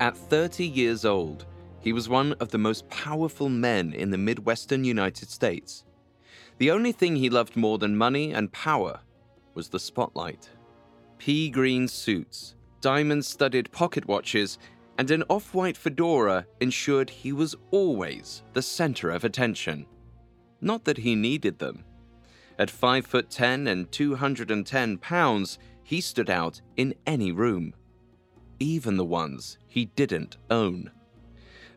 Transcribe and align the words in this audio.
At 0.00 0.16
30 0.16 0.66
years 0.66 1.04
old, 1.04 1.44
he 1.78 1.92
was 1.92 2.08
one 2.08 2.32
of 2.40 2.48
the 2.48 2.56
most 2.56 2.88
powerful 2.88 3.50
men 3.50 3.92
in 3.92 4.08
the 4.08 4.16
Midwestern 4.16 4.82
United 4.82 5.28
States. 5.28 5.84
The 6.56 6.70
only 6.70 6.92
thing 6.92 7.16
he 7.16 7.28
loved 7.28 7.54
more 7.54 7.76
than 7.76 7.98
money 7.98 8.32
and 8.32 8.50
power 8.50 9.00
was 9.52 9.68
the 9.68 9.78
spotlight. 9.78 10.48
Pea 11.18 11.50
green 11.50 11.86
suits, 11.86 12.54
diamond 12.80 13.26
studded 13.26 13.70
pocket 13.72 14.08
watches, 14.08 14.58
and 14.96 15.10
an 15.10 15.22
off 15.28 15.52
white 15.52 15.76
fedora 15.76 16.46
ensured 16.60 17.10
he 17.10 17.32
was 17.32 17.54
always 17.70 18.42
the 18.54 18.62
center 18.62 19.10
of 19.10 19.24
attention. 19.24 19.84
Not 20.62 20.84
that 20.84 20.98
he 20.98 21.14
needed 21.14 21.58
them. 21.58 21.84
At 22.58 22.70
5 22.70 23.04
foot 23.04 23.28
10 23.28 23.66
and 23.66 23.92
210 23.92 24.96
pounds, 24.96 25.58
he 25.82 26.00
stood 26.00 26.30
out 26.30 26.62
in 26.78 26.94
any 27.06 27.32
room, 27.32 27.74
even 28.60 28.96
the 28.96 29.04
ones 29.04 29.58
he 29.66 29.86
didn't 29.86 30.36
own. 30.50 30.90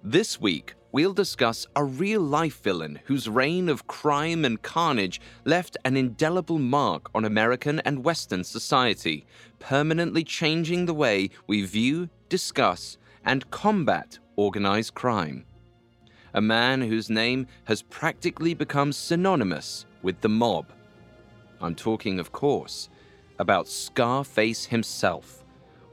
This 0.04 0.40
week, 0.40 0.76
we'll 0.92 1.14
discuss 1.14 1.66
a 1.76 1.84
real 1.84 2.22
life 2.22 2.62
villain 2.62 3.00
whose 3.06 3.30
reign 3.30 3.70
of 3.70 3.88
crime 3.88 4.46
and 4.46 4.62
carnage 4.62 5.20
left 5.46 5.78
an 5.86 5.98
indelible 5.98 6.60
mark 6.60 7.10
on 7.16 7.26
American 7.26 7.80
and 7.80 8.04
Western 8.04 8.44
society, 8.44 9.26
permanently 9.60 10.24
changing 10.24 10.86
the 10.86 10.94
way 10.94 11.30
we 11.48 11.66
view, 11.66 12.10
discuss, 12.30 12.98
and 13.26 13.50
combat 13.50 14.20
organized 14.36 14.94
crime. 14.94 15.46
A 16.34 16.42
man 16.42 16.82
whose 16.82 17.10
name 17.10 17.48
has 17.66 17.82
practically 17.84 18.54
become 18.54 18.92
synonymous 18.92 19.86
with 20.02 20.20
the 20.22 20.30
mob. 20.30 20.66
I'm 21.62 21.76
talking, 21.76 22.20
of 22.20 22.32
course, 22.32 22.90
about 23.40 23.68
Scarface 23.68 24.66
himself, 24.66 25.43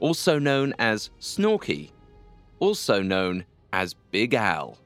also 0.01 0.39
known 0.39 0.73
as 0.79 1.11
Snorky, 1.19 1.91
also 2.59 3.03
known 3.03 3.45
as 3.71 3.93
Big 4.09 4.33
Al, 4.33 4.77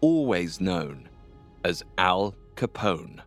always 0.00 0.60
known 0.60 1.08
as 1.64 1.82
Al 1.98 2.34
Capone. 2.54 3.20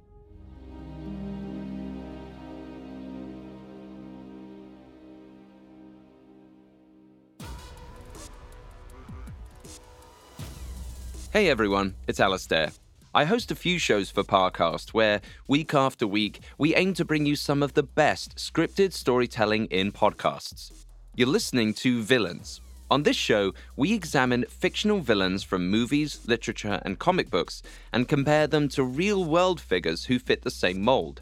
Hey 11.31 11.49
everyone, 11.49 11.95
it's 12.07 12.21
Alastair. 12.21 12.71
I 13.13 13.25
host 13.25 13.51
a 13.51 13.55
few 13.55 13.77
shows 13.77 14.09
for 14.09 14.23
Parcast 14.23 14.89
where, 14.91 15.19
week 15.47 15.73
after 15.73 16.07
week, 16.07 16.39
we 16.57 16.75
aim 16.75 16.93
to 16.93 17.03
bring 17.03 17.25
you 17.25 17.35
some 17.35 17.61
of 17.61 17.73
the 17.73 17.83
best 17.83 18.37
scripted 18.37 18.93
storytelling 18.93 19.65
in 19.65 19.91
podcasts. 19.91 20.85
You're 21.15 21.27
listening 21.27 21.73
to 21.75 22.01
Villains. 22.01 22.61
On 22.89 23.03
this 23.03 23.17
show, 23.17 23.53
we 23.75 23.93
examine 23.93 24.45
fictional 24.47 24.99
villains 24.99 25.43
from 25.43 25.69
movies, 25.69 26.21
literature, 26.27 26.81
and 26.85 26.97
comic 26.97 27.29
books 27.29 27.61
and 27.91 28.07
compare 28.07 28.47
them 28.47 28.69
to 28.69 28.83
real 28.83 29.25
world 29.25 29.59
figures 29.59 30.05
who 30.05 30.17
fit 30.17 30.43
the 30.43 30.51
same 30.51 30.81
mold. 30.81 31.21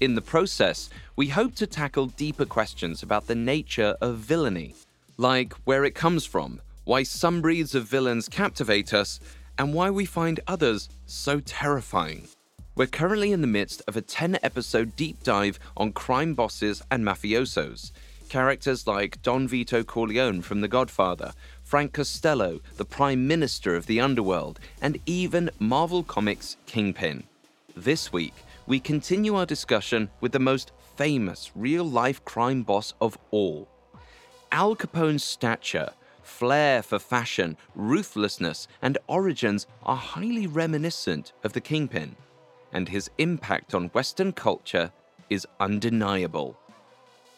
In 0.00 0.14
the 0.14 0.22
process, 0.22 0.90
we 1.16 1.28
hope 1.28 1.54
to 1.56 1.66
tackle 1.66 2.06
deeper 2.06 2.44
questions 2.44 3.02
about 3.02 3.26
the 3.26 3.34
nature 3.34 3.96
of 4.00 4.18
villainy, 4.18 4.74
like 5.16 5.54
where 5.64 5.84
it 5.84 5.94
comes 5.94 6.24
from, 6.24 6.60
why 6.84 7.02
some 7.02 7.40
breeds 7.40 7.74
of 7.74 7.84
villains 7.84 8.28
captivate 8.28 8.94
us, 8.94 9.18
and 9.58 9.74
why 9.74 9.90
we 9.90 10.04
find 10.04 10.40
others 10.46 10.88
so 11.06 11.40
terrifying. 11.40 12.28
We're 12.76 12.86
currently 12.86 13.32
in 13.32 13.40
the 13.40 13.46
midst 13.46 13.82
of 13.88 13.96
a 13.96 14.02
10 14.02 14.38
episode 14.42 14.94
deep 14.96 15.22
dive 15.22 15.58
on 15.78 15.92
crime 15.92 16.34
bosses 16.34 16.82
and 16.90 17.02
mafiosos. 17.02 17.90
Characters 18.28 18.86
like 18.86 19.22
Don 19.22 19.46
Vito 19.46 19.82
Corleone 19.82 20.42
from 20.42 20.60
The 20.60 20.68
Godfather, 20.68 21.32
Frank 21.62 21.92
Costello, 21.92 22.60
the 22.76 22.84
Prime 22.84 23.26
Minister 23.26 23.76
of 23.76 23.86
the 23.86 24.00
Underworld, 24.00 24.58
and 24.82 24.98
even 25.06 25.50
Marvel 25.58 26.02
Comics' 26.02 26.56
Kingpin. 26.66 27.24
This 27.76 28.12
week, 28.12 28.34
we 28.66 28.80
continue 28.80 29.36
our 29.36 29.46
discussion 29.46 30.10
with 30.20 30.32
the 30.32 30.38
most 30.38 30.72
famous 30.96 31.52
real 31.54 31.84
life 31.84 32.24
crime 32.24 32.62
boss 32.62 32.94
of 33.00 33.16
all. 33.30 33.68
Al 34.50 34.74
Capone's 34.74 35.24
stature, 35.24 35.90
flair 36.22 36.82
for 36.82 36.98
fashion, 36.98 37.56
ruthlessness, 37.74 38.66
and 38.82 38.98
origins 39.06 39.66
are 39.84 39.96
highly 39.96 40.46
reminiscent 40.46 41.32
of 41.44 41.52
the 41.52 41.60
Kingpin, 41.60 42.16
and 42.72 42.88
his 42.88 43.10
impact 43.18 43.74
on 43.74 43.88
Western 43.88 44.32
culture 44.32 44.90
is 45.30 45.46
undeniable. 45.60 46.58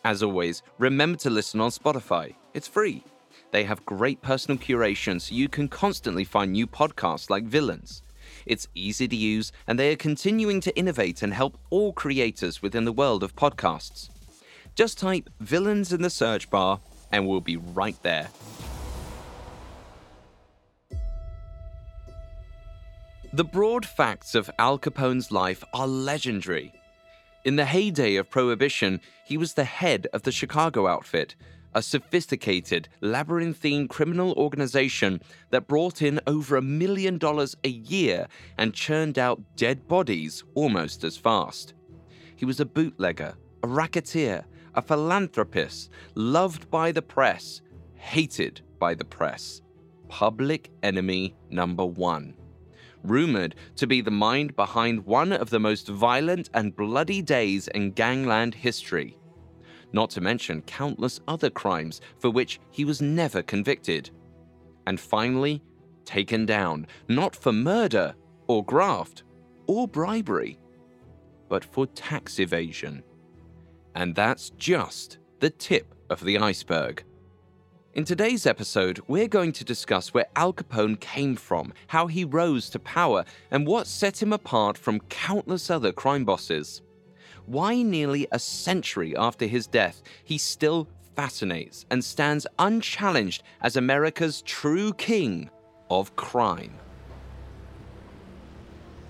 As 0.09 0.23
always, 0.23 0.63
remember 0.79 1.19
to 1.19 1.29
listen 1.29 1.61
on 1.61 1.69
Spotify. 1.69 2.35
It's 2.55 2.67
free. 2.67 3.05
They 3.51 3.65
have 3.65 3.85
great 3.85 4.23
personal 4.23 4.57
curation 4.57 5.21
so 5.21 5.35
you 5.35 5.51
can 5.51 5.69
constantly 5.69 6.25
find 6.25 6.53
new 6.53 6.67
podcasts 6.67 7.29
like 7.29 7.45
Villains. 7.45 8.01
It's 8.47 8.69
easy 8.75 9.07
to 9.07 9.15
use, 9.15 9.53
and 9.67 9.79
they 9.79 9.93
are 9.93 9.97
continuing 9.97 10.63
to 10.63 10.75
innovate 10.75 11.23
and 11.23 11.35
help 11.35 11.59
all 11.69 11.93
creators 11.93 12.63
within 12.63 12.87
the 12.87 12.93
world 13.01 13.23
of 13.23 13.37
podcasts. 13.37 14.09
Just 14.75 14.97
type 14.97 15.29
Villains 15.41 15.93
in 15.93 16.01
the 16.01 16.09
search 16.09 16.49
bar, 16.49 16.81
and 17.13 17.29
we'll 17.29 17.43
be 17.43 17.59
right 17.59 18.03
there. 18.03 18.31
The 23.35 23.45
broad 23.45 23.85
facts 23.85 24.35
of 24.35 24.49
Al 24.59 24.79
Capone's 24.79 25.31
life 25.31 25.63
are 25.75 25.87
legendary. 25.87 26.73
In 27.45 27.57
the 27.57 27.65
heyday 27.65 28.17
of 28.17 28.31
Prohibition, 28.31 29.01
he 29.25 29.37
was 29.37 29.55
the 29.55 29.65
head 29.65 30.09
of 30.13 30.23
the 30.23 30.33
Chicago 30.33 30.87
outfit, 30.87 31.37
a 31.73 31.83
sophisticated, 31.83 32.89
labyrinthine 33.01 33.87
criminal 33.87 34.33
organization 34.33 35.21
that 35.51 35.69
brought 35.69 36.03
in 36.03 36.21
over 36.27 36.57
a 36.57 36.63
million 36.63 37.17
dollars 37.17 37.57
a 37.63 37.69
year 37.69 38.27
and 38.57 38.75
churned 38.75 39.19
out 39.19 39.41
dead 39.55 39.87
bodies 39.87 40.43
almost 40.55 41.05
as 41.05 41.17
fast. 41.17 41.75
He 42.35 42.45
was 42.45 42.59
a 42.59 42.67
bootlegger, 42.67 43.35
a 43.63 43.69
racketeer, 43.69 44.45
a 44.75 44.83
philanthropist, 44.83 45.91
loved 46.17 46.69
by 46.71 46.91
the 46.91 47.03
press, 47.03 47.61
hated 47.95 48.63
by 48.79 48.95
the 48.95 49.05
press. 49.05 49.63
Public 50.09 50.71
enemy 50.83 51.37
number 51.51 51.87
one 51.87 52.35
rumored 53.05 53.55
to 53.77 53.87
be 53.87 54.01
the 54.01 54.11
mind 54.11 54.55
behind 54.57 55.05
one 55.07 55.33
of 55.33 55.51
the 55.51 55.61
most 55.61 55.89
violent 55.89 56.51
and 56.55 56.75
bloody 56.77 57.23
days 57.23 57.69
in 57.69 57.91
gangland 57.93 58.55
history. 58.55 59.17
not 59.93 60.11
to 60.11 60.21
mention 60.21 60.63
countless 60.63 61.21
other 61.29 61.51
crimes 61.51 62.01
for 62.19 62.31
which 62.31 62.61
he 62.71 62.85
was 62.85 63.01
never 63.01 63.43
convicted. 63.43 64.11
And 64.87 64.99
finally, 64.99 65.63
taken 66.05 66.47
down, 66.47 66.87
not 67.09 67.35
for 67.37 67.53
murder 67.53 68.15
or 68.47 68.65
graft 68.65 69.25
or 69.67 69.87
bribery, 69.87 70.59
but 71.49 71.65
for 71.65 71.87
tax 71.87 72.39
evasion. 72.39 73.03
And 73.95 74.15
that's 74.15 74.51
just 74.51 75.19
the 75.41 75.51
tip 75.51 75.95
of 76.11 76.23
the 76.25 76.39
iceberg. 76.39 77.05
In 77.95 78.05
today's 78.05 78.45
episode, 78.45 79.01
we're 79.09 79.29
going 79.29 79.51
to 79.53 79.65
discuss 79.65 80.13
where 80.13 80.27
Al 80.37 80.53
Capone 80.53 81.01
came 81.01 81.37
from, 81.37 81.73
how 81.87 82.07
he 82.07 82.23
rose 82.23 82.69
to 82.71 82.79
power, 82.79 83.25
and 83.51 83.67
what 83.67 83.87
set 83.87 84.23
him 84.23 84.31
apart 84.31 84.77
from 84.77 85.01
countless 85.09 85.71
other 85.71 85.91
crime 85.91 86.27
bosses. 86.27 86.83
Why, 87.47 87.81
nearly 87.81 88.29
a 88.31 88.39
century 88.39 89.17
after 89.17 89.47
his 89.47 89.67
death, 89.67 90.03
he 90.23 90.37
still 90.37 90.87
fascinates 91.17 91.87
and 91.91 92.05
stands 92.05 92.47
unchallenged 92.59 93.43
as 93.63 93.77
America's 93.77 94.43
true 94.43 94.93
king 94.93 95.49
of 95.89 96.15
crime. 96.15 96.75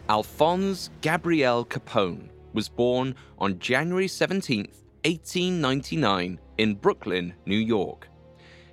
Alphonse 0.09 0.91
Gabriel 1.01 1.65
Capone 1.65 2.29
was 2.53 2.69
born 2.69 3.17
on 3.39 3.59
January 3.59 4.09
17, 4.09 4.69
1899, 5.05 6.39
in 6.59 6.75
Brooklyn, 6.77 7.35
New 7.45 7.59
York. 7.59 8.07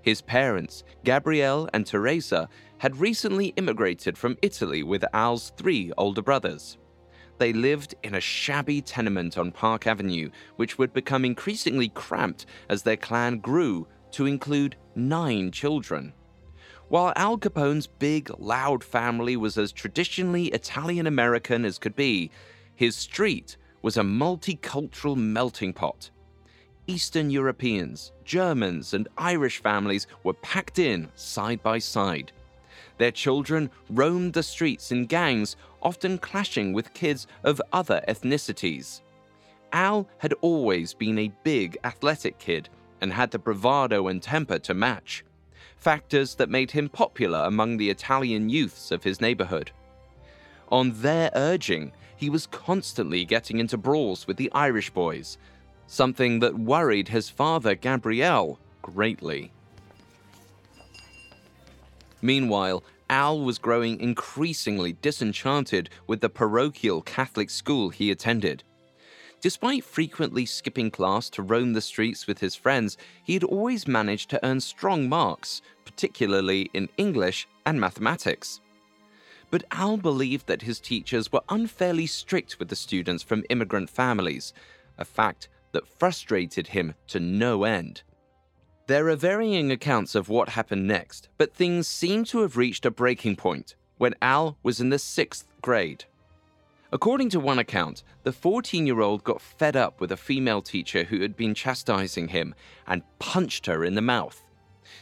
His 0.06 0.22
parents, 0.22 0.84
Gabrielle 1.04 1.68
and 1.74 1.84
Teresa, 1.84 2.48
had 2.78 2.98
recently 2.98 3.48
immigrated 3.56 4.20
from 4.20 4.38
Italy 4.44 4.84
with 4.84 5.04
Al's 5.14 5.52
three 5.58 5.92
older 5.98 6.22
brothers. 6.22 6.78
They 7.40 7.52
lived 7.54 7.96
in 8.04 8.14
a 8.14 8.22
shabby 8.22 8.84
tenement 8.84 9.36
on 9.40 9.52
Park 9.52 9.88
Avenue, 9.88 10.30
which 10.58 10.78
would 10.78 10.94
become 10.94 11.26
increasingly 11.26 11.90
cramped 11.90 12.46
as 12.70 12.84
their 12.84 12.98
clan 12.98 13.40
grew 13.40 13.88
to 14.12 14.28
include 14.28 14.76
nine 14.94 15.50
children. 15.50 16.14
While 16.88 17.12
Al 17.16 17.40
Capone's 17.40 17.88
big, 17.88 18.30
loud 18.38 18.84
family 18.84 19.36
was 19.36 19.58
as 19.58 19.72
traditionally 19.72 20.50
Italian 20.50 21.08
American 21.08 21.66
as 21.66 21.80
could 21.80 21.96
be, 21.96 22.30
his 22.76 22.96
street 22.96 23.58
was 23.82 23.98
a 23.98 24.02
multicultural 24.02 25.18
melting 25.18 25.74
pot. 25.74 26.12
Eastern 26.88 27.30
Europeans, 27.30 28.12
Germans, 28.24 28.94
and 28.94 29.08
Irish 29.18 29.62
families 29.62 30.08
were 30.24 30.34
packed 30.34 30.80
in 30.80 31.10
side 31.16 31.62
by 31.64 31.80
side. 31.80 32.32
Their 32.98 33.12
children 33.12 33.70
roamed 33.90 34.34
the 34.34 34.44
streets 34.44 34.92
in 34.92 35.06
gangs, 35.06 35.56
often 35.82 36.18
clashing 36.18 36.74
with 36.74 36.94
kids 36.94 37.28
of 37.44 37.62
other 37.74 38.02
ethnicities. 38.08 39.02
Al 39.74 40.08
had 40.20 40.34
always 40.42 40.94
been 40.94 41.20
a 41.20 41.34
big, 41.44 41.78
athletic 41.84 42.38
kid 42.40 42.70
and 43.02 43.12
had 43.12 43.32
the 43.32 43.40
bravado 43.40 44.08
and 44.08 44.22
temper 44.22 44.60
to 44.60 44.74
match 44.74 45.24
factors 45.78 46.34
that 46.34 46.50
made 46.50 46.72
him 46.72 46.90
popular 46.90 47.44
among 47.46 47.78
the 47.78 47.92
Italian 47.92 48.50
youths 48.50 48.90
of 48.90 49.04
his 49.04 49.22
neighborhood. 49.22 49.70
On 50.72 50.92
their 51.02 51.30
urging, 51.36 51.92
he 52.16 52.28
was 52.28 52.48
constantly 52.48 53.24
getting 53.24 53.60
into 53.60 53.78
brawls 53.78 54.26
with 54.26 54.38
the 54.38 54.52
Irish 54.54 54.90
boys, 54.90 55.38
something 55.88 56.40
that 56.40 56.58
worried 56.58 57.08
his 57.08 57.30
father, 57.30 57.76
Gabriel, 57.76 58.60
greatly. 58.82 59.52
Meanwhile, 62.22 62.84
Al 63.10 63.40
was 63.40 63.60
growing 63.60 64.00
increasingly 64.00 64.94
disenchanted 64.94 65.90
with 66.08 66.22
the 66.22 66.30
parochial 66.30 67.02
Catholic 67.02 67.50
school 67.50 67.90
he 67.90 68.10
attended. 68.10 68.64
Despite 69.42 69.84
frequently 69.84 70.46
skipping 70.48 70.90
class 70.90 71.30
to 71.32 71.44
roam 71.44 71.74
the 71.74 71.82
streets 71.82 72.26
with 72.26 72.40
his 72.40 72.56
friends, 72.56 72.98
he 73.24 73.34
had 73.36 73.44
always 73.44 73.88
managed 73.88 74.32
to 74.32 74.44
earn 74.44 74.60
strong 74.60 75.08
marks, 75.08 75.62
particularly 75.86 76.72
in 76.74 76.90
English 76.98 77.48
and 77.64 77.80
mathematics. 77.80 78.60
But 79.52 79.66
Al 79.72 79.98
believed 79.98 80.48
that 80.48 80.64
his 80.64 80.80
teachers 80.80 81.32
were 81.32 81.44
unfairly 81.48 82.08
strict 82.08 82.58
with 82.58 82.70
the 82.70 82.76
students 82.76 83.22
from 83.22 83.46
immigrant 83.52 83.92
families, 83.92 84.52
a 84.98 85.06
fact 85.06 85.48
that 85.76 86.00
frustrated 86.00 86.68
him 86.68 86.96
to 87.08 87.20
no 87.20 87.66
end. 87.66 88.02
There 88.88 89.10
are 89.10 89.16
varying 89.18 89.72
accounts 89.72 90.16
of 90.16 90.30
what 90.30 90.50
happened 90.50 90.88
next, 90.88 91.28
but 91.38 91.54
things 91.54 91.86
seem 91.86 92.24
to 92.26 92.40
have 92.40 92.56
reached 92.56 92.86
a 92.86 92.92
breaking 92.92 93.36
point 93.36 93.76
when 93.98 94.16
Al 94.22 94.58
was 94.64 94.80
in 94.80 94.90
the 94.90 94.98
sixth 95.00 95.46
grade. 95.62 96.06
According 96.94 97.30
to 97.32 97.42
one 97.42 97.60
account, 97.60 98.04
the 98.24 98.32
14 98.32 98.88
year 98.88 99.02
old 99.02 99.26
got 99.26 99.42
fed 99.42 99.76
up 99.76 100.00
with 100.00 100.14
a 100.14 100.18
female 100.18 100.62
teacher 100.62 101.04
who 101.04 101.20
had 101.20 101.36
been 101.36 101.54
chastising 101.54 102.30
him 102.30 102.56
and 102.88 103.04
punched 103.20 103.66
her 103.66 103.84
in 103.84 103.96
the 103.96 104.02
mouth. 104.02 104.42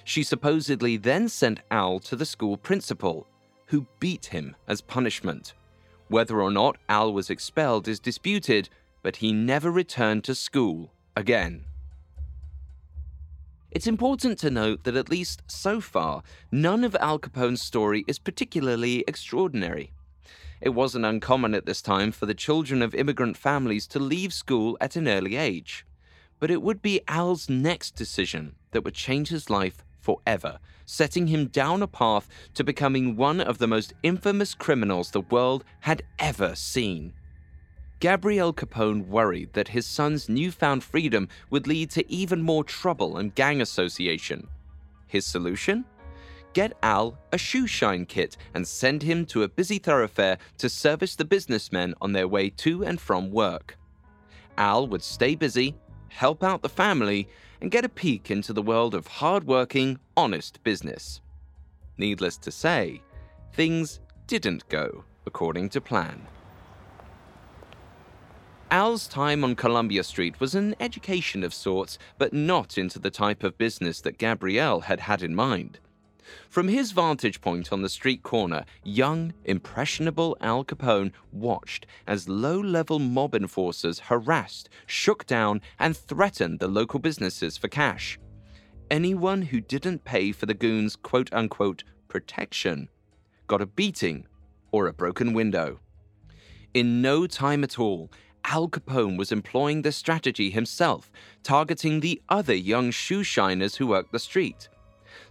She 0.03 0.23
supposedly 0.23 0.97
then 0.97 1.29
sent 1.29 1.59
Al 1.69 1.99
to 1.99 2.15
the 2.15 2.25
school 2.25 2.57
principal, 2.57 3.27
who 3.67 3.85
beat 3.99 4.25
him 4.25 4.55
as 4.67 4.81
punishment. 4.81 5.53
Whether 6.07 6.41
or 6.41 6.49
not 6.49 6.77
Al 6.89 7.13
was 7.13 7.29
expelled 7.29 7.87
is 7.87 7.99
disputed, 7.99 8.69
but 9.03 9.17
he 9.17 9.31
never 9.31 9.69
returned 9.69 10.23
to 10.23 10.33
school 10.33 10.91
again. 11.15 11.65
It's 13.69 13.85
important 13.87 14.39
to 14.39 14.49
note 14.49 14.83
that 14.83 14.95
at 14.95 15.09
least 15.09 15.41
so 15.47 15.81
far, 15.81 16.23
none 16.51 16.83
of 16.83 16.95
Al 16.99 17.19
Capone's 17.19 17.61
story 17.61 18.05
is 18.07 18.19
particularly 18.19 19.03
extraordinary. 19.07 19.91
It 20.61 20.69
wasn't 20.69 21.05
uncommon 21.05 21.53
at 21.53 21.65
this 21.65 21.81
time 21.81 22.11
for 22.11 22.25
the 22.25 22.33
children 22.33 22.81
of 22.81 22.95
immigrant 22.95 23.35
families 23.35 23.85
to 23.87 23.99
leave 23.99 24.31
school 24.31 24.77
at 24.79 24.95
an 24.95 25.07
early 25.07 25.35
age. 25.35 25.85
But 26.39 26.51
it 26.51 26.61
would 26.61 26.81
be 26.81 27.01
Al's 27.07 27.49
next 27.49 27.95
decision 27.95 28.55
that 28.71 28.83
would 28.83 28.93
change 28.93 29.29
his 29.29 29.49
life 29.49 29.83
forever, 29.99 30.59
setting 30.85 31.27
him 31.27 31.47
down 31.47 31.81
a 31.81 31.87
path 31.87 32.29
to 32.53 32.63
becoming 32.63 33.15
one 33.15 33.41
of 33.41 33.57
the 33.57 33.67
most 33.67 33.93
infamous 34.03 34.53
criminals 34.53 35.11
the 35.11 35.21
world 35.21 35.63
had 35.81 36.03
ever 36.19 36.55
seen. 36.55 37.13
Gabriel 38.03 38.51
Capone 38.53 39.07
worried 39.07 39.53
that 39.53 39.69
his 39.69 39.85
son's 39.85 40.27
newfound 40.27 40.83
freedom 40.83 41.29
would 41.49 41.67
lead 41.67 41.89
to 41.91 42.11
even 42.11 42.41
more 42.41 42.65
trouble 42.65 43.15
and 43.15 43.33
gang 43.33 43.61
association. 43.61 44.49
His 45.07 45.25
solution? 45.25 45.85
get 46.51 46.77
Al 46.83 47.17
a 47.31 47.37
shoe 47.37 47.65
shine 47.65 48.05
kit 48.05 48.35
and 48.53 48.67
send 48.67 49.03
him 49.03 49.25
to 49.27 49.43
a 49.43 49.47
busy 49.47 49.77
thoroughfare 49.77 50.37
to 50.57 50.67
service 50.67 51.15
the 51.15 51.23
businessmen 51.23 51.95
on 52.01 52.11
their 52.11 52.27
way 52.27 52.49
to 52.49 52.83
and 52.83 52.99
from 52.99 53.31
work. 53.31 53.77
Al 54.57 54.85
would 54.85 55.01
stay 55.01 55.33
busy, 55.33 55.73
help 56.09 56.43
out 56.43 56.61
the 56.61 56.67
family, 56.67 57.29
and 57.61 57.71
get 57.71 57.85
a 57.85 57.89
peek 57.89 58.29
into 58.29 58.51
the 58.51 58.61
world 58.61 58.93
of 58.93 59.07
hard-working, 59.07 59.97
honest 60.17 60.61
business. 60.65 61.21
Needless 61.97 62.35
to 62.39 62.51
say, 62.51 63.01
things 63.53 64.01
didn't 64.27 64.67
go 64.67 65.05
according 65.25 65.69
to 65.69 65.79
plan. 65.79 66.27
Al's 68.73 69.07
time 69.07 69.43
on 69.43 69.53
Columbia 69.53 70.03
Street 70.03 70.39
was 70.39 70.55
an 70.55 70.73
education 70.79 71.43
of 71.43 71.53
sorts, 71.53 71.99
but 72.17 72.33
not 72.33 72.75
into 72.75 72.97
the 72.97 73.11
type 73.11 73.43
of 73.43 73.55
business 73.55 74.01
that 74.01 74.17
Gabrielle 74.17 74.79
had 74.79 75.01
had 75.01 75.21
in 75.21 75.35
mind. 75.35 75.77
From 76.49 76.67
his 76.67 76.91
vantage 76.91 77.39
point 77.39 77.71
on 77.71 77.83
the 77.83 77.87
street 77.87 78.23
corner, 78.23 78.65
young, 78.83 79.31
impressionable 79.45 80.35
Al 80.41 80.65
Capone 80.65 81.11
watched 81.31 81.85
as 82.07 82.27
low 82.27 82.59
level 82.59 82.97
mob 82.97 83.35
enforcers 83.35 83.99
harassed, 83.99 84.69
shook 84.87 85.27
down, 85.27 85.61
and 85.77 85.95
threatened 85.95 86.57
the 86.57 86.67
local 86.67 86.97
businesses 86.97 87.59
for 87.59 87.67
cash. 87.67 88.17
Anyone 88.89 89.43
who 89.43 89.61
didn't 89.61 90.03
pay 90.03 90.31
for 90.31 90.47
the 90.47 90.55
goons' 90.55 90.95
quote 90.95 91.31
unquote 91.31 91.83
protection 92.07 92.89
got 93.45 93.61
a 93.61 93.67
beating 93.67 94.25
or 94.71 94.87
a 94.87 94.93
broken 94.93 95.31
window. 95.31 95.79
In 96.73 97.03
no 97.03 97.27
time 97.27 97.63
at 97.63 97.77
all, 97.77 98.09
Al 98.45 98.67
Capone 98.67 99.17
was 99.17 99.31
employing 99.31 99.81
this 99.81 99.97
strategy 99.97 100.49
himself, 100.49 101.11
targeting 101.43 101.99
the 101.99 102.21
other 102.29 102.55
young 102.55 102.91
shoe 102.91 103.23
shiners 103.23 103.75
who 103.75 103.87
worked 103.87 104.11
the 104.11 104.19
street 104.19 104.69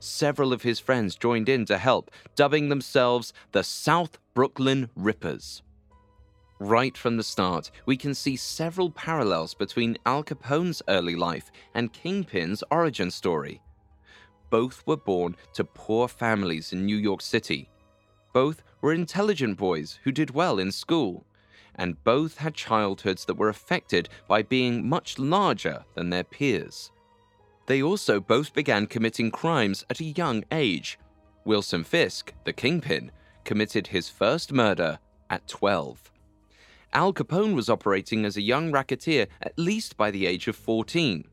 several 0.03 0.53
of 0.53 0.63
his 0.63 0.81
friends 0.81 1.17
joined 1.17 1.49
in 1.49 1.65
to 1.67 1.79
help, 1.79 2.11
dubbing 2.35 2.69
themselves 2.69 3.33
the 3.53 3.63
South 3.63 4.19
Brooklyn 4.35 4.91
Rippers. 4.97 5.63
Right 6.59 6.97
from 6.97 7.17
the 7.17 7.23
start, 7.23 7.71
we 7.87 7.97
can 7.97 8.15
see 8.15 8.37
several 8.37 8.91
parallels 8.91 9.55
between 9.55 9.99
Al 10.07 10.23
Capone's 10.23 10.83
early 10.89 11.17
life 11.17 11.51
and 11.75 11.93
Kingpin's 11.93 12.63
origin 12.71 13.11
story. 13.11 13.61
Both 14.51 14.87
were 14.87 14.97
born 14.97 15.37
to 15.55 15.65
poor 15.65 16.09
families 16.09 16.73
in 16.73 16.85
New 16.85 16.97
York 16.97 17.21
City. 17.21 17.69
Both 18.33 18.63
were 18.81 18.93
intelligent 18.93 19.57
boys 19.57 19.99
who 20.05 20.13
did 20.13 20.31
well 20.31 20.59
in 20.59 20.71
school. 20.71 21.27
And 21.75 22.03
both 22.05 22.39
had 22.39 22.55
childhoods 22.55 23.25
that 23.25 23.37
were 23.37 23.49
affected 23.49 24.09
by 24.29 24.43
being 24.43 24.89
much 24.89 25.19
larger 25.19 25.85
than 25.95 26.11
their 26.11 26.25
peers. 26.25 26.91
They 27.67 27.83
also 27.83 28.21
both 28.21 28.53
began 28.53 28.87
committing 28.87 29.31
crimes 29.31 29.85
at 29.89 30.01
a 30.01 30.05
young 30.05 30.45
age. 30.53 30.99
Wilson 31.45 31.85
Fisk, 31.85 32.33
the 32.45 32.53
kingpin, 32.53 33.11
committed 33.45 33.87
his 33.87 34.09
first 34.09 34.53
murder 34.53 34.99
at 35.31 35.49
12. 35.49 36.11
Al 36.93 37.13
Capone 37.13 37.55
was 37.55 37.71
operating 37.71 38.25
as 38.25 38.37
a 38.37 38.43
young 38.43 38.71
racketeer 38.71 39.27
at 39.41 39.59
least 39.59 39.97
by 39.97 40.11
the 40.11 40.27
age 40.27 40.47
of 40.47 40.57
14. 40.57 41.25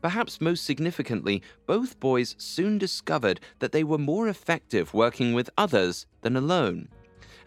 perhaps 0.00 0.40
most 0.40 0.64
significantly, 0.64 1.42
both 1.66 1.98
boys 2.00 2.34
soon 2.38 2.78
discovered 2.78 3.40
that 3.58 3.72
they 3.72 3.84
were 3.84 3.98
more 3.98 4.28
effective 4.28 4.94
working 4.94 5.32
with 5.32 5.50
others 5.58 6.06
than 6.22 6.36
alone, 6.36 6.88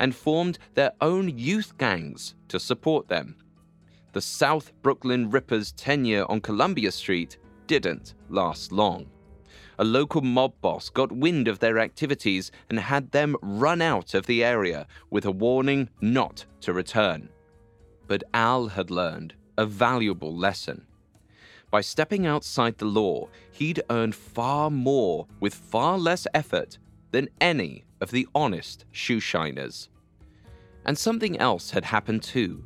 and 0.02 0.16
formed 0.16 0.58
their 0.74 0.92
own 1.00 1.30
youth 1.38 1.78
gangs 1.78 2.34
to 2.48 2.60
support 2.60 3.08
them. 3.08 3.36
The 4.14 4.22
South 4.22 4.74
Brooklyn 4.82 5.30
Rippers' 5.30 5.72
tenure 5.74 6.26
on 6.26 6.42
Columbia 6.42 6.92
Street 6.92 7.38
didn't 7.68 8.16
last 8.28 8.72
long. 8.72 9.06
A 9.78 9.84
local 9.84 10.22
mob 10.22 10.54
boss 10.60 10.90
got 10.90 11.12
wind 11.12 11.48
of 11.48 11.60
their 11.60 11.78
activities 11.78 12.52
and 12.70 12.80
had 12.80 13.12
them 13.12 13.36
run 13.44 13.80
out 13.80 14.16
of 14.16 14.26
the 14.26 14.44
area 14.44 14.88
with 15.12 15.26
a 15.26 15.32
warning 15.32 15.88
not 16.02 16.46
to 16.62 16.74
return. 16.74 17.30
But 18.08 18.24
Al 18.34 18.70
had 18.70 18.90
learned 18.90 19.36
a 19.60 19.68
valuable 19.68 20.36
lesson. 20.36 20.88
By 21.70 21.82
stepping 21.82 22.26
outside 22.26 22.80
the 22.80 22.86
law, 22.86 23.30
he'd 23.52 23.84
earned 23.92 24.16
far 24.16 24.72
more 24.72 25.28
with 25.40 25.54
far 25.54 26.00
less 26.00 26.26
effort 26.34 26.80
than 27.12 27.30
any 27.40 27.84
of 28.00 28.12
the 28.12 28.28
honest 28.34 28.86
shoeshiners. 28.92 29.90
And 30.86 30.98
something 30.98 31.38
else 31.38 31.72
had 31.72 31.86
happened 31.86 32.24
too, 32.24 32.64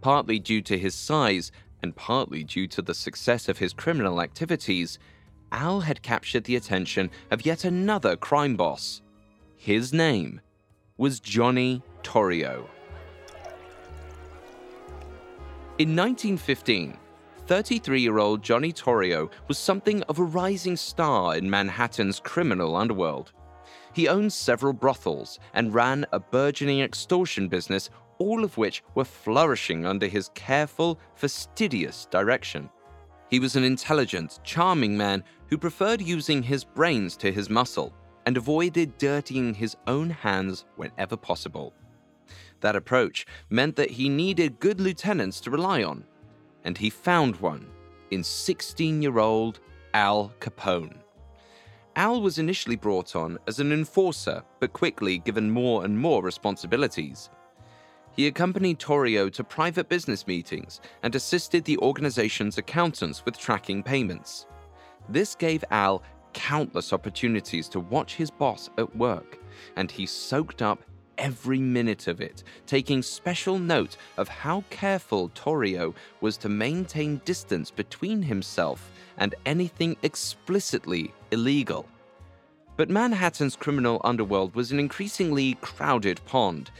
partly 0.00 0.38
due 0.38 0.62
to 0.62 0.78
his 0.78 0.94
size 0.94 1.52
and 1.82 1.94
partly 1.94 2.44
due 2.44 2.66
to 2.68 2.82
the 2.82 2.94
success 2.94 3.48
of 3.48 3.58
his 3.58 3.72
criminal 3.72 4.20
activities. 4.20 4.98
Al 5.52 5.80
had 5.80 6.02
captured 6.02 6.44
the 6.44 6.56
attention 6.56 7.10
of 7.30 7.44
yet 7.44 7.64
another 7.64 8.16
crime 8.16 8.56
boss. 8.56 9.02
His 9.56 9.92
name 9.92 10.40
was 10.96 11.20
Johnny 11.20 11.82
Torrio. 12.02 12.66
In 15.78 15.96
1915, 15.96 16.96
33 17.46 18.00
year 18.00 18.18
old 18.18 18.42
Johnny 18.42 18.72
Torrio 18.72 19.30
was 19.48 19.58
something 19.58 20.02
of 20.04 20.18
a 20.18 20.22
rising 20.22 20.76
star 20.76 21.36
in 21.36 21.50
Manhattan's 21.50 22.20
criminal 22.20 22.76
underworld. 22.76 23.32
He 23.92 24.08
owned 24.08 24.32
several 24.32 24.72
brothels 24.72 25.38
and 25.54 25.74
ran 25.74 26.06
a 26.12 26.20
burgeoning 26.20 26.80
extortion 26.80 27.48
business, 27.48 27.90
all 28.18 28.44
of 28.44 28.56
which 28.56 28.82
were 28.94 29.04
flourishing 29.04 29.84
under 29.84 30.06
his 30.06 30.30
careful, 30.34 31.00
fastidious 31.14 32.06
direction. 32.10 32.70
He 33.30 33.40
was 33.40 33.56
an 33.56 33.64
intelligent, 33.64 34.40
charming 34.44 34.96
man 34.96 35.24
who 35.48 35.58
preferred 35.58 36.02
using 36.02 36.42
his 36.42 36.64
brains 36.64 37.16
to 37.18 37.32
his 37.32 37.48
muscle 37.48 37.92
and 38.26 38.36
avoided 38.36 38.98
dirtying 38.98 39.54
his 39.54 39.76
own 39.86 40.10
hands 40.10 40.64
whenever 40.76 41.16
possible. 41.16 41.72
That 42.60 42.76
approach 42.76 43.26
meant 43.48 43.76
that 43.76 43.90
he 43.90 44.08
needed 44.08 44.60
good 44.60 44.80
lieutenants 44.80 45.40
to 45.40 45.50
rely 45.50 45.82
on, 45.82 46.04
and 46.64 46.76
he 46.76 46.90
found 46.90 47.36
one 47.36 47.66
in 48.10 48.22
16 48.22 49.00
year 49.02 49.18
old 49.18 49.60
Al 49.94 50.32
Capone. 50.40 50.96
Al 52.00 52.22
was 52.22 52.38
initially 52.38 52.76
brought 52.76 53.14
on 53.14 53.38
as 53.46 53.60
an 53.60 53.72
enforcer, 53.72 54.42
but 54.58 54.72
quickly 54.72 55.18
given 55.18 55.50
more 55.50 55.84
and 55.84 55.98
more 55.98 56.22
responsibilities. 56.22 57.28
He 58.16 58.26
accompanied 58.26 58.78
Torrio 58.78 59.30
to 59.30 59.44
private 59.44 59.90
business 59.90 60.26
meetings 60.26 60.80
and 61.02 61.14
assisted 61.14 61.62
the 61.62 61.76
organization's 61.76 62.56
accountants 62.56 63.22
with 63.26 63.36
tracking 63.36 63.82
payments. 63.82 64.46
This 65.10 65.34
gave 65.34 65.62
Al 65.70 66.02
countless 66.32 66.94
opportunities 66.94 67.68
to 67.68 67.80
watch 67.80 68.14
his 68.14 68.30
boss 68.30 68.70
at 68.78 68.96
work, 68.96 69.38
and 69.76 69.90
he 69.90 70.06
soaked 70.06 70.62
up 70.62 70.82
every 71.18 71.60
minute 71.60 72.06
of 72.06 72.22
it, 72.22 72.44
taking 72.64 73.02
special 73.02 73.58
note 73.58 73.98
of 74.16 74.26
how 74.26 74.64
careful 74.70 75.28
Torrio 75.34 75.94
was 76.22 76.38
to 76.38 76.48
maintain 76.48 77.20
distance 77.26 77.70
between 77.70 78.22
himself 78.22 78.90
and 79.20 79.34
anything 79.46 79.96
explicitly 80.02 81.14
illegal. 81.30 81.86
But 82.76 82.90
Manhattan's 82.90 83.54
criminal 83.54 84.00
underworld 84.02 84.54
was 84.54 84.72
an 84.72 84.80
increasingly 84.80 85.54
crowded 85.60 86.20
pond, 86.24 86.70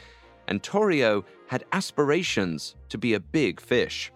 and 0.48 0.62
Torrio 0.62 1.24
had 1.46 1.64
aspirations 1.72 2.74
to 2.88 2.98
be 2.98 3.14
a 3.14 3.20
big 3.20 3.60
fish. 3.60 4.10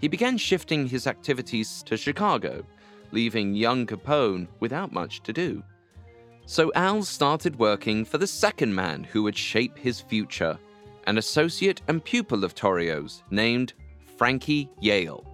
He 0.00 0.08
began 0.08 0.38
shifting 0.38 0.86
his 0.86 1.06
activities 1.06 1.82
to 1.84 1.96
Chicago, 1.96 2.64
leaving 3.10 3.54
young 3.54 3.86
Capone 3.86 4.46
without 4.60 4.92
much 4.92 5.22
to 5.24 5.32
do. 5.32 5.62
So 6.46 6.72
Al 6.74 7.02
started 7.02 7.58
working 7.58 8.04
for 8.04 8.16
the 8.16 8.26
second 8.26 8.74
man 8.74 9.04
who 9.04 9.24
would 9.24 9.36
shape 9.36 9.76
his 9.76 10.00
future, 10.00 10.58
an 11.06 11.18
associate 11.18 11.82
and 11.88 12.04
pupil 12.04 12.44
of 12.44 12.54
Torrio's 12.54 13.22
named 13.30 13.72
Frankie 14.16 14.70
Yale. 14.80 15.27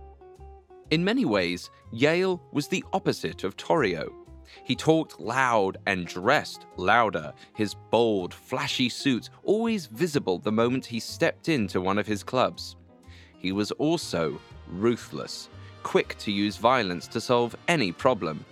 In 0.91 1.05
many 1.05 1.25
ways, 1.25 1.71
Yale 1.93 2.43
was 2.53 2.69
the 2.69 2.85
opposite 2.93 3.45
of 3.45 3.57
Torrio. 3.57 4.13
He 4.65 4.77
talked 4.77 5.19
loud 5.19 5.79
and 5.87 6.07
dressed 6.07 6.67
louder, 6.77 7.33
his 7.55 7.75
bold, 7.91 8.33
flashy 8.33 8.89
suit 8.89 9.31
always 9.43 9.87
visible 9.87 10.39
the 10.39 10.53
moment 10.53 10.87
he 10.87 11.01
stepped 11.01 11.49
into 11.49 11.81
one 11.81 11.99
of 11.99 12.07
his 12.07 12.23
clubs. 12.23 12.77
He 13.39 13.53
was 13.53 13.73
also 13.73 14.41
ruthless, 14.69 15.49
quick 15.83 16.17
to 16.19 16.31
use 16.31 16.57
violence 16.57 17.07
to 17.09 17.21
solve 17.21 17.57
any 17.69 17.91
problem. 17.91 18.45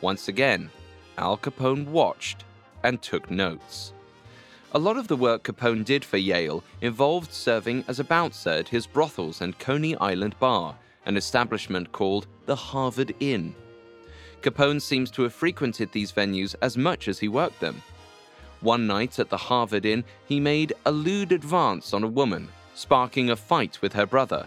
Once 0.00 0.28
again, 0.28 0.70
Al 1.18 1.38
Capone 1.38 1.86
watched 1.86 2.44
and 2.82 3.00
took 3.00 3.30
notes. 3.30 3.92
A 4.72 4.78
lot 4.78 4.96
of 4.96 5.06
the 5.06 5.16
work 5.16 5.44
Capone 5.44 5.84
did 5.84 6.04
for 6.04 6.16
Yale 6.16 6.64
involved 6.80 7.32
serving 7.32 7.84
as 7.86 8.00
a 8.00 8.04
bouncer 8.04 8.50
at 8.50 8.68
his 8.68 8.86
brothels 8.86 9.40
and 9.40 9.58
Coney 9.58 9.96
Island 9.96 10.38
bar, 10.38 10.76
an 11.06 11.16
establishment 11.16 11.92
called 11.92 12.26
the 12.46 12.56
Harvard 12.56 13.14
Inn. 13.20 13.54
Capone 14.40 14.80
seems 14.80 15.10
to 15.12 15.22
have 15.22 15.32
frequented 15.32 15.92
these 15.92 16.12
venues 16.12 16.54
as 16.62 16.76
much 16.76 17.08
as 17.08 17.18
he 17.18 17.28
worked 17.28 17.60
them. 17.60 17.82
One 18.60 18.86
night 18.86 19.18
at 19.18 19.28
the 19.28 19.36
Harvard 19.36 19.84
Inn, 19.84 20.04
he 20.26 20.40
made 20.40 20.72
a 20.86 20.92
lewd 20.92 21.32
advance 21.32 21.92
on 21.92 22.04
a 22.04 22.08
woman, 22.08 22.48
sparking 22.74 23.30
a 23.30 23.36
fight 23.36 23.80
with 23.82 23.92
her 23.92 24.06
brother. 24.06 24.46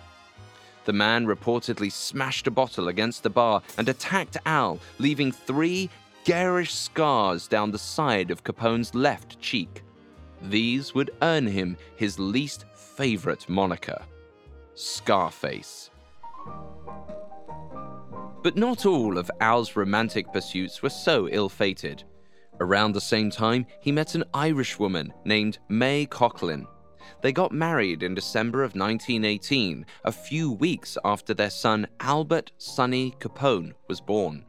The 0.85 0.93
man 0.93 1.25
reportedly 1.25 1.91
smashed 1.91 2.47
a 2.47 2.51
bottle 2.51 2.87
against 2.87 3.23
the 3.23 3.29
bar 3.29 3.61
and 3.77 3.89
attacked 3.89 4.37
Al, 4.45 4.79
leaving 4.99 5.31
three 5.31 5.89
garish 6.25 6.73
scars 6.73 7.47
down 7.47 7.71
the 7.71 7.79
side 7.79 8.31
of 8.31 8.43
Capone's 8.43 8.93
left 8.93 9.39
cheek. 9.39 9.83
These 10.41 10.93
would 10.93 11.11
earn 11.21 11.47
him 11.47 11.77
his 11.95 12.19
least 12.19 12.65
favorite 12.73 13.47
moniker 13.49 14.01
Scarface. 14.75 15.89
But 18.43 18.55
not 18.55 18.85
all 18.85 19.17
of 19.17 19.31
Al's 19.41 19.75
romantic 19.75 20.31
pursuits 20.31 20.83
were 20.83 20.89
so 20.89 21.27
ill 21.29 21.49
fated. 21.49 22.03
Around 22.59 22.93
the 22.93 23.01
same 23.01 23.29
time, 23.29 23.65
he 23.81 23.91
met 23.91 24.15
an 24.15 24.23
Irish 24.33 24.79
woman 24.79 25.11
named 25.25 25.57
May 25.67 26.05
Coughlin. 26.05 26.67
They 27.21 27.31
got 27.31 27.51
married 27.51 28.03
in 28.03 28.15
December 28.15 28.63
of 28.63 28.75
1918, 28.75 29.85
a 30.03 30.11
few 30.11 30.51
weeks 30.51 30.97
after 31.03 31.33
their 31.33 31.49
son 31.49 31.87
Albert 31.99 32.51
Sonny 32.57 33.15
Capone 33.19 33.73
was 33.87 33.99
born. 33.99 34.45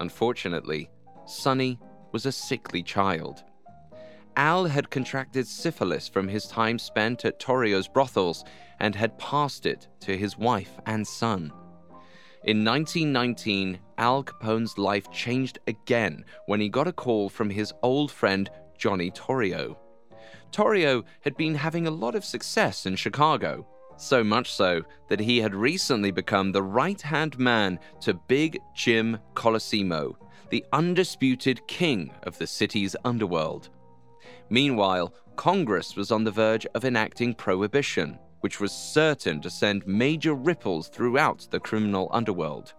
Unfortunately, 0.00 0.88
Sonny 1.26 1.78
was 2.12 2.24
a 2.24 2.32
sickly 2.32 2.82
child. 2.82 3.42
Al 4.38 4.66
had 4.66 4.88
contracted 4.88 5.48
syphilis 5.48 6.06
from 6.06 6.28
his 6.28 6.46
time 6.46 6.78
spent 6.78 7.24
at 7.24 7.40
Torrio's 7.40 7.88
brothels 7.88 8.44
and 8.78 8.94
had 8.94 9.18
passed 9.18 9.66
it 9.66 9.88
to 9.98 10.16
his 10.16 10.38
wife 10.38 10.78
and 10.86 11.04
son. 11.04 11.52
In 12.44 12.64
1919, 12.64 13.80
Al 13.98 14.22
Capone's 14.22 14.78
life 14.78 15.10
changed 15.10 15.58
again 15.66 16.24
when 16.46 16.60
he 16.60 16.68
got 16.68 16.86
a 16.86 16.92
call 16.92 17.28
from 17.28 17.50
his 17.50 17.72
old 17.82 18.12
friend 18.12 18.48
Johnny 18.78 19.10
Torrio. 19.10 19.76
Torrio 20.52 21.02
had 21.22 21.36
been 21.36 21.56
having 21.56 21.88
a 21.88 21.90
lot 21.90 22.14
of 22.14 22.24
success 22.24 22.86
in 22.86 22.94
Chicago, 22.94 23.66
so 23.96 24.22
much 24.22 24.52
so 24.52 24.82
that 25.08 25.18
he 25.18 25.38
had 25.38 25.52
recently 25.52 26.12
become 26.12 26.52
the 26.52 26.62
right 26.62 27.02
hand 27.02 27.36
man 27.40 27.80
to 28.02 28.14
Big 28.14 28.60
Jim 28.72 29.18
Colosimo, 29.34 30.16
the 30.50 30.64
undisputed 30.72 31.66
king 31.66 32.12
of 32.22 32.38
the 32.38 32.46
city's 32.46 32.94
underworld. 33.04 33.70
Meanwhile, 34.50 35.14
Congress 35.36 35.96
was 35.96 36.10
on 36.10 36.24
the 36.24 36.30
verge 36.30 36.66
of 36.74 36.84
enacting 36.84 37.34
prohibition, 37.34 38.18
which 38.40 38.60
was 38.60 38.72
certain 38.72 39.40
to 39.40 39.50
send 39.50 39.86
major 39.86 40.34
ripples 40.34 40.88
throughout 40.88 41.46
the 41.50 41.60
criminal 41.60 42.08
underworld. 42.12 42.74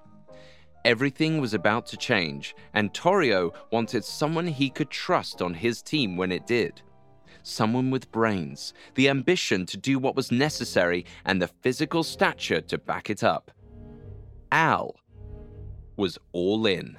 Everything 0.85 1.41
was 1.41 1.53
about 1.53 1.85
to 1.88 1.97
change, 1.97 2.55
and 2.73 2.93
Torrio 2.93 3.53
wanted 3.71 4.03
someone 4.03 4.47
he 4.47 4.69
could 4.69 4.89
trust 4.89 5.41
on 5.41 5.53
his 5.53 5.81
team 5.81 6.15
when 6.15 6.31
it 6.31 6.47
did. 6.47 6.81
Someone 7.43 7.91
with 7.91 8.11
brains, 8.11 8.73
the 8.95 9.09
ambition 9.09 9.65
to 9.67 9.77
do 9.77 9.99
what 9.99 10.15
was 10.15 10.31
necessary, 10.31 11.05
and 11.25 11.41
the 11.41 11.47
physical 11.61 12.03
stature 12.03 12.61
to 12.61 12.77
back 12.77 13.09
it 13.09 13.23
up. 13.23 13.51
Al 14.51 14.95
was 15.97 16.17
all 16.31 16.65
in. 16.65 16.97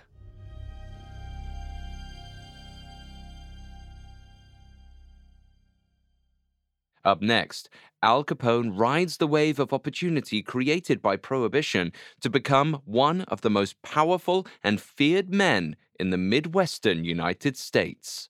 Up 7.04 7.22
next, 7.22 7.68
Al 8.02 8.24
Capone 8.24 8.78
rides 8.78 9.16
the 9.16 9.26
wave 9.26 9.58
of 9.58 9.72
opportunity 9.72 10.42
created 10.42 11.02
by 11.02 11.16
Prohibition 11.16 11.92
to 12.20 12.30
become 12.30 12.80
one 12.84 13.22
of 13.22 13.40
the 13.42 13.50
most 13.50 13.80
powerful 13.82 14.46
and 14.62 14.80
feared 14.80 15.32
men 15.32 15.76
in 15.98 16.10
the 16.10 16.18
Midwestern 16.18 17.04
United 17.04 17.56
States. 17.56 18.28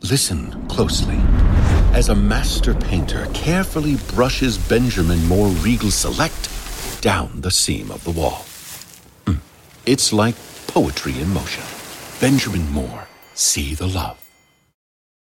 Listen 0.00 0.66
closely. 0.68 1.18
As 1.94 2.08
a 2.08 2.14
master 2.14 2.74
painter 2.74 3.26
carefully 3.32 3.96
brushes 4.14 4.58
Benjamin 4.58 5.24
Moore 5.26 5.48
Regal 5.48 5.90
Select 5.90 6.50
down 7.00 7.40
the 7.40 7.50
seam 7.50 7.90
of 7.90 8.02
the 8.04 8.10
wall. 8.10 8.44
Mm. 9.26 9.38
It's 9.86 10.12
like 10.12 10.34
poetry 10.66 11.20
in 11.20 11.28
motion. 11.28 11.64
Benjamin 12.20 12.68
Moore, 12.70 13.06
see 13.34 13.74
the 13.74 13.86
love. 13.86 14.23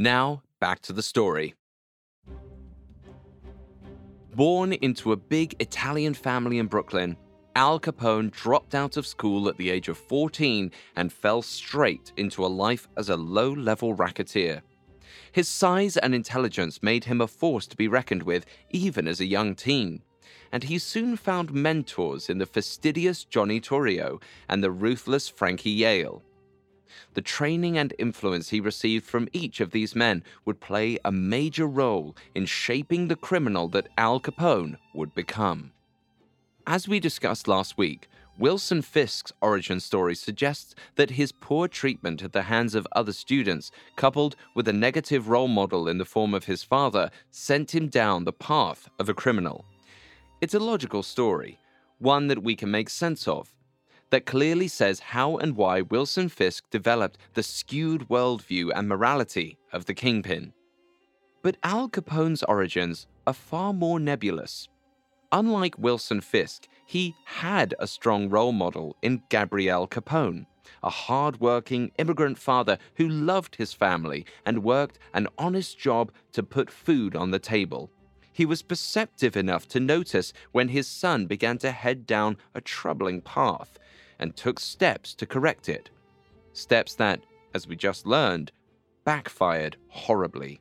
Now, 0.00 0.42
back 0.60 0.80
to 0.82 0.92
the 0.92 1.02
story. 1.02 1.54
Born 4.32 4.72
into 4.74 5.10
a 5.10 5.16
big 5.16 5.56
Italian 5.58 6.14
family 6.14 6.58
in 6.58 6.66
Brooklyn, 6.66 7.16
Al 7.56 7.80
Capone 7.80 8.30
dropped 8.30 8.76
out 8.76 8.96
of 8.96 9.08
school 9.08 9.48
at 9.48 9.56
the 9.56 9.70
age 9.70 9.88
of 9.88 9.98
14 9.98 10.70
and 10.94 11.12
fell 11.12 11.42
straight 11.42 12.12
into 12.16 12.44
a 12.44 12.46
life 12.46 12.86
as 12.96 13.08
a 13.08 13.16
low 13.16 13.50
level 13.50 13.92
racketeer. 13.92 14.62
His 15.32 15.48
size 15.48 15.96
and 15.96 16.14
intelligence 16.14 16.80
made 16.80 17.02
him 17.02 17.20
a 17.20 17.26
force 17.26 17.66
to 17.66 17.76
be 17.76 17.88
reckoned 17.88 18.22
with 18.22 18.46
even 18.70 19.08
as 19.08 19.18
a 19.18 19.26
young 19.26 19.56
teen, 19.56 20.02
and 20.52 20.62
he 20.62 20.78
soon 20.78 21.16
found 21.16 21.52
mentors 21.52 22.30
in 22.30 22.38
the 22.38 22.46
fastidious 22.46 23.24
Johnny 23.24 23.60
Torrio 23.60 24.22
and 24.48 24.62
the 24.62 24.70
ruthless 24.70 25.28
Frankie 25.28 25.70
Yale. 25.70 26.22
The 27.14 27.22
training 27.22 27.76
and 27.78 27.94
influence 27.98 28.50
he 28.50 28.60
received 28.60 29.04
from 29.04 29.28
each 29.32 29.60
of 29.60 29.70
these 29.70 29.94
men 29.94 30.22
would 30.44 30.60
play 30.60 30.98
a 31.04 31.12
major 31.12 31.66
role 31.66 32.16
in 32.34 32.46
shaping 32.46 33.08
the 33.08 33.16
criminal 33.16 33.68
that 33.68 33.88
Al 33.96 34.20
Capone 34.20 34.76
would 34.94 35.14
become. 35.14 35.72
As 36.66 36.86
we 36.86 37.00
discussed 37.00 37.48
last 37.48 37.78
week, 37.78 38.08
Wilson 38.38 38.82
Fisk's 38.82 39.32
origin 39.40 39.80
story 39.80 40.14
suggests 40.14 40.74
that 40.94 41.10
his 41.10 41.32
poor 41.32 41.66
treatment 41.66 42.22
at 42.22 42.32
the 42.32 42.42
hands 42.42 42.76
of 42.76 42.86
other 42.92 43.12
students, 43.12 43.72
coupled 43.96 44.36
with 44.54 44.68
a 44.68 44.72
negative 44.72 45.28
role 45.28 45.48
model 45.48 45.88
in 45.88 45.98
the 45.98 46.04
form 46.04 46.34
of 46.34 46.44
his 46.44 46.62
father, 46.62 47.10
sent 47.32 47.74
him 47.74 47.88
down 47.88 48.24
the 48.24 48.32
path 48.32 48.88
of 49.00 49.08
a 49.08 49.14
criminal. 49.14 49.64
It's 50.40 50.54
a 50.54 50.60
logical 50.60 51.02
story, 51.02 51.58
one 51.98 52.28
that 52.28 52.44
we 52.44 52.54
can 52.54 52.70
make 52.70 52.90
sense 52.90 53.26
of, 53.26 53.52
that 54.10 54.26
clearly 54.26 54.68
says 54.68 55.00
how 55.00 55.36
and 55.36 55.56
why 55.56 55.82
Wilson 55.82 56.28
Fisk 56.28 56.64
developed 56.70 57.18
the 57.34 57.42
skewed 57.42 58.08
worldview 58.08 58.70
and 58.74 58.88
morality 58.88 59.58
of 59.72 59.84
the 59.84 59.94
Kingpin. 59.94 60.52
But 61.42 61.56
Al 61.62 61.88
Capone's 61.88 62.42
origins 62.42 63.06
are 63.26 63.34
far 63.34 63.72
more 63.72 64.00
nebulous. 64.00 64.68
Unlike 65.30 65.78
Wilson 65.78 66.20
Fisk, 66.20 66.66
he 66.86 67.14
had 67.24 67.74
a 67.78 67.86
strong 67.86 68.30
role 68.30 68.52
model 68.52 68.96
in 69.02 69.22
Gabriel 69.28 69.86
Capone, 69.86 70.46
a 70.82 70.88
hard-working 70.88 71.92
immigrant 71.98 72.38
father 72.38 72.78
who 72.96 73.08
loved 73.08 73.56
his 73.56 73.74
family 73.74 74.24
and 74.46 74.64
worked 74.64 74.98
an 75.12 75.28
honest 75.36 75.78
job 75.78 76.10
to 76.32 76.42
put 76.42 76.70
food 76.70 77.14
on 77.14 77.30
the 77.30 77.38
table. 77.38 77.90
He 78.32 78.46
was 78.46 78.62
perceptive 78.62 79.36
enough 79.36 79.68
to 79.68 79.80
notice 79.80 80.32
when 80.52 80.68
his 80.68 80.86
son 80.86 81.26
began 81.26 81.58
to 81.58 81.72
head 81.72 82.06
down 82.06 82.36
a 82.54 82.60
troubling 82.60 83.20
path 83.20 83.78
and 84.18 84.36
took 84.36 84.58
steps 84.60 85.14
to 85.14 85.26
correct 85.26 85.68
it. 85.68 85.90
Steps 86.52 86.94
that, 86.96 87.20
as 87.54 87.66
we 87.66 87.76
just 87.76 88.06
learned, 88.06 88.52
backfired 89.04 89.76
horribly. 89.88 90.60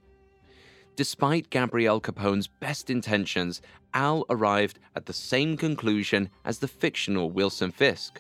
Despite 0.96 1.50
Gabriel 1.50 2.00
Capone's 2.00 2.48
best 2.48 2.90
intentions, 2.90 3.62
Al 3.94 4.26
arrived 4.30 4.80
at 4.96 5.06
the 5.06 5.14
same 5.14 5.58
conclusion 5.58 6.30
as 6.44 6.60
the 6.60 6.68
fictional 6.68 7.30
Wilson 7.30 7.72
Fisk. 7.72 8.20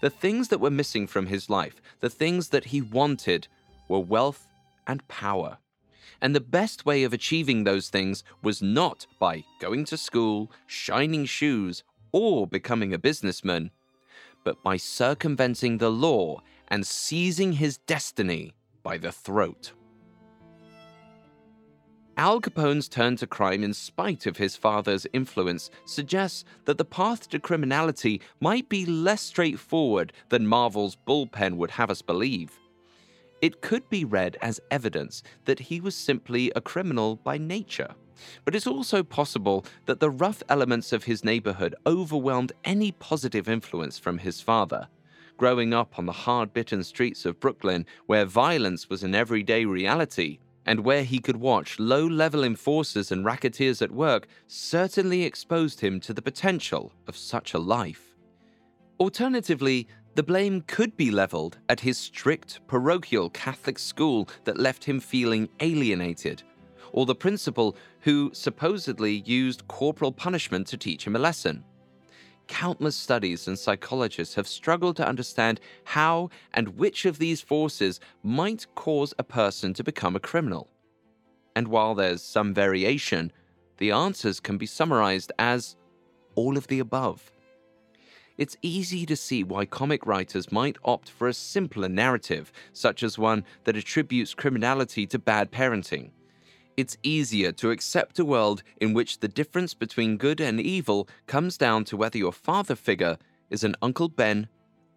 The 0.00 0.10
things 0.10 0.48
that 0.48 0.60
were 0.60 0.70
missing 0.70 1.06
from 1.06 1.26
his 1.26 1.50
life, 1.50 1.82
the 2.00 2.08
things 2.08 2.48
that 2.48 2.66
he 2.66 2.80
wanted, 2.80 3.48
were 3.88 4.00
wealth 4.00 4.46
and 4.86 5.06
power. 5.08 5.58
And 6.22 6.34
the 6.34 6.40
best 6.40 6.86
way 6.86 7.02
of 7.02 7.12
achieving 7.12 7.64
those 7.64 7.88
things 7.88 8.24
was 8.42 8.62
not 8.62 9.06
by 9.18 9.44
going 9.58 9.84
to 9.86 9.96
school, 9.96 10.50
shining 10.66 11.24
shoes, 11.24 11.82
or 12.12 12.46
becoming 12.46 12.92
a 12.94 12.98
businessman, 12.98 13.70
but 14.44 14.62
by 14.62 14.76
circumventing 14.76 15.78
the 15.78 15.90
law 15.90 16.40
and 16.68 16.86
seizing 16.86 17.52
his 17.52 17.78
destiny 17.78 18.52
by 18.82 18.96
the 18.96 19.12
throat. 19.12 19.72
Al 22.16 22.40
Capone's 22.40 22.88
turn 22.88 23.16
to 23.16 23.26
crime 23.26 23.64
in 23.64 23.72
spite 23.72 24.26
of 24.26 24.36
his 24.36 24.54
father's 24.54 25.06
influence 25.14 25.70
suggests 25.86 26.44
that 26.66 26.76
the 26.76 26.84
path 26.84 27.30
to 27.30 27.38
criminality 27.38 28.20
might 28.40 28.68
be 28.68 28.84
less 28.84 29.22
straightforward 29.22 30.12
than 30.28 30.46
Marvel's 30.46 30.96
bullpen 31.06 31.56
would 31.56 31.70
have 31.70 31.90
us 31.90 32.02
believe. 32.02 32.58
It 33.40 33.62
could 33.62 33.88
be 33.88 34.04
read 34.04 34.36
as 34.42 34.60
evidence 34.70 35.22
that 35.46 35.58
he 35.58 35.80
was 35.80 35.94
simply 35.94 36.52
a 36.54 36.60
criminal 36.60 37.16
by 37.16 37.38
nature. 37.38 37.94
But 38.44 38.54
it's 38.54 38.66
also 38.66 39.02
possible 39.02 39.64
that 39.86 40.00
the 40.00 40.10
rough 40.10 40.42
elements 40.48 40.92
of 40.92 41.04
his 41.04 41.24
neighborhood 41.24 41.74
overwhelmed 41.86 42.52
any 42.64 42.92
positive 42.92 43.48
influence 43.48 43.98
from 43.98 44.18
his 44.18 44.40
father. 44.40 44.88
Growing 45.36 45.72
up 45.72 45.98
on 45.98 46.06
the 46.06 46.12
hard 46.12 46.52
bitten 46.52 46.84
streets 46.84 47.24
of 47.24 47.40
Brooklyn, 47.40 47.86
where 48.06 48.24
violence 48.26 48.90
was 48.90 49.02
an 49.02 49.14
everyday 49.14 49.64
reality, 49.64 50.38
and 50.66 50.80
where 50.80 51.02
he 51.02 51.18
could 51.18 51.36
watch 51.36 51.78
low 51.78 52.06
level 52.06 52.44
enforcers 52.44 53.10
and 53.10 53.24
racketeers 53.24 53.80
at 53.80 53.90
work, 53.90 54.28
certainly 54.46 55.24
exposed 55.24 55.80
him 55.80 55.98
to 56.00 56.12
the 56.12 56.22
potential 56.22 56.92
of 57.06 57.16
such 57.16 57.54
a 57.54 57.58
life. 57.58 58.14
Alternatively, 58.98 59.88
the 60.14 60.22
blame 60.22 60.60
could 60.66 60.96
be 60.96 61.10
leveled 61.10 61.58
at 61.68 61.80
his 61.80 61.96
strict 61.96 62.60
parochial 62.66 63.30
Catholic 63.30 63.78
school 63.78 64.28
that 64.44 64.58
left 64.58 64.84
him 64.84 65.00
feeling 65.00 65.48
alienated, 65.60 66.42
or 66.92 67.06
the 67.06 67.14
principal 67.14 67.76
who 68.00 68.30
supposedly 68.32 69.22
used 69.26 69.68
corporal 69.68 70.12
punishment 70.12 70.66
to 70.68 70.76
teach 70.76 71.06
him 71.06 71.16
a 71.16 71.18
lesson. 71.18 71.64
Countless 72.48 72.96
studies 72.96 73.46
and 73.46 73.58
psychologists 73.58 74.34
have 74.34 74.48
struggled 74.48 74.96
to 74.96 75.06
understand 75.06 75.60
how 75.84 76.30
and 76.52 76.76
which 76.76 77.04
of 77.04 77.18
these 77.18 77.40
forces 77.40 78.00
might 78.22 78.66
cause 78.74 79.14
a 79.18 79.24
person 79.24 79.72
to 79.74 79.84
become 79.84 80.16
a 80.16 80.20
criminal. 80.20 80.68
And 81.54 81.68
while 81.68 81.94
there's 81.94 82.22
some 82.22 82.52
variation, 82.52 83.32
the 83.78 83.92
answers 83.92 84.40
can 84.40 84.58
be 84.58 84.66
summarized 84.66 85.30
as 85.38 85.76
all 86.34 86.56
of 86.56 86.66
the 86.66 86.80
above. 86.80 87.32
It's 88.36 88.56
easy 88.62 89.06
to 89.06 89.16
see 89.16 89.44
why 89.44 89.66
comic 89.66 90.06
writers 90.06 90.50
might 90.50 90.78
opt 90.84 91.10
for 91.10 91.28
a 91.28 91.34
simpler 91.34 91.88
narrative, 91.88 92.52
such 92.72 93.02
as 93.02 93.18
one 93.18 93.44
that 93.64 93.76
attributes 93.76 94.34
criminality 94.34 95.06
to 95.08 95.18
bad 95.18 95.52
parenting 95.52 96.10
it's 96.80 96.96
easier 97.02 97.52
to 97.52 97.70
accept 97.70 98.18
a 98.18 98.24
world 98.24 98.62
in 98.80 98.94
which 98.94 99.18
the 99.18 99.28
difference 99.28 99.74
between 99.74 100.16
good 100.16 100.40
and 100.40 100.58
evil 100.58 101.08
comes 101.26 101.58
down 101.58 101.84
to 101.84 101.96
whether 101.96 102.16
your 102.16 102.32
father 102.32 102.74
figure 102.74 103.18
is 103.50 103.62
an 103.62 103.76
Uncle 103.82 104.08
Ben 104.08 104.48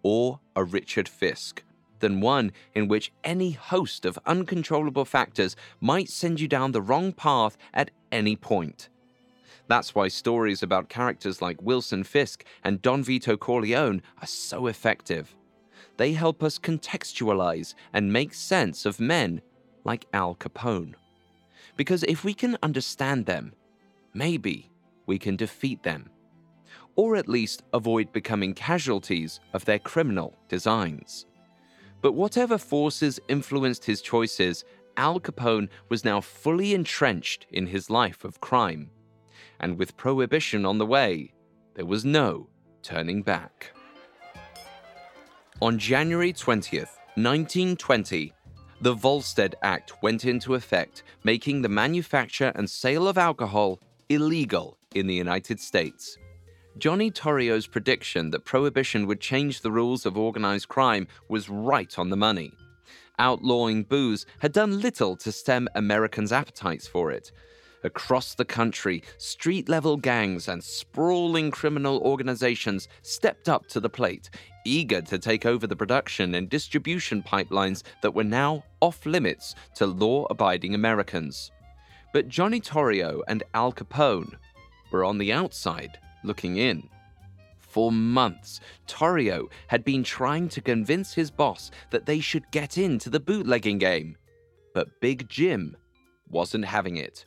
or 0.02 0.40
a 0.56 0.64
Richard 0.64 1.10
Fisk 1.10 1.62
than 2.00 2.22
one 2.22 2.52
in 2.74 2.88
which 2.88 3.12
any 3.24 3.52
host 3.52 4.06
of 4.06 4.18
uncontrollable 4.26 5.06
factors 5.06 5.56
might 5.82 6.10
send 6.10 6.40
you 6.40 6.48
down 6.48 6.72
the 6.72 6.82
wrong 6.82 7.12
path 7.12 7.58
at 7.74 7.92
any 8.12 8.36
point. 8.36 8.90
That's 9.68 9.94
why 9.94 10.08
stories 10.08 10.64
about 10.64 10.90
characters 10.90 11.42
like 11.42 11.62
Wilson 11.62 12.04
Fisk 12.04 12.46
and 12.64 12.82
Don 12.82 13.04
Vito 13.04 13.38
Corleone 13.38 14.02
are 14.22 14.28
so 14.28 14.68
effective. 14.68 15.36
They 15.98 16.14
help 16.14 16.44
us 16.44 16.60
contextualize 16.60 17.74
and 17.94 18.12
make 18.12 18.34
sense 18.34 18.86
of 18.86 19.00
men 19.00 19.42
like 19.84 20.06
Al 20.14 20.36
Capone. 20.36 20.96
Because 21.76 22.04
if 22.04 22.24
we 22.24 22.34
can 22.34 22.58
understand 22.62 23.26
them, 23.26 23.54
maybe 24.14 24.72
we 25.06 25.18
can 25.18 25.36
defeat 25.36 25.84
them. 25.84 26.10
Or 26.96 27.16
at 27.16 27.28
least 27.28 27.64
avoid 27.74 28.12
becoming 28.12 28.54
casualties 28.54 29.40
of 29.54 29.66
their 29.66 29.80
criminal 29.80 30.36
designs. 30.48 31.26
But 32.02 32.14
whatever 32.14 32.58
forces 32.58 33.20
influenced 33.28 33.86
his 33.86 34.02
choices, 34.02 34.64
Al 34.98 35.20
Capone 35.20 35.70
was 35.90 36.06
now 36.06 36.22
fully 36.22 36.74
entrenched 36.74 37.48
in 37.50 37.66
his 37.66 37.90
life 37.90 38.24
of 38.24 38.42
crime. 38.42 38.92
And 39.60 39.78
with 39.80 39.98
prohibition 39.98 40.66
on 40.66 40.78
the 40.78 40.86
way, 40.86 41.34
there 41.74 41.86
was 41.86 42.06
no 42.06 42.50
turning 42.84 43.24
back. 43.24 43.72
On 45.62 45.80
January 45.80 46.34
20th, 46.34 47.00
1920, 47.16 48.34
the 48.84 48.94
Volstead 48.94 49.56
Act 49.64 50.04
went 50.04 50.26
into 50.26 50.56
effect, 50.56 51.04
making 51.24 51.62
the 51.62 51.70
manufacture 51.70 52.52
and 52.56 52.70
sale 52.70 53.08
of 53.08 53.18
alcohol 53.18 53.80
illegal 54.10 54.78
in 54.94 55.08
the 55.08 55.14
United 55.14 55.58
States. 55.58 56.18
Johnny 56.78 57.10
Torrio's 57.10 57.66
prediction 57.66 58.30
that 58.32 58.44
prohibition 58.44 59.08
would 59.08 59.22
change 59.22 59.62
the 59.62 59.72
rules 59.72 60.06
of 60.06 60.18
organized 60.18 60.68
crime 60.68 61.08
was 61.30 61.50
right 61.50 61.98
on 61.98 62.10
the 62.10 62.18
money. 62.18 62.52
Outlawing 63.20 63.84
booze 63.84 64.26
had 64.40 64.52
done 64.52 64.82
little 64.82 65.16
to 65.16 65.32
stem 65.32 65.70
Americans' 65.76 66.34
appetites 66.34 66.86
for 66.86 67.10
it. 67.10 67.32
Across 67.86 68.36
the 68.36 68.46
country, 68.46 69.02
street 69.18 69.70
level 69.70 69.96
gangs 69.96 70.50
and 70.50 70.62
sprawling 70.62 71.52
criminal 71.52 72.00
organizations 72.00 72.90
stepped 73.02 73.48
up 73.48 73.68
to 73.68 73.80
the 73.80 73.90
plate, 73.90 74.30
eager 74.66 75.02
to 75.02 75.18
take 75.20 75.46
over 75.46 75.68
the 75.68 75.76
production 75.76 76.36
and 76.36 76.50
distribution 76.50 77.24
pipelines 77.24 77.84
that 78.02 78.14
were 78.14 78.24
now 78.24 78.64
off 78.82 79.06
limits 79.06 79.56
to 79.76 79.86
law 79.86 80.26
abiding 80.30 80.76
Americans. 80.76 81.52
But 82.14 82.28
Johnny 82.28 82.62
Torrio 82.62 83.22
and 83.28 83.44
Al 83.54 83.74
Capone 83.74 84.36
were 84.92 85.04
on 85.04 85.18
the 85.18 85.34
outside 85.34 85.98
looking 86.24 86.58
in. 86.58 86.90
For 87.60 87.92
months, 87.92 88.60
Torrio 88.88 89.50
had 89.68 89.84
been 89.84 90.04
trying 90.04 90.48
to 90.50 90.62
convince 90.62 91.14
his 91.14 91.32
boss 91.32 91.72
that 91.90 92.06
they 92.06 92.20
should 92.20 92.50
get 92.52 92.78
into 92.78 93.10
the 93.10 93.20
bootlegging 93.20 93.80
game. 93.80 94.16
But 94.76 95.02
Big 95.02 95.28
Jim 95.28 95.76
wasn't 96.30 96.66
having 96.66 96.98
it. 96.98 97.26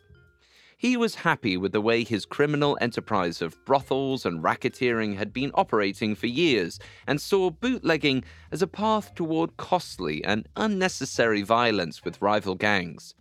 He 0.78 0.98
was 0.98 1.14
happy 1.14 1.56
with 1.56 1.72
the 1.72 1.80
way 1.80 2.04
his 2.04 2.26
criminal 2.26 2.76
enterprise 2.82 3.40
of 3.40 3.64
brothels 3.64 4.26
and 4.26 4.42
racketeering 4.42 5.16
had 5.16 5.32
been 5.32 5.50
operating 5.54 6.14
for 6.14 6.26
years 6.26 6.78
and 7.06 7.18
saw 7.18 7.48
bootlegging 7.50 8.24
as 8.52 8.60
a 8.60 8.66
path 8.66 9.14
toward 9.14 9.56
costly 9.56 10.22
and 10.22 10.46
unnecessary 10.54 11.40
violence 11.40 12.04
with 12.04 12.20
rival 12.20 12.54
gangs. 12.54 13.14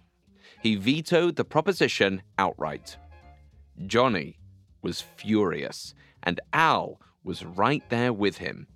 He 0.61 0.75
vetoed 0.75 1.37
the 1.37 1.45
proposition 1.45 2.23
outright. 2.37 2.97
Johnny 3.85 4.37
was 4.81 5.01
furious, 5.01 5.93
and 6.23 6.41
Al 6.51 6.99
was 7.23 7.45
right 7.45 7.83
there 7.89 8.11
with 8.11 8.37
him. 8.37 8.67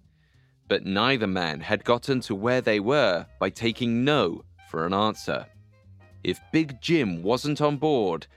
But 0.69 0.85
neither 0.85 1.27
man 1.27 1.59
had 1.59 1.83
gotten 1.83 2.21
to 2.21 2.35
where 2.35 2.61
they 2.61 2.79
were 2.79 3.25
by 3.39 3.49
taking 3.49 4.05
no 4.05 4.43
for 4.69 4.85
an 4.85 4.93
answer. 4.93 5.47
If 6.23 6.39
Big 6.53 6.81
Jim 6.81 7.23
wasn't 7.23 7.59
on 7.59 7.77
board, 7.77 8.27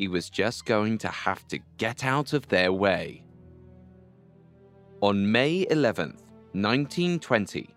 he 0.00 0.08
was 0.08 0.30
just 0.30 0.64
going 0.64 0.96
to 0.96 1.08
have 1.08 1.46
to 1.46 1.58
get 1.76 2.06
out 2.06 2.32
of 2.32 2.48
their 2.48 2.72
way. 2.72 3.22
On 5.02 5.30
May 5.30 5.66
11th, 5.66 6.22
1920, 6.54 7.68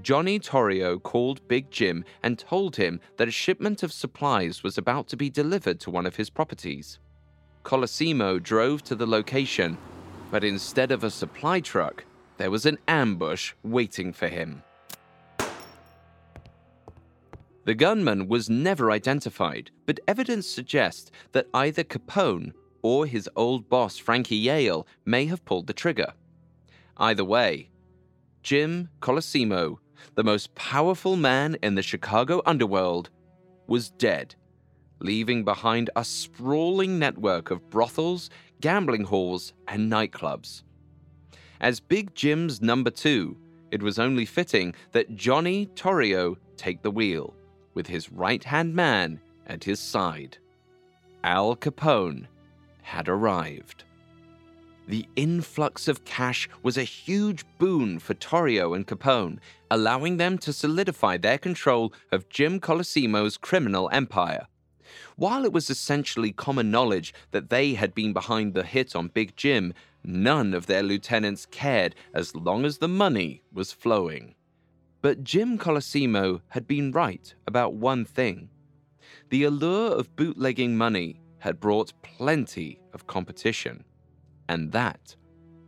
Johnny 0.00 0.38
Torrio 0.38 1.02
called 1.02 1.48
Big 1.48 1.68
Jim 1.72 2.04
and 2.22 2.38
told 2.38 2.76
him 2.76 3.00
that 3.16 3.26
a 3.26 3.32
shipment 3.32 3.82
of 3.82 3.92
supplies 3.92 4.62
was 4.62 4.78
about 4.78 5.08
to 5.08 5.16
be 5.16 5.28
delivered 5.28 5.80
to 5.80 5.90
one 5.90 6.06
of 6.06 6.14
his 6.14 6.30
properties. 6.30 7.00
Colosimo 7.64 8.40
drove 8.40 8.84
to 8.84 8.94
the 8.94 9.08
location, 9.08 9.76
but 10.30 10.44
instead 10.44 10.92
of 10.92 11.02
a 11.02 11.10
supply 11.10 11.58
truck, 11.58 12.04
there 12.36 12.52
was 12.52 12.66
an 12.66 12.78
ambush 12.86 13.52
waiting 13.64 14.12
for 14.12 14.28
him. 14.28 14.62
The 17.64 17.74
gunman 17.74 18.28
was 18.28 18.50
never 18.50 18.90
identified, 18.90 19.70
but 19.86 19.98
evidence 20.06 20.46
suggests 20.46 21.10
that 21.32 21.48
either 21.54 21.82
Capone 21.82 22.52
or 22.82 23.06
his 23.06 23.28
old 23.36 23.70
boss 23.70 23.96
Frankie 23.96 24.36
Yale 24.36 24.86
may 25.06 25.24
have 25.26 25.44
pulled 25.46 25.66
the 25.66 25.72
trigger. 25.72 26.12
Either 26.98 27.24
way, 27.24 27.70
Jim 28.42 28.90
Colosimo, 29.00 29.78
the 30.14 30.22
most 30.22 30.54
powerful 30.54 31.16
man 31.16 31.56
in 31.62 31.74
the 31.74 31.82
Chicago 31.82 32.42
underworld, 32.44 33.08
was 33.66 33.88
dead, 33.88 34.34
leaving 34.98 35.42
behind 35.42 35.88
a 35.96 36.04
sprawling 36.04 36.98
network 36.98 37.50
of 37.50 37.70
brothels, 37.70 38.28
gambling 38.60 39.04
halls, 39.04 39.54
and 39.68 39.90
nightclubs. 39.90 40.64
As 41.62 41.80
Big 41.80 42.14
Jim's 42.14 42.60
number 42.60 42.90
two, 42.90 43.38
it 43.70 43.82
was 43.82 43.98
only 43.98 44.26
fitting 44.26 44.74
that 44.92 45.16
Johnny 45.16 45.64
Torrio 45.74 46.36
take 46.58 46.82
the 46.82 46.90
wheel 46.90 47.34
with 47.74 47.86
his 47.86 48.10
right 48.10 48.44
hand 48.44 48.74
man 48.74 49.20
at 49.46 49.64
his 49.64 49.80
side. 49.80 50.38
Al 51.22 51.56
Capone 51.56 52.26
had 52.82 53.08
arrived. 53.08 53.84
The 54.86 55.06
influx 55.16 55.88
of 55.88 56.04
cash 56.04 56.48
was 56.62 56.76
a 56.76 56.82
huge 56.82 57.44
boon 57.58 57.98
for 57.98 58.12
Torrio 58.14 58.76
and 58.76 58.86
Capone, 58.86 59.38
allowing 59.70 60.18
them 60.18 60.36
to 60.38 60.52
solidify 60.52 61.16
their 61.16 61.38
control 61.38 61.92
of 62.12 62.28
Jim 62.28 62.60
Colosimo's 62.60 63.38
criminal 63.38 63.88
empire. 63.92 64.46
While 65.16 65.44
it 65.44 65.52
was 65.52 65.70
essentially 65.70 66.32
common 66.32 66.70
knowledge 66.70 67.14
that 67.30 67.48
they 67.48 67.74
had 67.74 67.94
been 67.94 68.12
behind 68.12 68.52
the 68.52 68.62
hit 68.62 68.94
on 68.94 69.08
Big 69.08 69.34
Jim, 69.36 69.72
none 70.04 70.52
of 70.52 70.66
their 70.66 70.82
lieutenants 70.82 71.46
cared 71.46 71.94
as 72.12 72.36
long 72.36 72.66
as 72.66 72.78
the 72.78 72.88
money 72.88 73.42
was 73.52 73.72
flowing. 73.72 74.34
But 75.04 75.22
Jim 75.22 75.58
Colosimo 75.58 76.40
had 76.48 76.66
been 76.66 76.90
right 76.90 77.34
about 77.46 77.74
one 77.74 78.06
thing. 78.06 78.48
The 79.28 79.44
allure 79.44 79.92
of 79.92 80.16
bootlegging 80.16 80.78
money 80.78 81.20
had 81.40 81.60
brought 81.60 81.92
plenty 82.00 82.80
of 82.94 83.06
competition, 83.06 83.84
and 84.48 84.72
that 84.72 85.14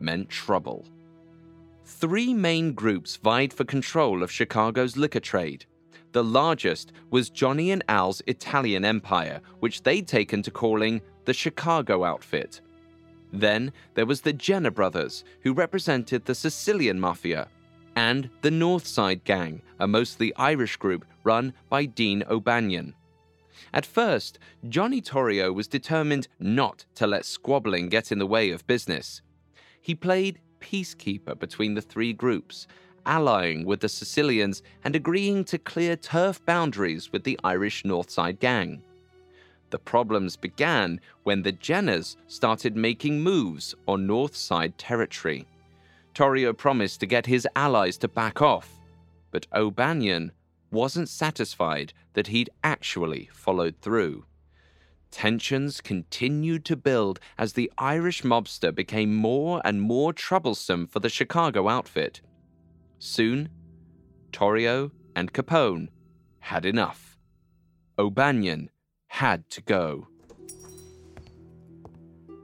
meant 0.00 0.30
trouble. 0.30 0.86
Three 1.84 2.32
main 2.32 2.72
groups 2.72 3.16
vied 3.16 3.52
for 3.52 3.64
control 3.64 4.22
of 4.22 4.32
Chicago's 4.32 4.96
liquor 4.96 5.20
trade. 5.20 5.66
The 6.12 6.24
largest 6.24 6.92
was 7.10 7.28
Johnny 7.28 7.72
and 7.72 7.84
Al's 7.90 8.22
Italian 8.26 8.86
empire, 8.86 9.42
which 9.60 9.82
they'd 9.82 10.08
taken 10.08 10.40
to 10.44 10.50
calling 10.50 11.02
the 11.26 11.34
Chicago 11.34 12.04
outfit. 12.04 12.62
Then 13.34 13.74
there 13.92 14.06
was 14.06 14.22
the 14.22 14.32
Genna 14.32 14.72
brothers, 14.72 15.24
who 15.42 15.52
represented 15.52 16.24
the 16.24 16.34
Sicilian 16.34 16.98
mafia, 16.98 17.48
and 17.96 18.28
the 18.42 18.50
Northside 18.50 19.24
Gang, 19.24 19.62
a 19.80 19.88
mostly 19.88 20.34
Irish 20.36 20.76
group 20.76 21.04
run 21.24 21.52
by 21.68 21.86
Dean 21.86 22.22
O'Banion. 22.28 22.94
At 23.72 23.86
first, 23.86 24.38
Johnny 24.68 25.00
Torrio 25.00 25.52
was 25.52 25.66
determined 25.66 26.28
not 26.38 26.84
to 26.94 27.06
let 27.06 27.24
squabbling 27.24 27.88
get 27.88 28.12
in 28.12 28.18
the 28.18 28.26
way 28.26 28.50
of 28.50 28.66
business. 28.66 29.22
He 29.80 29.94
played 29.94 30.38
peacekeeper 30.60 31.38
between 31.38 31.74
the 31.74 31.80
three 31.80 32.12
groups, 32.12 32.66
allying 33.06 33.64
with 33.64 33.80
the 33.80 33.88
Sicilians 33.88 34.62
and 34.84 34.94
agreeing 34.94 35.44
to 35.44 35.58
clear 35.58 35.96
turf 35.96 36.44
boundaries 36.44 37.12
with 37.12 37.24
the 37.24 37.38
Irish 37.44 37.82
Northside 37.82 38.40
Gang. 38.40 38.82
The 39.70 39.78
problems 39.78 40.36
began 40.36 41.00
when 41.24 41.42
the 41.42 41.52
Gennas 41.52 42.16
started 42.28 42.76
making 42.76 43.22
moves 43.22 43.74
on 43.88 44.06
Northside 44.06 44.74
territory. 44.76 45.46
Torrio 46.16 46.56
promised 46.56 47.00
to 47.00 47.06
get 47.06 47.26
his 47.26 47.46
allies 47.54 47.98
to 47.98 48.08
back 48.08 48.40
off, 48.40 48.80
but 49.30 49.46
O'Banion 49.52 50.32
wasn't 50.70 51.10
satisfied 51.10 51.92
that 52.14 52.28
he'd 52.28 52.48
actually 52.64 53.28
followed 53.34 53.76
through. 53.82 54.24
Tensions 55.10 55.82
continued 55.82 56.64
to 56.64 56.74
build 56.74 57.20
as 57.36 57.52
the 57.52 57.70
Irish 57.76 58.22
mobster 58.22 58.74
became 58.74 59.14
more 59.14 59.60
and 59.62 59.82
more 59.82 60.14
troublesome 60.14 60.86
for 60.86 61.00
the 61.00 61.10
Chicago 61.10 61.68
outfit. 61.68 62.22
Soon, 62.98 63.50
Torrio 64.32 64.92
and 65.14 65.34
Capone 65.34 65.88
had 66.38 66.64
enough. 66.64 67.18
O'Banion 67.98 68.70
had 69.08 69.50
to 69.50 69.60
go. 69.60 70.08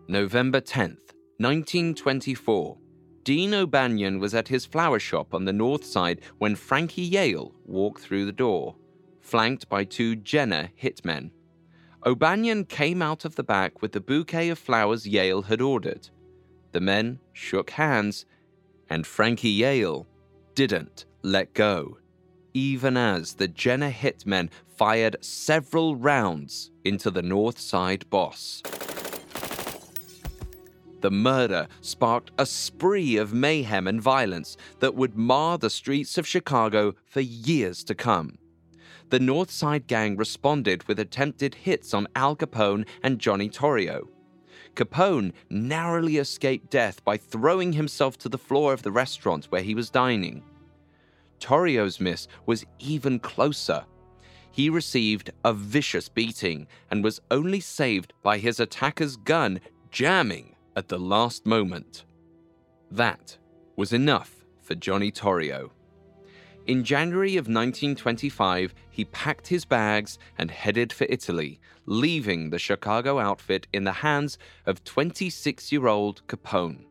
November 0.08 0.60
10th, 0.60 1.14
1924. 1.38 2.81
Dean 3.24 3.54
O'Banion 3.54 4.18
was 4.18 4.34
at 4.34 4.48
his 4.48 4.66
flower 4.66 4.98
shop 4.98 5.32
on 5.32 5.44
the 5.44 5.52
north 5.52 5.84
side 5.84 6.20
when 6.38 6.56
Frankie 6.56 7.02
Yale 7.02 7.54
walked 7.64 8.02
through 8.02 8.26
the 8.26 8.32
door, 8.32 8.74
flanked 9.20 9.68
by 9.68 9.84
two 9.84 10.16
Genna 10.16 10.70
hitmen. 10.80 11.30
O'Banion 12.04 12.64
came 12.64 13.00
out 13.00 13.24
of 13.24 13.36
the 13.36 13.44
back 13.44 13.80
with 13.80 13.92
the 13.92 14.00
bouquet 14.00 14.48
of 14.48 14.58
flowers 14.58 15.06
Yale 15.06 15.42
had 15.42 15.60
ordered. 15.60 16.08
The 16.72 16.80
men 16.80 17.20
shook 17.32 17.70
hands, 17.70 18.26
and 18.90 19.06
Frankie 19.06 19.50
Yale 19.50 20.08
didn't 20.56 21.04
let 21.22 21.54
go, 21.54 21.98
even 22.54 22.96
as 22.96 23.34
the 23.34 23.46
Genna 23.46 23.92
hitmen 23.92 24.50
fired 24.66 25.16
several 25.20 25.94
rounds 25.94 26.72
into 26.84 27.08
the 27.08 27.22
north 27.22 27.60
side 27.60 28.10
boss 28.10 28.62
the 31.02 31.10
murder 31.10 31.68
sparked 31.80 32.30
a 32.38 32.46
spree 32.46 33.16
of 33.16 33.34
mayhem 33.34 33.86
and 33.86 34.00
violence 34.00 34.56
that 34.78 34.94
would 34.94 35.16
mar 35.16 35.58
the 35.58 35.68
streets 35.68 36.16
of 36.16 36.26
Chicago 36.26 36.94
for 37.04 37.20
years 37.20 37.84
to 37.84 37.94
come. 37.94 38.38
the 39.10 39.20
North 39.20 39.50
Side 39.50 39.86
Gang 39.86 40.16
responded 40.16 40.88
with 40.88 40.98
attempted 40.98 41.54
hits 41.54 41.92
on 41.92 42.08
Al 42.16 42.34
Capone 42.34 42.86
and 43.02 43.18
Johnny 43.18 43.50
Torrio. 43.50 44.08
Capone 44.74 45.34
narrowly 45.50 46.16
escaped 46.16 46.70
death 46.70 47.04
by 47.04 47.18
throwing 47.18 47.74
himself 47.74 48.16
to 48.16 48.30
the 48.30 48.38
floor 48.38 48.72
of 48.72 48.82
the 48.82 48.90
restaurant 48.90 49.44
where 49.50 49.60
he 49.60 49.74
was 49.74 49.90
dining. 49.90 50.42
Torrio's 51.40 52.00
miss 52.00 52.26
was 52.46 52.64
even 52.78 53.18
closer. 53.18 53.84
He 54.50 54.70
received 54.70 55.30
a 55.44 55.52
vicious 55.52 56.08
beating 56.08 56.66
and 56.90 57.04
was 57.04 57.20
only 57.30 57.60
saved 57.60 58.14
by 58.22 58.38
his 58.38 58.60
attacker's 58.60 59.16
gun 59.16 59.60
jamming 59.90 60.51
at 60.76 60.88
the 60.88 60.98
last 60.98 61.46
moment. 61.46 62.04
That 62.90 63.38
was 63.76 63.92
enough 63.92 64.44
for 64.60 64.74
Johnny 64.74 65.10
Torrio. 65.10 65.70
In 66.66 66.84
January 66.84 67.36
of 67.36 67.48
1925, 67.48 68.74
he 68.90 69.04
packed 69.06 69.48
his 69.48 69.64
bags 69.64 70.18
and 70.38 70.50
headed 70.50 70.92
for 70.92 71.06
Italy, 71.10 71.60
leaving 71.86 72.50
the 72.50 72.58
Chicago 72.58 73.18
outfit 73.18 73.66
in 73.72 73.82
the 73.84 73.92
hands 73.92 74.38
of 74.64 74.84
26 74.84 75.72
year 75.72 75.88
old 75.88 76.24
Capone. 76.28 76.84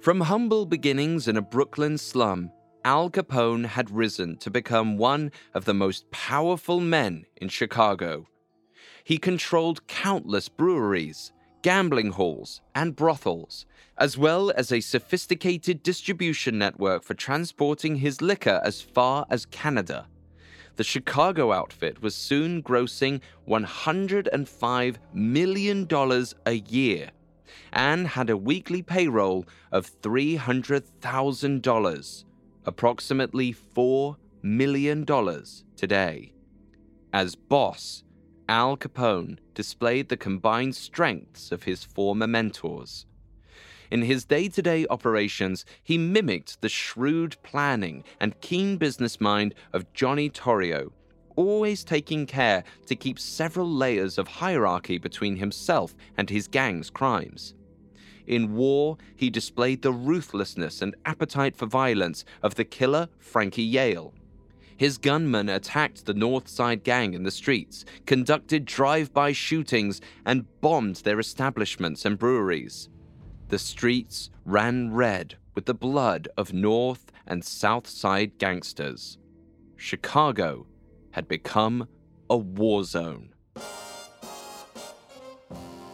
From 0.00 0.22
humble 0.22 0.66
beginnings 0.66 1.28
in 1.28 1.36
a 1.36 1.42
Brooklyn 1.42 1.98
slum, 1.98 2.50
Al 2.84 3.10
Capone 3.10 3.66
had 3.66 3.90
risen 3.90 4.36
to 4.38 4.50
become 4.50 4.96
one 4.96 5.32
of 5.54 5.64
the 5.64 5.74
most 5.74 6.10
powerful 6.10 6.80
men 6.80 7.26
in 7.36 7.48
Chicago. 7.48 8.28
He 9.02 9.18
controlled 9.18 9.86
countless 9.86 10.48
breweries, 10.48 11.32
gambling 11.66 12.12
halls, 12.12 12.62
and 12.76 12.94
brothels, 12.94 13.66
as 13.98 14.16
well 14.16 14.52
as 14.52 14.70
a 14.70 14.80
sophisticated 14.80 15.82
distribution 15.82 16.56
network 16.56 17.02
for 17.02 17.14
transporting 17.14 17.96
his 17.96 18.22
liquor 18.22 18.60
as 18.62 18.80
far 18.80 19.26
as 19.30 19.46
Canada. 19.46 20.06
The 20.76 20.84
Chicago 20.84 21.50
outfit 21.50 22.00
was 22.00 22.14
soon 22.14 22.62
grossing 22.62 23.20
$105 23.48 24.96
million 25.12 25.88
a 26.46 26.52
year 26.52 27.10
and 27.72 28.06
had 28.06 28.30
a 28.30 28.36
weekly 28.36 28.82
payroll 28.82 29.44
of 29.72 29.90
$300,000, 30.02 32.24
approximately 32.64 33.56
$4 33.74 34.14
million 34.40 35.04
today. 35.74 36.32
As 37.12 37.34
boss, 37.34 38.04
Al 38.48 38.76
Capone 38.76 39.38
displayed 39.54 40.08
the 40.08 40.16
combined 40.16 40.76
strengths 40.76 41.50
of 41.50 41.64
his 41.64 41.82
former 41.82 42.26
mentors. 42.26 43.06
In 43.90 44.02
his 44.02 44.24
day 44.24 44.48
to 44.48 44.62
day 44.62 44.86
operations, 44.88 45.64
he 45.82 45.98
mimicked 45.98 46.60
the 46.60 46.68
shrewd 46.68 47.36
planning 47.42 48.04
and 48.20 48.40
keen 48.40 48.76
business 48.76 49.20
mind 49.20 49.54
of 49.72 49.92
Johnny 49.92 50.30
Torrio, 50.30 50.92
always 51.34 51.84
taking 51.84 52.26
care 52.26 52.64
to 52.86 52.96
keep 52.96 53.18
several 53.18 53.68
layers 53.68 54.16
of 54.18 54.28
hierarchy 54.28 54.98
between 54.98 55.36
himself 55.36 55.94
and 56.16 56.30
his 56.30 56.48
gang's 56.48 56.90
crimes. 56.90 57.54
In 58.26 58.54
war, 58.54 58.96
he 59.14 59.30
displayed 59.30 59.82
the 59.82 59.92
ruthlessness 59.92 60.82
and 60.82 60.96
appetite 61.04 61.56
for 61.56 61.66
violence 61.66 62.24
of 62.42 62.56
the 62.56 62.64
killer 62.64 63.08
Frankie 63.18 63.62
Yale 63.62 64.12
his 64.76 64.98
gunmen 64.98 65.48
attacked 65.48 66.04
the 66.04 66.14
North 66.14 66.48
Side 66.48 66.84
Gang 66.84 67.14
in 67.14 67.22
the 67.22 67.30
streets, 67.30 67.84
conducted 68.04 68.64
drive 68.64 69.12
by 69.12 69.32
shootings, 69.32 70.00
and 70.24 70.46
bombed 70.60 70.96
their 70.96 71.18
establishments 71.18 72.04
and 72.04 72.18
breweries. 72.18 72.88
The 73.48 73.58
streets 73.58 74.30
ran 74.44 74.92
red 74.92 75.36
with 75.54 75.66
the 75.66 75.74
blood 75.74 76.28
of 76.36 76.52
North 76.52 77.10
and 77.26 77.44
South 77.44 77.86
Side 77.86 78.38
gangsters. 78.38 79.18
Chicago 79.76 80.66
had 81.12 81.28
become 81.28 81.88
a 82.28 82.36
war 82.36 82.84
zone. 82.84 83.30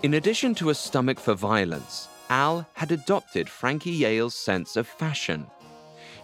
In 0.02 0.14
addition 0.14 0.54
to 0.56 0.70
a 0.70 0.74
stomach 0.74 1.20
for 1.20 1.34
violence, 1.34 2.08
Al 2.28 2.66
had 2.74 2.90
adopted 2.90 3.48
Frankie 3.48 3.90
Yale's 3.90 4.34
sense 4.34 4.76
of 4.76 4.88
fashion 4.88 5.46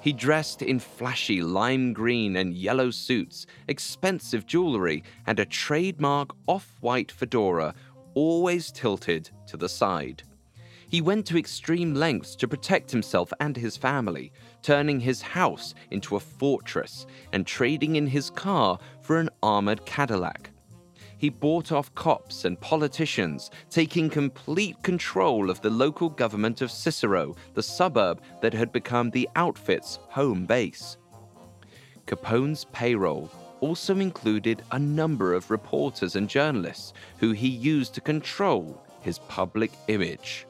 he 0.00 0.12
dressed 0.12 0.62
in 0.62 0.78
flashy 0.78 1.42
lime 1.42 1.92
green 1.92 2.36
and 2.36 2.54
yellow 2.54 2.90
suits, 2.90 3.46
expensive 3.66 4.46
jewelry, 4.46 5.02
and 5.26 5.38
a 5.38 5.44
trademark 5.44 6.30
off 6.46 6.76
white 6.80 7.10
fedora, 7.10 7.74
always 8.14 8.70
tilted 8.70 9.30
to 9.46 9.56
the 9.56 9.68
side. 9.68 10.22
He 10.88 11.00
went 11.00 11.26
to 11.26 11.38
extreme 11.38 11.94
lengths 11.94 12.34
to 12.36 12.48
protect 12.48 12.90
himself 12.90 13.32
and 13.40 13.56
his 13.56 13.76
family, 13.76 14.32
turning 14.62 15.00
his 15.00 15.20
house 15.20 15.74
into 15.90 16.16
a 16.16 16.20
fortress 16.20 17.06
and 17.32 17.46
trading 17.46 17.96
in 17.96 18.06
his 18.06 18.30
car 18.30 18.78
for 19.02 19.18
an 19.18 19.28
armored 19.42 19.84
Cadillac 19.84 20.50
he 21.18 21.28
bought 21.28 21.72
off 21.72 21.94
cops 21.94 22.44
and 22.44 22.58
politicians, 22.60 23.50
taking 23.68 24.08
complete 24.08 24.80
control 24.82 25.50
of 25.50 25.60
the 25.60 25.70
local 25.70 26.08
government 26.08 26.62
of 26.62 26.70
Cicero, 26.70 27.36
the 27.54 27.62
suburb 27.62 28.22
that 28.40 28.54
had 28.54 28.72
become 28.72 29.10
the 29.10 29.28
outfit's 29.36 29.98
home 30.08 30.46
base. 30.46 30.96
Capone's 32.06 32.64
payroll 32.72 33.30
also 33.60 33.98
included 33.98 34.62
a 34.70 34.78
number 34.78 35.34
of 35.34 35.50
reporters 35.50 36.16
and 36.16 36.28
journalists 36.28 36.94
who 37.18 37.32
he 37.32 37.48
used 37.48 37.92
to 37.94 38.00
control 38.00 38.80
his 39.00 39.18
public 39.18 39.72
image. 39.88 40.46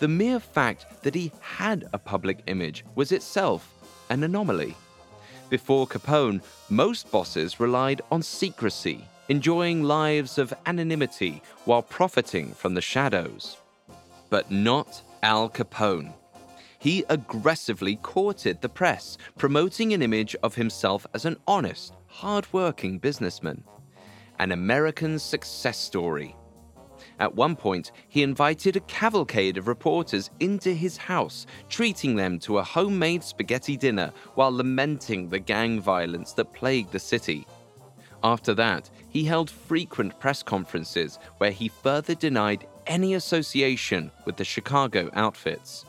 The 0.00 0.08
mere 0.08 0.40
fact 0.40 1.02
that 1.02 1.14
he 1.14 1.30
had 1.40 1.88
a 1.92 1.98
public 1.98 2.42
image 2.46 2.84
was 2.94 3.12
itself 3.12 3.72
an 4.10 4.24
anomaly. 4.24 4.74
Before 5.50 5.86
Capone, 5.86 6.42
most 6.68 7.10
bosses 7.10 7.60
relied 7.60 8.00
on 8.10 8.22
secrecy 8.22 9.04
enjoying 9.30 9.84
lives 9.84 10.38
of 10.38 10.52
anonymity 10.66 11.40
while 11.64 11.82
profiting 11.82 12.52
from 12.52 12.74
the 12.74 12.80
shadows. 12.80 13.58
But 14.28 14.50
not 14.50 15.00
Al 15.22 15.48
Capone. 15.48 16.12
He 16.80 17.04
aggressively 17.08 17.94
courted 17.94 18.60
the 18.60 18.68
press, 18.68 19.16
promoting 19.38 19.92
an 19.92 20.02
image 20.02 20.34
of 20.42 20.56
himself 20.56 21.06
as 21.14 21.26
an 21.26 21.36
honest, 21.46 21.94
hard-working 22.08 22.98
businessman. 22.98 23.62
An 24.40 24.50
American 24.50 25.16
success 25.20 25.78
story. 25.78 26.34
At 27.20 27.36
one 27.36 27.54
point, 27.54 27.92
he 28.08 28.24
invited 28.24 28.74
a 28.74 28.80
cavalcade 28.80 29.58
of 29.58 29.68
reporters 29.68 30.30
into 30.40 30.72
his 30.72 30.96
house, 30.96 31.46
treating 31.68 32.16
them 32.16 32.40
to 32.40 32.58
a 32.58 32.64
homemade 32.64 33.22
spaghetti 33.22 33.76
dinner 33.76 34.12
while 34.34 34.50
lamenting 34.50 35.28
the 35.28 35.38
gang 35.38 35.80
violence 35.80 36.32
that 36.32 36.52
plagued 36.52 36.90
the 36.90 36.98
city. 36.98 37.46
After 38.22 38.54
that, 38.54 38.90
he 39.08 39.24
held 39.24 39.50
frequent 39.50 40.18
press 40.20 40.42
conferences 40.42 41.18
where 41.38 41.50
he 41.50 41.68
further 41.68 42.14
denied 42.14 42.66
any 42.86 43.14
association 43.14 44.10
with 44.26 44.36
the 44.36 44.44
Chicago 44.44 45.10
outfits. 45.14 45.84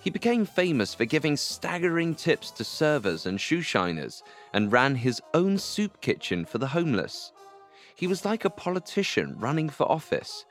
He 0.00 0.10
became 0.10 0.46
famous 0.46 0.94
for 0.94 1.04
giving 1.04 1.36
staggering 1.36 2.14
tips 2.14 2.50
to 2.52 2.64
servers 2.64 3.26
and 3.26 3.38
shoeshiners 3.38 4.22
and 4.52 4.72
ran 4.72 4.94
his 4.94 5.20
own 5.34 5.58
soup 5.58 6.00
kitchen 6.00 6.44
for 6.44 6.58
the 6.58 6.68
homeless. 6.68 7.32
He 7.94 8.06
was 8.06 8.24
like 8.24 8.44
a 8.44 8.50
politician 8.50 9.36
running 9.38 9.68
for 9.68 9.90
office. 9.90 10.44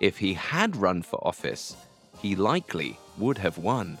If 0.00 0.18
he 0.18 0.34
had 0.34 0.76
run 0.76 1.02
for 1.02 1.24
office, 1.26 1.76
he 2.20 2.34
likely 2.34 2.98
would 3.18 3.38
have 3.38 3.58
won. 3.58 3.98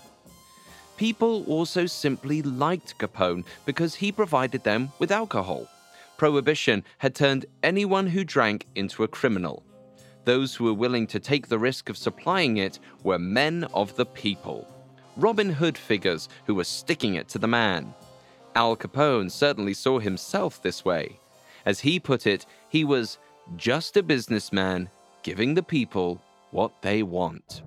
People 0.96 1.44
also 1.44 1.86
simply 1.86 2.42
liked 2.42 2.98
Capone 2.98 3.44
because 3.66 3.94
he 3.94 4.10
provided 4.10 4.64
them 4.64 4.90
with 4.98 5.12
alcohol 5.12 5.68
prohibition 6.16 6.84
had 6.98 7.14
turned 7.14 7.46
anyone 7.62 8.06
who 8.06 8.24
drank 8.24 8.66
into 8.74 9.04
a 9.04 9.08
criminal. 9.08 9.64
Those 10.24 10.54
who 10.54 10.64
were 10.64 10.74
willing 10.74 11.06
to 11.08 11.20
take 11.20 11.48
the 11.48 11.58
risk 11.58 11.88
of 11.88 11.96
supplying 11.96 12.56
it 12.56 12.78
were 13.02 13.18
men 13.18 13.64
of 13.72 13.94
the 13.96 14.06
people. 14.06 14.66
Robin 15.16 15.50
Hood 15.50 15.78
figures 15.78 16.28
who 16.46 16.54
were 16.54 16.64
sticking 16.64 17.14
it 17.14 17.28
to 17.28 17.38
the 17.38 17.46
man. 17.46 17.94
Al 18.54 18.76
Capone 18.76 19.30
certainly 19.30 19.74
saw 19.74 19.98
himself 19.98 20.60
this 20.60 20.84
way. 20.84 21.20
As 21.64 21.80
he 21.80 22.00
put 22.00 22.26
it, 22.26 22.46
he 22.68 22.84
was 22.84 23.18
just 23.56 23.96
a 23.96 24.02
businessman 24.02 24.88
giving 25.22 25.54
the 25.54 25.62
people 25.62 26.20
what 26.50 26.82
they 26.82 27.02
want. 27.02 27.62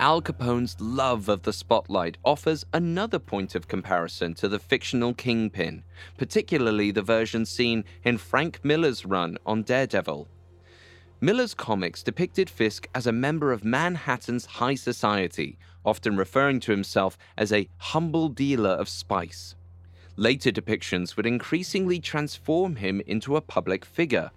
Al 0.00 0.22
Capone's 0.22 0.80
love 0.80 1.28
of 1.28 1.42
the 1.42 1.52
spotlight 1.52 2.16
offers 2.24 2.64
another 2.72 3.18
point 3.18 3.54
of 3.54 3.68
comparison 3.68 4.32
to 4.32 4.48
the 4.48 4.58
fictional 4.58 5.12
Kingpin, 5.12 5.84
particularly 6.16 6.90
the 6.90 7.02
version 7.02 7.44
seen 7.44 7.84
in 8.02 8.16
Frank 8.16 8.60
Miller's 8.64 9.04
run 9.04 9.36
on 9.44 9.62
Daredevil. 9.62 10.26
Miller's 11.20 11.52
comics 11.52 12.02
depicted 12.02 12.48
Fisk 12.48 12.88
as 12.94 13.06
a 13.06 13.12
member 13.12 13.52
of 13.52 13.62
Manhattan's 13.62 14.46
high 14.46 14.74
society, 14.74 15.58
often 15.84 16.16
referring 16.16 16.60
to 16.60 16.72
himself 16.72 17.18
as 17.36 17.52
a 17.52 17.68
humble 17.76 18.30
dealer 18.30 18.70
of 18.70 18.88
spice. 18.88 19.54
Later 20.16 20.50
depictions 20.50 21.14
would 21.14 21.26
increasingly 21.26 22.00
transform 22.00 22.76
him 22.76 23.02
into 23.06 23.36
a 23.36 23.42
public 23.42 23.84
figure, 23.84 24.30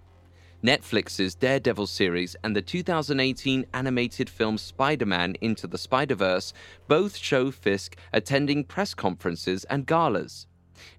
Netflix's 0.63 1.35
Daredevil 1.35 1.87
series 1.87 2.37
and 2.41 2.55
the 2.55 2.61
2018 2.61 3.65
animated 3.73 4.29
film 4.29 4.57
Spider 4.57 5.05
Man 5.05 5.35
Into 5.41 5.67
the 5.67 5.77
Spider 5.77 6.15
Verse 6.15 6.53
both 6.87 7.17
show 7.17 7.51
Fisk 7.51 7.97
attending 8.13 8.63
press 8.63 8.93
conferences 8.93 9.65
and 9.65 9.85
galas. 9.85 10.47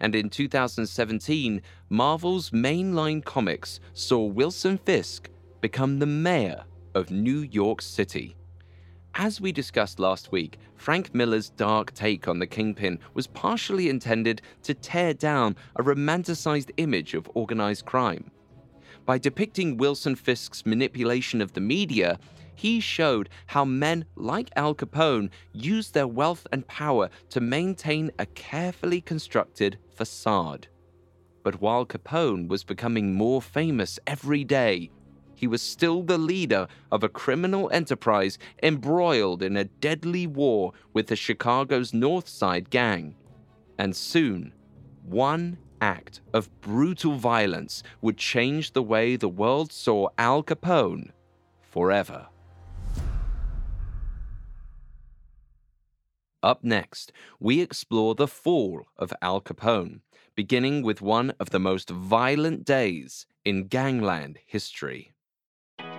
And 0.00 0.14
in 0.14 0.28
2017, 0.28 1.62
Marvel's 1.88 2.50
mainline 2.50 3.24
comics 3.24 3.80
saw 3.94 4.22
Wilson 4.22 4.76
Fisk 4.76 5.30
become 5.62 5.98
the 5.98 6.04
mayor 6.04 6.64
of 6.94 7.10
New 7.10 7.40
York 7.40 7.80
City. 7.80 8.36
As 9.14 9.40
we 9.40 9.50
discussed 9.50 9.98
last 9.98 10.30
week, 10.30 10.58
Frank 10.74 11.14
Miller's 11.14 11.48
dark 11.48 11.94
take 11.94 12.28
on 12.28 12.38
the 12.38 12.46
Kingpin 12.46 12.98
was 13.14 13.28
partially 13.28 13.88
intended 13.88 14.42
to 14.64 14.74
tear 14.74 15.14
down 15.14 15.56
a 15.76 15.82
romanticized 15.82 16.70
image 16.76 17.14
of 17.14 17.30
organized 17.32 17.86
crime. 17.86 18.30
By 19.04 19.18
depicting 19.18 19.76
Wilson 19.76 20.16
Fisk's 20.16 20.64
manipulation 20.64 21.42
of 21.42 21.52
the 21.52 21.60
media, 21.60 22.18
he 22.54 22.80
showed 22.80 23.28
how 23.46 23.64
men 23.64 24.06
like 24.16 24.50
Al 24.56 24.74
Capone 24.74 25.30
used 25.52 25.92
their 25.92 26.06
wealth 26.06 26.46
and 26.52 26.66
power 26.66 27.10
to 27.30 27.40
maintain 27.40 28.10
a 28.18 28.26
carefully 28.26 29.00
constructed 29.00 29.78
facade. 29.94 30.68
But 31.42 31.60
while 31.60 31.84
Capone 31.84 32.48
was 32.48 32.64
becoming 32.64 33.14
more 33.14 33.42
famous 33.42 33.98
every 34.06 34.44
day, 34.44 34.90
he 35.34 35.46
was 35.46 35.60
still 35.60 36.02
the 36.02 36.16
leader 36.16 36.66
of 36.90 37.02
a 37.02 37.08
criminal 37.08 37.68
enterprise 37.70 38.38
embroiled 38.62 39.42
in 39.42 39.56
a 39.56 39.64
deadly 39.64 40.26
war 40.26 40.72
with 40.94 41.08
the 41.08 41.16
Chicago's 41.16 41.92
North 41.92 42.28
Side 42.28 42.70
gang. 42.70 43.16
And 43.76 43.94
soon, 43.94 44.54
one 45.02 45.58
act 45.84 46.22
of 46.32 46.48
brutal 46.62 47.16
violence 47.16 47.82
would 48.00 48.16
change 48.16 48.72
the 48.72 48.82
way 48.82 49.16
the 49.16 49.28
world 49.42 49.70
saw 49.70 50.08
Al 50.16 50.42
Capone 50.42 51.10
forever. 51.60 52.28
Up 56.42 56.62
next, 56.62 57.12
we 57.38 57.60
explore 57.60 58.14
the 58.14 58.26
fall 58.26 58.86
of 58.96 59.12
Al 59.20 59.40
Capone, 59.40 60.00
beginning 60.34 60.82
with 60.82 61.00
one 61.02 61.32
of 61.38 61.50
the 61.50 61.60
most 61.60 61.90
violent 61.90 62.64
days 62.64 63.26
in 63.44 63.66
gangland 63.66 64.38
history. 64.46 65.12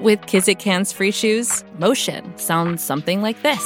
With 0.02 0.22
Kizik 0.22 0.62
hands 0.62 0.92
free 0.92 1.12
shoes, 1.12 1.64
motion 1.80 2.38
sounds 2.38 2.84
something 2.84 3.22
like 3.22 3.42
this. 3.44 3.66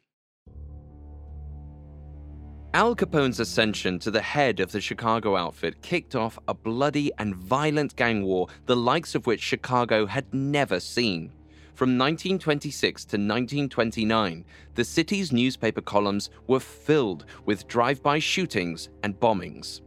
Al 2.73 2.95
Capone's 2.95 3.41
ascension 3.41 3.99
to 3.99 4.09
the 4.09 4.21
head 4.21 4.61
of 4.61 4.71
the 4.71 4.79
Chicago 4.79 5.35
outfit 5.35 5.81
kicked 5.81 6.15
off 6.15 6.39
a 6.47 6.53
bloody 6.53 7.11
and 7.17 7.35
violent 7.35 7.93
gang 7.97 8.23
war, 8.23 8.47
the 8.65 8.77
likes 8.77 9.13
of 9.13 9.27
which 9.27 9.41
Chicago 9.41 10.05
had 10.05 10.33
never 10.33 10.79
seen. 10.79 11.33
From 11.73 11.97
1926 11.97 13.03
to 13.03 13.17
1929, 13.17 14.45
the 14.75 14.85
city's 14.85 15.33
newspaper 15.33 15.81
columns 15.81 16.29
were 16.47 16.61
filled 16.61 17.25
with 17.45 17.67
drive 17.67 18.01
by 18.01 18.19
shootings 18.19 18.87
and 19.03 19.19
bombings. 19.19 19.81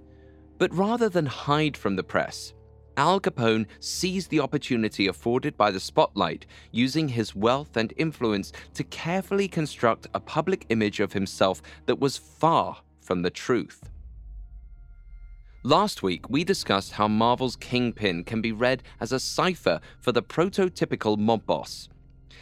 But 0.59 0.75
rather 0.75 1.09
than 1.09 1.27
hide 1.27 1.79
from 1.79 1.97
the 1.97 2.05
press, 2.05 2.53
Al 2.97 3.21
Capone 3.21 3.67
seized 3.81 4.31
the 4.31 4.41
opportunity 4.41 5.07
afforded 5.07 5.57
by 5.57 5.71
the 5.71 5.81
spotlight, 5.81 6.47
using 6.71 7.09
his 7.09 7.35
wealth 7.35 7.77
and 7.77 7.93
influence 7.97 8.53
to 8.75 8.85
carefully 8.85 9.49
construct 9.49 10.07
a 10.15 10.21
public 10.21 10.65
image 10.69 11.01
of 11.01 11.13
himself 11.13 11.61
that 11.87 11.99
was 11.99 12.17
far 12.17 12.79
from 13.01 13.23
the 13.23 13.31
truth. 13.31 13.91
Last 15.63 16.03
week, 16.03 16.29
we 16.29 16.45
discussed 16.45 16.93
how 16.93 17.09
Marvel's 17.09 17.57
Kingpin 17.57 18.25
can 18.25 18.43
be 18.43 18.53
read 18.53 18.83
as 19.01 19.13
a 19.13 19.21
cipher 19.21 19.81
for 19.99 20.13
the 20.13 20.23
prototypical 20.23 21.19
mob 21.19 21.47
boss. 21.47 21.89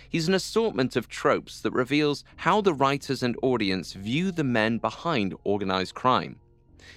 He's 0.08 0.28
an 0.28 0.34
assortment 0.34 0.96
of 0.96 1.08
tropes 1.08 1.60
that 1.60 1.72
reveals 1.72 2.24
how 2.36 2.60
the 2.60 2.74
writers 2.74 3.22
and 3.22 3.36
audience 3.40 3.92
view 3.92 4.32
the 4.32 4.44
men 4.44 4.78
behind 4.78 5.34
organized 5.44 5.94
crime. 5.94 6.40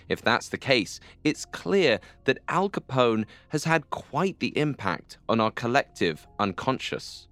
If 0.10 0.22
that's 0.22 0.50
the 0.50 0.58
case, 0.58 1.00
it's 1.24 1.46
clear 1.46 2.00
that 2.26 2.40
Al 2.48 2.70
Capone 2.70 3.26
has 3.50 3.64
had 3.64 3.90
quite 3.90 4.40
the 4.40 4.58
impact 4.58 5.18
on 5.28 5.40
our 5.40 5.52
collective 5.52 6.28
unconscious. 6.40 7.28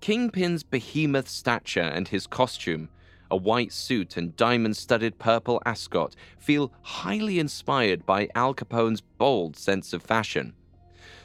Kingpin's 0.00 0.62
behemoth 0.62 1.28
stature 1.28 1.80
and 1.80 2.06
his 2.06 2.26
costume, 2.26 2.88
a 3.30 3.36
white 3.36 3.72
suit 3.72 4.16
and 4.16 4.36
diamond 4.36 4.76
studded 4.76 5.18
purple 5.18 5.60
ascot, 5.66 6.14
feel 6.38 6.72
highly 6.82 7.38
inspired 7.38 8.06
by 8.06 8.28
Al 8.34 8.54
Capone's 8.54 9.00
bold 9.00 9.56
sense 9.56 9.92
of 9.92 10.02
fashion. 10.02 10.54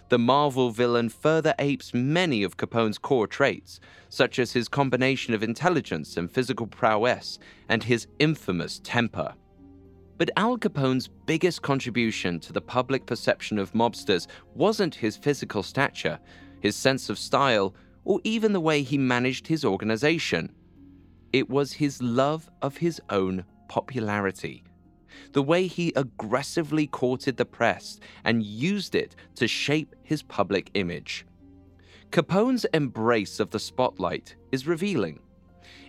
The 0.09 0.19
Marvel 0.19 0.69
villain 0.69 1.09
further 1.09 1.55
apes 1.59 1.93
many 1.93 2.43
of 2.43 2.57
Capone's 2.57 2.97
core 2.97 3.25
traits, 3.25 3.79
such 4.09 4.37
as 4.37 4.51
his 4.51 4.67
combination 4.67 5.33
of 5.33 5.41
intelligence 5.41 6.17
and 6.17 6.29
physical 6.29 6.67
prowess, 6.67 7.39
and 7.69 7.83
his 7.83 8.07
infamous 8.19 8.79
temper. 8.83 9.33
But 10.17 10.29
Al 10.37 10.57
Capone's 10.57 11.07
biggest 11.07 11.61
contribution 11.61 12.39
to 12.41 12.53
the 12.53 12.61
public 12.61 13.05
perception 13.05 13.57
of 13.57 13.73
mobsters 13.73 14.27
wasn't 14.53 14.95
his 14.95 15.17
physical 15.17 15.63
stature, 15.63 16.19
his 16.61 16.75
sense 16.75 17.09
of 17.09 17.17
style, 17.17 17.75
or 18.05 18.19
even 18.23 18.53
the 18.53 18.59
way 18.59 18.83
he 18.83 18.97
managed 18.97 19.47
his 19.47 19.65
organization. 19.65 20.51
It 21.31 21.49
was 21.49 21.73
his 21.73 22.01
love 22.01 22.49
of 22.61 22.77
his 22.77 23.01
own 23.09 23.43
popularity. 23.69 24.63
The 25.31 25.43
way 25.43 25.67
he 25.67 25.93
aggressively 25.95 26.87
courted 26.87 27.37
the 27.37 27.45
press 27.45 27.99
and 28.23 28.43
used 28.43 28.93
it 28.93 29.15
to 29.35 29.47
shape 29.47 29.95
his 30.03 30.21
public 30.21 30.69
image. 30.75 31.25
Capone's 32.11 32.65
embrace 32.65 33.39
of 33.39 33.49
the 33.49 33.59
spotlight 33.59 34.35
is 34.51 34.67
revealing. 34.67 35.19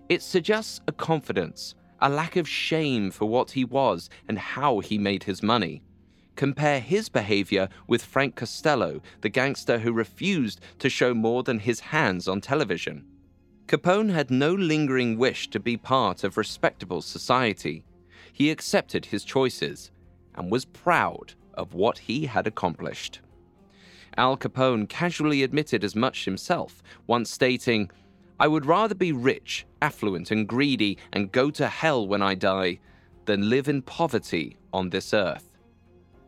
It 0.08 0.22
suggests 0.22 0.80
a 0.88 0.92
confidence, 0.92 1.74
a 2.04 2.10
lack 2.10 2.36
of 2.36 2.46
shame 2.46 3.10
for 3.10 3.24
what 3.24 3.52
he 3.52 3.64
was 3.64 4.10
and 4.28 4.38
how 4.38 4.80
he 4.80 4.98
made 4.98 5.24
his 5.24 5.42
money. 5.42 5.82
Compare 6.36 6.78
his 6.78 7.08
behavior 7.08 7.66
with 7.86 8.04
Frank 8.04 8.36
Costello, 8.36 9.00
the 9.22 9.30
gangster 9.30 9.78
who 9.78 9.90
refused 9.90 10.60
to 10.80 10.90
show 10.90 11.14
more 11.14 11.42
than 11.42 11.60
his 11.60 11.80
hands 11.80 12.28
on 12.28 12.42
television. 12.42 13.06
Capone 13.68 14.12
had 14.12 14.30
no 14.30 14.52
lingering 14.52 15.16
wish 15.16 15.48
to 15.48 15.58
be 15.58 15.78
part 15.78 16.24
of 16.24 16.36
respectable 16.36 17.00
society. 17.00 17.82
He 18.34 18.50
accepted 18.50 19.06
his 19.06 19.24
choices 19.24 19.90
and 20.34 20.50
was 20.50 20.66
proud 20.66 21.32
of 21.54 21.72
what 21.72 21.96
he 21.96 22.26
had 22.26 22.46
accomplished. 22.46 23.20
Al 24.18 24.36
Capone 24.36 24.86
casually 24.90 25.42
admitted 25.42 25.82
as 25.82 25.96
much 25.96 26.26
himself, 26.26 26.82
once 27.06 27.30
stating, 27.30 27.90
I 28.40 28.48
would 28.48 28.66
rather 28.66 28.96
be 28.96 29.12
rich, 29.12 29.64
affluent, 29.80 30.30
and 30.32 30.48
greedy 30.48 30.98
and 31.12 31.30
go 31.30 31.50
to 31.52 31.68
hell 31.68 32.06
when 32.06 32.20
I 32.20 32.34
die 32.34 32.80
than 33.26 33.48
live 33.48 33.68
in 33.68 33.82
poverty 33.82 34.56
on 34.72 34.90
this 34.90 35.14
earth. 35.14 35.50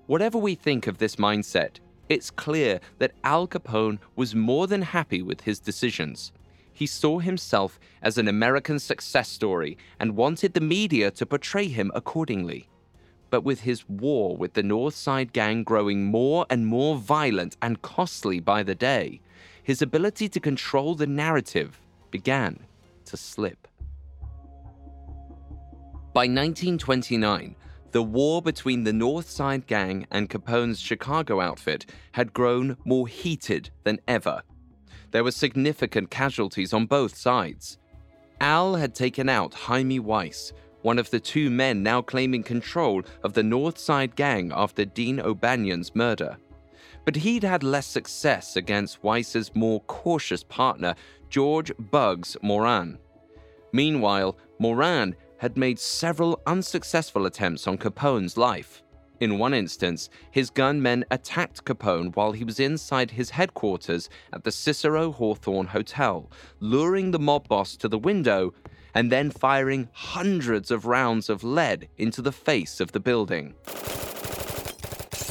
Whatever 0.06 0.38
we 0.38 0.54
think 0.54 0.86
of 0.86 0.98
this 0.98 1.16
mindset, 1.16 1.80
it's 2.08 2.30
clear 2.30 2.78
that 2.98 3.14
Al 3.24 3.48
Capone 3.48 3.98
was 4.14 4.36
more 4.36 4.68
than 4.68 4.82
happy 4.82 5.20
with 5.20 5.40
his 5.40 5.58
decisions. 5.58 6.32
He 6.72 6.86
saw 6.86 7.18
himself 7.18 7.80
as 8.02 8.18
an 8.18 8.28
American 8.28 8.78
success 8.78 9.28
story 9.28 9.76
and 9.98 10.14
wanted 10.14 10.54
the 10.54 10.60
media 10.60 11.10
to 11.10 11.26
portray 11.26 11.66
him 11.66 11.90
accordingly. 11.92 12.68
But 13.30 13.42
with 13.42 13.62
his 13.62 13.88
war 13.88 14.36
with 14.36 14.52
the 14.52 14.62
North 14.62 14.94
Side 14.94 15.32
Gang 15.32 15.64
growing 15.64 16.04
more 16.04 16.46
and 16.48 16.66
more 16.66 16.96
violent 16.96 17.56
and 17.60 17.82
costly 17.82 18.38
by 18.38 18.62
the 18.62 18.76
day, 18.76 19.20
his 19.64 19.82
ability 19.82 20.28
to 20.28 20.38
control 20.38 20.94
the 20.94 21.08
narrative 21.08 21.80
began 22.10 22.60
to 23.06 23.16
slip. 23.16 23.68
By 26.12 26.22
1929, 26.22 27.56
the 27.92 28.02
war 28.02 28.42
between 28.42 28.84
the 28.84 28.92
North 28.92 29.28
Side 29.30 29.66
Gang 29.66 30.06
and 30.10 30.28
Capone's 30.28 30.80
Chicago 30.80 31.40
outfit 31.40 31.86
had 32.12 32.32
grown 32.32 32.76
more 32.84 33.06
heated 33.06 33.70
than 33.84 34.00
ever. 34.08 34.42
There 35.12 35.24
were 35.24 35.30
significant 35.30 36.10
casualties 36.10 36.72
on 36.72 36.86
both 36.86 37.16
sides. 37.16 37.78
Al 38.40 38.74
had 38.74 38.94
taken 38.94 39.28
out 39.28 39.54
Hymie 39.54 40.00
Weiss, 40.00 40.52
one 40.82 40.98
of 40.98 41.10
the 41.10 41.20
two 41.20 41.48
men 41.48 41.82
now 41.82 42.02
claiming 42.02 42.42
control 42.42 43.02
of 43.22 43.32
the 43.32 43.42
North 43.42 43.78
Side 43.78 44.14
Gang 44.14 44.52
after 44.54 44.84
Dean 44.84 45.20
O'Banion's 45.20 45.94
murder. 45.94 46.36
But 47.06 47.16
he'd 47.16 47.44
had 47.44 47.62
less 47.62 47.86
success 47.86 48.56
against 48.56 49.04
Weiss's 49.04 49.54
more 49.54 49.80
cautious 49.82 50.42
partner, 50.42 50.96
George 51.30 51.70
Bugs 51.78 52.36
Moran. 52.42 52.98
Meanwhile, 53.72 54.36
Moran 54.58 55.14
had 55.38 55.56
made 55.56 55.78
several 55.78 56.42
unsuccessful 56.46 57.24
attempts 57.24 57.68
on 57.68 57.78
Capone's 57.78 58.36
life. 58.36 58.82
In 59.20 59.38
one 59.38 59.54
instance, 59.54 60.10
his 60.32 60.50
gunmen 60.50 61.04
attacked 61.12 61.64
Capone 61.64 62.14
while 62.16 62.32
he 62.32 62.42
was 62.42 62.58
inside 62.58 63.12
his 63.12 63.30
headquarters 63.30 64.10
at 64.32 64.42
the 64.42 64.50
Cicero 64.50 65.12
Hawthorne 65.12 65.68
Hotel, 65.68 66.28
luring 66.58 67.12
the 67.12 67.20
mob 67.20 67.46
boss 67.46 67.76
to 67.76 67.88
the 67.88 67.98
window 67.98 68.52
and 68.94 69.12
then 69.12 69.30
firing 69.30 69.88
hundreds 69.92 70.72
of 70.72 70.86
rounds 70.86 71.30
of 71.30 71.44
lead 71.44 71.88
into 71.98 72.20
the 72.20 72.32
face 72.32 72.80
of 72.80 72.90
the 72.90 73.00
building. 73.00 73.54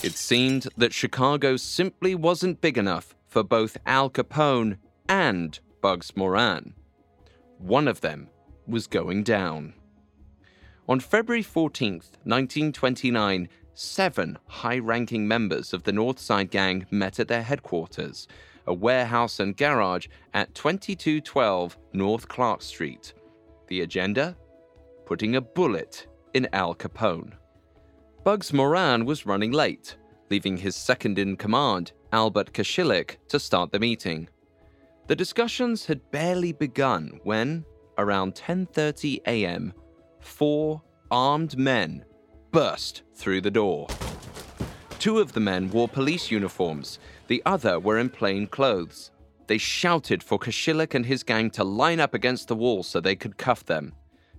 It 0.06 0.18
seemed 0.18 0.68
that 0.78 0.94
Chicago 0.94 1.58
simply 1.58 2.14
wasn't 2.14 2.62
big 2.62 2.78
enough 2.78 3.16
for 3.28 3.42
both 3.42 3.76
Al 3.88 4.08
Capone 4.12 4.78
and 5.10 5.60
Bugs 5.82 6.16
Moran. 6.16 6.76
One 7.58 7.88
of 7.88 8.02
them 8.02 8.30
was 8.68 8.86
going 8.86 9.24
down. 9.24 9.74
On 10.88 11.00
February 11.00 11.42
14th, 11.42 12.22
1929, 12.24 13.50
seven 13.74 14.38
high 14.46 14.78
ranking 14.78 15.28
members 15.28 15.74
of 15.74 15.82
the 15.86 15.92
Northside 15.92 16.52
Gang 16.52 16.86
met 16.92 17.20
at 17.20 17.28
their 17.28 17.42
headquarters, 17.42 18.28
a 18.68 18.76
warehouse 18.76 19.40
and 19.40 19.58
garage 19.58 20.06
at 20.36 20.54
2212 20.54 21.80
North 21.94 22.28
Clark 22.28 22.62
Street. 22.62 23.16
The 23.70 23.82
agenda? 23.82 24.38
Putting 25.08 25.36
a 25.36 25.42
bullet 25.42 26.06
in 26.36 26.48
Al 26.54 26.76
Capone. 26.76 27.34
Bugs 28.26 28.52
Moran 28.52 29.06
was 29.06 29.28
running 29.28 29.52
late, 29.52 29.98
leaving 30.32 30.58
his 30.58 30.76
second 30.76 31.20
in 31.20 31.38
command, 31.38 31.92
Albert 32.12 32.54
Kachellek, 32.54 33.18
to 33.28 33.40
start 33.40 33.72
the 33.72 33.78
meeting. 33.78 34.28
The 35.06 35.16
discussions 35.16 35.86
had 35.86 36.10
barely 36.10 36.52
begun 36.52 37.20
when, 37.22 37.64
around 38.00 38.34
10:30 38.34 39.22
a.m., 39.28 39.74
four 40.22 40.82
armed 41.12 41.56
men 41.56 42.04
burst 42.52 43.04
through 43.14 43.42
the 43.42 43.52
door. 43.52 43.86
Two 44.98 45.20
of 45.20 45.34
the 45.34 45.40
men 45.40 45.70
wore 45.70 45.88
police 45.88 46.32
uniforms, 46.32 46.98
the 47.28 47.44
other 47.46 47.80
were 47.80 48.00
in 48.00 48.10
plain 48.10 48.48
clothes. 48.48 49.12
They 49.46 49.60
shouted 49.60 50.24
for 50.24 50.40
Kachellek 50.40 50.96
and 50.96 51.06
his 51.06 51.22
gang 51.22 51.52
to 51.52 51.64
line 51.64 52.00
up 52.00 52.16
against 52.16 52.48
the 52.48 52.56
wall 52.56 52.82
so 52.82 53.00
they 53.00 53.16
could 53.16 53.38
cuff 53.38 53.64
them. 53.64 53.94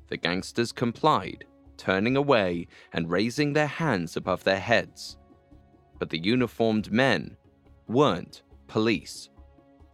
The 0.09 0.16
gangsters 0.16 0.72
complied, 0.72 1.45
turning 1.77 2.16
away 2.16 2.66
and 2.93 3.11
raising 3.11 3.53
their 3.53 3.66
hands 3.66 4.16
above 4.16 4.45
their 4.45 4.61
heads. 4.61 5.16
But 5.99 6.11
the 6.11 6.18
uniformed 6.18 6.93
men 6.93 7.37
weren't 7.89 8.43
police. 8.66 9.29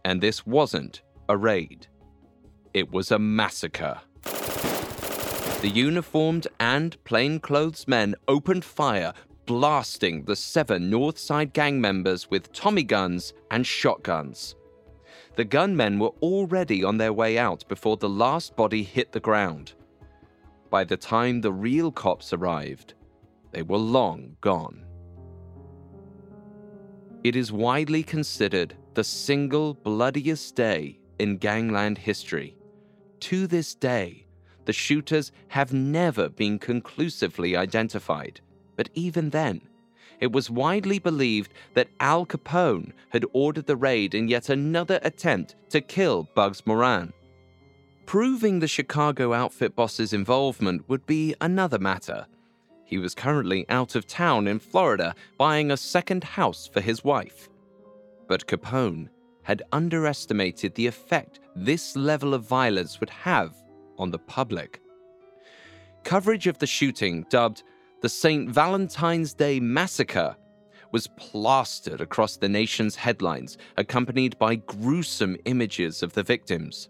And 0.05 0.21
this 0.21 0.45
wasn't 0.45 1.01
a 1.29 1.37
raid, 1.37 1.87
it 2.73 2.91
was 2.91 3.11
a 3.11 3.19
massacre. 3.19 4.01
The 5.61 5.69
uniformed 5.69 6.47
and 6.59 7.01
plainclothes 7.05 7.87
men 7.87 8.15
opened 8.27 8.65
fire, 8.65 9.13
blasting 9.45 10.25
the 10.25 10.35
seven 10.35 10.91
Northside 10.91 11.53
gang 11.53 11.79
members 11.79 12.29
with 12.29 12.51
Tommy 12.51 12.83
guns 12.83 13.33
and 13.49 13.65
shotguns. 13.65 14.55
The 15.35 15.45
gunmen 15.45 15.99
were 15.99 16.11
already 16.21 16.83
on 16.83 16.97
their 16.97 17.13
way 17.13 17.37
out 17.37 17.67
before 17.67 17.97
the 17.97 18.09
last 18.09 18.55
body 18.55 18.83
hit 18.83 19.13
the 19.13 19.19
ground. 19.19 19.73
By 20.73 20.83
the 20.83 20.97
time 20.97 21.41
the 21.41 21.53
real 21.53 21.91
cops 21.91 22.33
arrived, 22.33 22.95
they 23.51 23.61
were 23.61 23.77
long 23.77 24.37
gone. 24.41 24.83
It 27.23 27.35
is 27.35 27.51
widely 27.51 28.01
considered 28.01 28.75
the 28.95 29.03
single 29.03 29.75
bloodiest 29.75 30.55
day 30.55 30.97
in 31.19 31.37
gangland 31.37 31.99
history. 31.99 32.57
To 33.19 33.45
this 33.45 33.75
day, 33.75 34.25
the 34.65 34.73
shooters 34.73 35.31
have 35.49 35.73
never 35.73 36.27
been 36.27 36.57
conclusively 36.57 37.55
identified, 37.55 38.41
but 38.75 38.89
even 38.95 39.29
then, 39.29 39.61
it 40.19 40.31
was 40.31 40.49
widely 40.49 40.97
believed 40.97 41.53
that 41.75 41.89
Al 41.99 42.25
Capone 42.25 42.93
had 43.09 43.25
ordered 43.31 43.67
the 43.67 43.75
raid 43.75 44.15
in 44.15 44.27
yet 44.27 44.49
another 44.49 44.99
attempt 45.03 45.53
to 45.69 45.81
kill 45.81 46.27
Bugs 46.33 46.65
Moran. 46.65 47.13
Proving 48.05 48.59
the 48.59 48.67
Chicago 48.67 49.33
outfit 49.33 49.75
boss's 49.75 50.13
involvement 50.13 50.87
would 50.87 51.05
be 51.05 51.33
another 51.41 51.79
matter. 51.79 52.27
He 52.85 52.97
was 52.97 53.15
currently 53.15 53.65
out 53.69 53.95
of 53.95 54.05
town 54.05 54.47
in 54.47 54.59
Florida 54.59 55.15
buying 55.37 55.71
a 55.71 55.77
second 55.77 56.23
house 56.23 56.67
for 56.67 56.81
his 56.81 57.03
wife. 57.03 57.49
But 58.27 58.45
Capone 58.45 59.09
had 59.43 59.63
underestimated 59.71 60.75
the 60.75 60.87
effect 60.87 61.39
this 61.55 61.95
level 61.95 62.33
of 62.33 62.43
violence 62.43 62.99
would 62.99 63.09
have 63.09 63.55
on 63.97 64.11
the 64.11 64.19
public. 64.19 64.81
Coverage 66.03 66.47
of 66.47 66.59
the 66.59 66.67
shooting, 66.67 67.25
dubbed 67.29 67.63
the 68.01 68.09
St. 68.09 68.49
Valentine's 68.49 69.33
Day 69.33 69.59
Massacre, 69.59 70.35
was 70.91 71.07
plastered 71.17 72.01
across 72.01 72.37
the 72.37 72.49
nation's 72.49 72.95
headlines, 72.95 73.57
accompanied 73.77 74.37
by 74.37 74.55
gruesome 74.55 75.37
images 75.45 76.03
of 76.03 76.13
the 76.13 76.23
victims. 76.23 76.89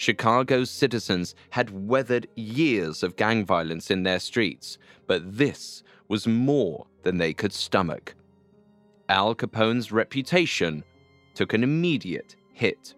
Chicago's 0.00 0.70
citizens 0.70 1.34
had 1.50 1.86
weathered 1.86 2.26
years 2.34 3.02
of 3.02 3.16
gang 3.16 3.44
violence 3.44 3.90
in 3.90 4.02
their 4.02 4.18
streets, 4.18 4.78
but 5.06 5.36
this 5.36 5.82
was 6.08 6.26
more 6.26 6.86
than 7.02 7.18
they 7.18 7.34
could 7.34 7.52
stomach. 7.52 8.14
Al 9.10 9.34
Capone's 9.34 9.92
reputation 9.92 10.82
took 11.34 11.52
an 11.52 11.62
immediate 11.62 12.34
hit. 12.54 12.94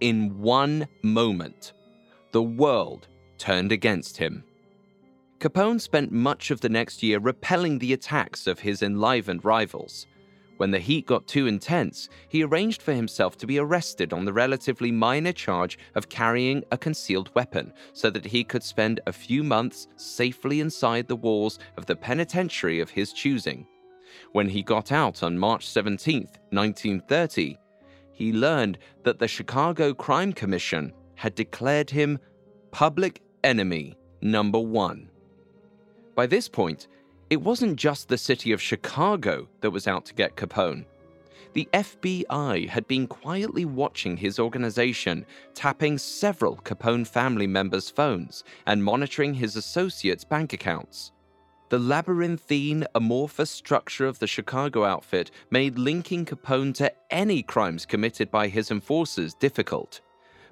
In 0.00 0.38
one 0.38 0.86
moment, 1.02 1.72
the 2.30 2.42
world 2.42 3.08
turned 3.36 3.72
against 3.72 4.16
him. 4.16 4.44
Capone 5.40 5.80
spent 5.80 6.12
much 6.12 6.52
of 6.52 6.60
the 6.60 6.68
next 6.68 7.02
year 7.02 7.18
repelling 7.18 7.80
the 7.80 7.94
attacks 7.94 8.46
of 8.46 8.60
his 8.60 8.80
enlivened 8.80 9.44
rivals. 9.44 10.06
When 10.62 10.70
the 10.70 10.78
heat 10.78 11.06
got 11.06 11.26
too 11.26 11.48
intense, 11.48 12.08
he 12.28 12.44
arranged 12.44 12.82
for 12.82 12.92
himself 12.92 13.36
to 13.38 13.48
be 13.48 13.58
arrested 13.58 14.12
on 14.12 14.24
the 14.24 14.32
relatively 14.32 14.92
minor 14.92 15.32
charge 15.32 15.76
of 15.96 16.08
carrying 16.08 16.62
a 16.70 16.78
concealed 16.78 17.34
weapon 17.34 17.72
so 17.94 18.10
that 18.10 18.26
he 18.26 18.44
could 18.44 18.62
spend 18.62 19.00
a 19.08 19.12
few 19.12 19.42
months 19.42 19.88
safely 19.96 20.60
inside 20.60 21.08
the 21.08 21.16
walls 21.16 21.58
of 21.76 21.86
the 21.86 21.96
penitentiary 21.96 22.78
of 22.78 22.90
his 22.90 23.12
choosing. 23.12 23.66
When 24.30 24.48
he 24.48 24.62
got 24.62 24.92
out 24.92 25.24
on 25.24 25.36
March 25.36 25.66
17, 25.66 26.28
1930, 26.50 27.58
he 28.12 28.32
learned 28.32 28.78
that 29.02 29.18
the 29.18 29.26
Chicago 29.26 29.92
Crime 29.92 30.32
Commission 30.32 30.92
had 31.16 31.34
declared 31.34 31.90
him 31.90 32.20
public 32.70 33.20
enemy 33.42 33.96
number 34.20 34.60
one. 34.60 35.10
By 36.14 36.28
this 36.28 36.48
point, 36.48 36.86
it 37.32 37.40
wasn't 37.40 37.76
just 37.76 38.08
the 38.08 38.18
city 38.18 38.52
of 38.52 38.60
Chicago 38.60 39.48
that 39.62 39.70
was 39.70 39.88
out 39.88 40.04
to 40.04 40.12
get 40.12 40.36
Capone. 40.36 40.84
The 41.54 41.66
FBI 41.72 42.68
had 42.68 42.86
been 42.86 43.06
quietly 43.06 43.64
watching 43.64 44.18
his 44.18 44.38
organization, 44.38 45.24
tapping 45.54 45.96
several 45.96 46.56
Capone 46.56 47.06
family 47.06 47.46
members' 47.46 47.88
phones 47.88 48.44
and 48.66 48.84
monitoring 48.84 49.32
his 49.32 49.56
associates' 49.56 50.24
bank 50.24 50.52
accounts. 50.52 51.12
The 51.70 51.78
labyrinthine, 51.78 52.86
amorphous 52.94 53.50
structure 53.50 54.04
of 54.04 54.18
the 54.18 54.26
Chicago 54.26 54.84
outfit 54.84 55.30
made 55.50 55.78
linking 55.78 56.26
Capone 56.26 56.74
to 56.74 56.92
any 57.10 57.42
crimes 57.42 57.86
committed 57.86 58.30
by 58.30 58.48
his 58.48 58.70
enforcers 58.70 59.32
difficult. 59.32 60.02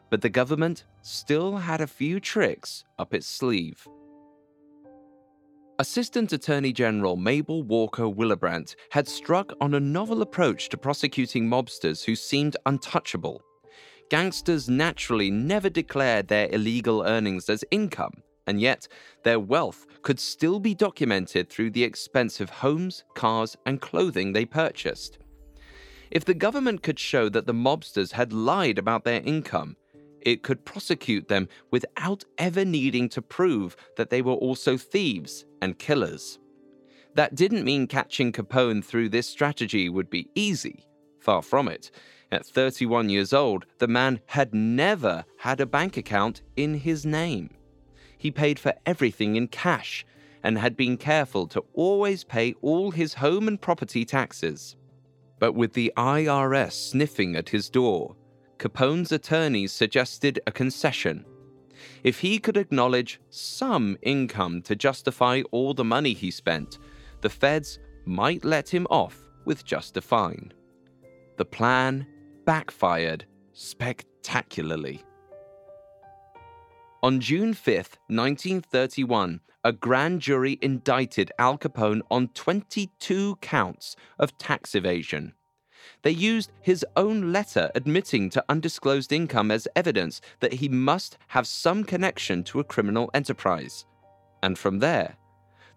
But 0.09 0.23
the 0.23 0.31
government 0.31 0.85
still 1.03 1.59
had 1.59 1.83
a 1.83 1.87
few 1.87 2.21
tricks 2.21 2.85
up 2.99 3.13
its 3.13 3.27
sleeve. 3.27 3.87
Assistant 5.81 6.31
Attorney 6.35 6.75
General 6.75 7.17
Mabel 7.17 7.63
Walker 7.63 8.03
Willebrandt 8.03 8.77
had 8.91 9.09
struck 9.09 9.55
on 9.63 9.73
a 9.73 9.81
novel 9.81 10.21
approach 10.21 10.69
to 10.69 10.77
prosecuting 10.77 11.49
mobsters 11.49 12.05
who 12.05 12.15
seemed 12.15 12.55
untouchable. 12.67 13.41
Gangsters 14.11 14.69
naturally 14.69 15.31
never 15.31 15.71
declared 15.71 16.29
their 16.29 16.51
illegal 16.53 17.03
earnings 17.05 17.49
as 17.49 17.65
income, 17.71 18.13
and 18.47 18.61
yet 18.61 18.89
their 19.25 19.41
wealth 19.41 19.87
could 20.03 20.21
still 20.21 20.61
be 20.61 20.75
documented 20.75 21.49
through 21.49 21.71
the 21.71 21.85
expensive 21.85 22.51
homes, 22.51 23.03
cars, 23.15 23.57
and 23.65 23.81
clothing 23.81 24.35
they 24.35 24.45
purchased. 24.45 25.17
If 26.11 26.27
the 26.27 26.35
government 26.35 26.83
could 26.83 26.99
show 26.99 27.31
that 27.31 27.47
the 27.47 27.55
mobsters 27.55 28.13
had 28.13 28.35
lied 28.35 28.77
about 28.79 29.05
their 29.05 29.23
income, 29.23 29.77
it 30.23 30.43
could 30.43 30.65
prosecute 30.65 31.29
them 31.29 31.49
without 31.71 32.25
ever 32.39 32.65
needing 32.65 33.09
to 33.11 33.23
prove 33.23 33.77
that 33.97 34.11
they 34.11 34.23
were 34.23 34.33
also 34.35 34.77
thieves 34.77 35.45
and 35.61 35.79
killers. 35.79 36.39
That 37.15 37.35
didn't 37.35 37.65
mean 37.65 37.87
catching 37.87 38.33
Capone 38.33 38.85
through 38.85 39.09
this 39.09 39.29
strategy 39.29 39.89
would 39.89 40.11
be 40.11 40.29
easy. 40.35 40.87
Far 41.19 41.43
from 41.43 41.69
it. 41.69 41.91
At 42.33 42.47
31 42.47 43.09
years 43.09 43.33
old, 43.33 43.67
the 43.79 43.89
man 43.89 44.21
had 44.27 44.55
never 44.55 45.25
had 45.39 45.61
a 45.61 45.67
bank 45.67 45.97
account 45.97 46.43
in 46.57 46.75
his 46.75 47.05
name. 47.05 47.51
He 48.17 48.31
paid 48.31 48.59
for 48.59 48.75
everything 48.87 49.35
in 49.37 49.49
cash 49.49 50.07
and 50.43 50.59
had 50.59 50.77
been 50.77 50.97
careful 50.97 51.47
to 51.49 51.65
always 51.75 52.25
pay 52.25 52.55
all 52.63 52.93
his 52.93 53.15
home 53.15 53.49
and 53.49 53.61
property 53.61 54.05
taxes. 54.05 54.77
But 55.39 55.55
with 55.55 55.73
the 55.73 55.93
IRS 55.97 56.73
sniffing 56.73 57.35
at 57.35 57.49
his 57.49 57.69
door, 57.69 58.15
Capone's 58.61 59.11
attorneys 59.11 59.73
suggested 59.73 60.39
a 60.47 60.53
concession. 60.53 61.25
If 62.05 62.21
he 62.21 62.39
could 62.39 62.59
acknowledge 62.59 63.19
some 63.31 63.97
income 64.03 64.61
to 64.63 64.77
justify 64.77 65.41
all 65.51 65.73
the 65.73 65.83
money 65.83 66.13
he 66.13 66.31
spent, 66.31 66.79
the 67.23 67.31
feds 67.31 67.79
might 68.05 68.45
let 68.45 68.69
him 68.69 68.87
off 68.91 69.17
with 69.47 69.65
just 69.65 69.97
a 69.97 70.03
fine. 70.03 70.53
The 71.39 71.45
plan 71.47 72.07
backfired 72.45 73.25
spectacularly. 73.55 75.03
On 77.03 77.19
June 77.19 77.55
5, 77.55 77.77
1931, 78.09 79.41
a 79.65 79.73
grand 79.73 80.21
jury 80.21 80.59
indicted 80.61 81.33
Al 81.39 81.57
Capone 81.57 82.03
on 82.11 82.29
22 82.29 83.37
counts 83.37 83.97
of 84.19 84.37
tax 84.37 84.75
evasion. 84.75 85.33
They 86.03 86.11
used 86.11 86.53
his 86.61 86.85
own 86.97 87.33
letter 87.33 87.71
admitting 87.75 88.31
to 88.31 88.45
undisclosed 88.49 89.13
income 89.13 89.51
as 89.51 89.69
evidence 89.77 90.21
that 90.41 90.55
he 90.55 90.69
must 90.69 91.19
have 91.29 91.47
some 91.47 91.85
connection 91.85 92.43
to 92.45 92.61
a 92.61 92.65
criminal 92.65 93.11
enterprise. 93.15 93.87
And 94.43 94.59
from 94.59 94.79
there, 94.79 95.17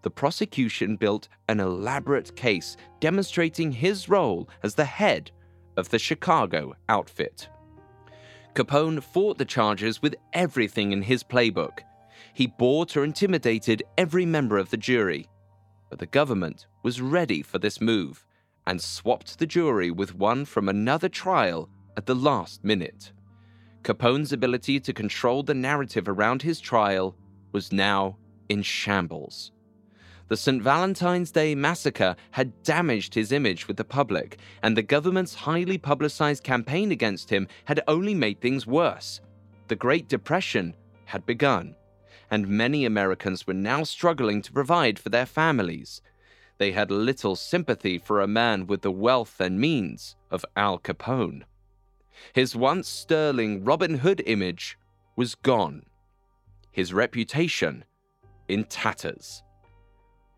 the 0.04 0.10
prosecution 0.10 0.96
built 0.98 1.30
an 1.48 1.60
elaborate 1.60 2.36
case 2.36 2.78
demonstrating 3.00 3.72
his 3.72 4.10
role 4.10 4.50
as 4.62 4.76
the 4.76 4.86
head 4.86 5.32
of 5.78 5.90
the 5.90 6.00
Chicago 6.00 6.76
outfit. 6.90 7.50
Capone 8.54 9.02
fought 9.02 9.38
the 9.38 9.46
charges 9.46 10.02
with 10.02 10.16
everything 10.34 10.92
in 10.92 11.02
his 11.02 11.24
playbook. 11.24 11.80
He 12.34 12.48
bought 12.48 12.96
or 12.96 13.04
intimidated 13.04 13.84
every 13.98 14.26
member 14.26 14.58
of 14.58 14.70
the 14.70 14.78
jury. 14.78 15.28
But 15.90 16.00
the 16.00 16.06
government 16.06 16.68
was 16.84 17.02
ready 17.02 17.42
for 17.42 17.60
this 17.60 17.82
move 17.82 18.26
and 18.66 18.82
swapped 18.82 19.40
the 19.40 19.48
jury 19.48 19.92
with 19.92 20.16
one 20.16 20.46
from 20.46 20.70
another 20.70 21.10
trial 21.10 21.70
at 21.98 22.06
the 22.06 22.16
last 22.16 22.64
minute. 22.64 23.12
Capone's 23.84 24.32
ability 24.32 24.80
to 24.80 24.94
control 24.94 25.44
the 25.44 25.54
narrative 25.54 26.08
around 26.08 26.42
his 26.42 26.60
trial 26.60 27.16
was 27.52 27.72
now 27.72 28.18
in 28.50 28.62
shambles. 28.62 29.52
The 30.30 30.38
St. 30.38 30.62
Valentine's 30.62 31.32
Day 31.32 31.54
massacre 31.54 32.16
had 32.32 32.64
damaged 32.64 33.14
his 33.14 33.32
image 33.32 33.68
with 33.68 33.78
the 33.78 33.84
public, 33.84 34.38
and 34.64 34.76
the 34.76 34.82
government's 34.82 35.36
highly 35.36 35.78
publicized 35.78 36.44
campaign 36.44 36.92
against 36.92 37.30
him 37.30 37.48
had 37.66 37.82
only 37.88 38.14
made 38.14 38.40
things 38.40 38.66
worse. 38.66 39.20
The 39.68 39.76
Great 39.76 40.08
Depression 40.08 40.76
had 41.06 41.26
begun, 41.26 41.76
and 42.32 42.48
many 42.48 42.86
Americans 42.86 43.46
were 43.46 43.54
now 43.54 43.84
struggling 43.84 44.42
to 44.42 44.54
provide 44.54 44.98
for 44.98 45.10
their 45.10 45.26
families. 45.26 46.02
They 46.58 46.72
had 46.72 46.92
little 46.92 47.36
sympathy 47.36 47.98
for 47.98 48.22
a 48.22 48.28
man 48.28 48.68
with 48.68 48.82
the 48.82 48.92
wealth 48.92 49.40
and 49.40 49.60
means 49.60 50.16
of 50.30 50.46
Al 50.56 50.80
Capone. 50.80 51.44
His 52.34 52.56
once 52.56 52.88
sterling 52.88 53.64
Robin 53.64 53.96
Hood 53.96 54.22
image 54.26 54.78
was 55.16 55.36
gone, 55.36 55.84
his 56.72 56.94
reputation 56.94 57.86
in 58.48 58.66
tatters. 58.66 59.44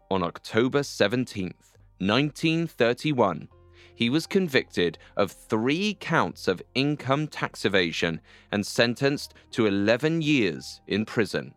On 0.10 0.24
October 0.24 0.84
17, 0.84 1.54
1931, 2.00 3.48
he 3.96 4.10
was 4.10 4.28
convicted 4.28 4.98
of 5.16 5.32
three 5.32 5.96
counts 6.00 6.48
of 6.48 6.62
income 6.76 7.28
tax 7.28 7.66
evasion 7.66 8.20
and 8.52 8.66
sentenced 8.66 9.34
to 9.52 9.66
11 9.66 10.22
years 10.22 10.82
in 10.88 11.06
prison. 11.06 11.54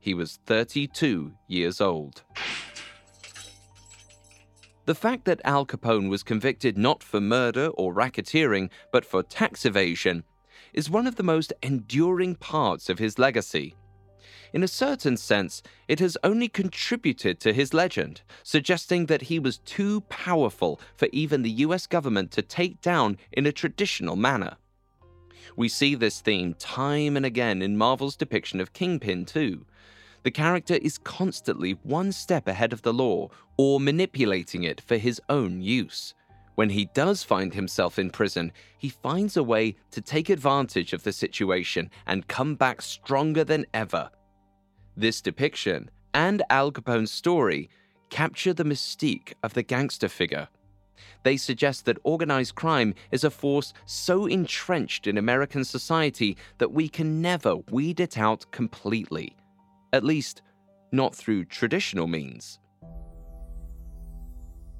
He 0.00 0.12
was 0.12 0.38
32 0.46 1.32
years 1.48 1.80
old. 1.80 2.24
The 4.86 4.94
fact 4.94 5.24
that 5.24 5.40
Al 5.44 5.66
Capone 5.66 6.08
was 6.08 6.22
convicted 6.22 6.78
not 6.78 7.02
for 7.02 7.20
murder 7.20 7.66
or 7.70 7.92
racketeering, 7.92 8.70
but 8.92 9.04
for 9.04 9.24
tax 9.24 9.66
evasion, 9.66 10.22
is 10.72 10.88
one 10.88 11.08
of 11.08 11.16
the 11.16 11.24
most 11.24 11.52
enduring 11.60 12.36
parts 12.36 12.88
of 12.88 13.00
his 13.00 13.18
legacy. 13.18 13.74
In 14.52 14.62
a 14.62 14.68
certain 14.68 15.16
sense, 15.16 15.60
it 15.88 15.98
has 15.98 16.16
only 16.22 16.48
contributed 16.48 17.40
to 17.40 17.52
his 17.52 17.74
legend, 17.74 18.22
suggesting 18.44 19.06
that 19.06 19.22
he 19.22 19.40
was 19.40 19.58
too 19.58 20.02
powerful 20.02 20.80
for 20.94 21.08
even 21.10 21.42
the 21.42 21.50
US 21.66 21.88
government 21.88 22.30
to 22.32 22.42
take 22.42 22.80
down 22.80 23.18
in 23.32 23.44
a 23.44 23.52
traditional 23.52 24.14
manner. 24.14 24.56
We 25.56 25.68
see 25.68 25.96
this 25.96 26.20
theme 26.20 26.54
time 26.54 27.16
and 27.16 27.26
again 27.26 27.60
in 27.60 27.76
Marvel's 27.76 28.16
depiction 28.16 28.60
of 28.60 28.72
Kingpin, 28.72 29.24
too, 29.24 29.66
the 30.26 30.30
character 30.32 30.74
is 30.74 30.98
constantly 30.98 31.78
one 31.84 32.10
step 32.10 32.48
ahead 32.48 32.72
of 32.72 32.82
the 32.82 32.92
law 32.92 33.28
or 33.58 33.78
manipulating 33.78 34.64
it 34.64 34.80
for 34.80 34.96
his 34.96 35.20
own 35.28 35.60
use. 35.60 36.14
When 36.56 36.68
he 36.68 36.86
does 36.94 37.22
find 37.22 37.54
himself 37.54 37.96
in 37.96 38.10
prison, 38.10 38.50
he 38.76 38.88
finds 38.88 39.36
a 39.36 39.44
way 39.44 39.76
to 39.92 40.00
take 40.00 40.28
advantage 40.28 40.92
of 40.92 41.04
the 41.04 41.12
situation 41.12 41.90
and 42.08 42.26
come 42.26 42.56
back 42.56 42.82
stronger 42.82 43.44
than 43.44 43.66
ever. 43.72 44.10
This 44.96 45.20
depiction 45.20 45.90
and 46.12 46.42
Al 46.50 46.72
Capone's 46.72 47.12
story 47.12 47.70
capture 48.10 48.52
the 48.52 48.64
mystique 48.64 49.32
of 49.44 49.54
the 49.54 49.62
gangster 49.62 50.08
figure. 50.08 50.48
They 51.22 51.36
suggest 51.36 51.84
that 51.84 51.98
organized 52.02 52.56
crime 52.56 52.94
is 53.12 53.22
a 53.22 53.30
force 53.30 53.72
so 53.84 54.26
entrenched 54.26 55.06
in 55.06 55.18
American 55.18 55.62
society 55.62 56.36
that 56.58 56.72
we 56.72 56.88
can 56.88 57.22
never 57.22 57.58
weed 57.70 58.00
it 58.00 58.18
out 58.18 58.50
completely 58.50 59.36
at 59.92 60.04
least 60.04 60.42
not 60.92 61.14
through 61.14 61.44
traditional 61.44 62.06
means. 62.06 62.58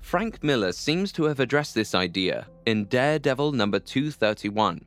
Frank 0.01 0.45
Miller 0.45 0.71
seems 0.71 1.11
to 1.13 1.25
have 1.25 1.41
addressed 1.41 1.75
this 1.75 1.95
idea 1.95 2.47
in 2.65 2.85
Daredevil 2.85 3.53
number 3.53 3.81
231. 3.81 4.85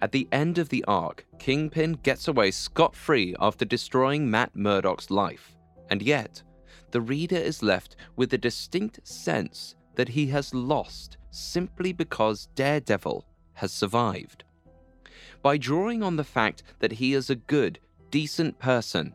At 0.00 0.12
the 0.12 0.28
end 0.32 0.58
of 0.58 0.70
the 0.70 0.84
arc, 0.86 1.26
Kingpin 1.38 1.98
gets 2.02 2.28
away 2.28 2.50
scot 2.50 2.94
free 2.94 3.34
after 3.40 3.64
destroying 3.64 4.30
Matt 4.30 4.56
Murdock's 4.56 5.10
life, 5.10 5.54
and 5.90 6.00
yet, 6.00 6.42
the 6.92 7.00
reader 7.00 7.36
is 7.36 7.62
left 7.62 7.96
with 8.16 8.32
a 8.32 8.38
distinct 8.38 9.06
sense 9.06 9.74
that 9.96 10.08
he 10.08 10.28
has 10.28 10.54
lost 10.54 11.18
simply 11.30 11.92
because 11.92 12.48
Daredevil 12.54 13.26
has 13.54 13.72
survived. 13.72 14.44
By 15.42 15.58
drawing 15.58 16.02
on 16.02 16.16
the 16.16 16.24
fact 16.24 16.62
that 16.78 16.92
he 16.92 17.12
is 17.12 17.28
a 17.28 17.34
good, 17.34 17.80
decent 18.10 18.58
person 18.58 19.14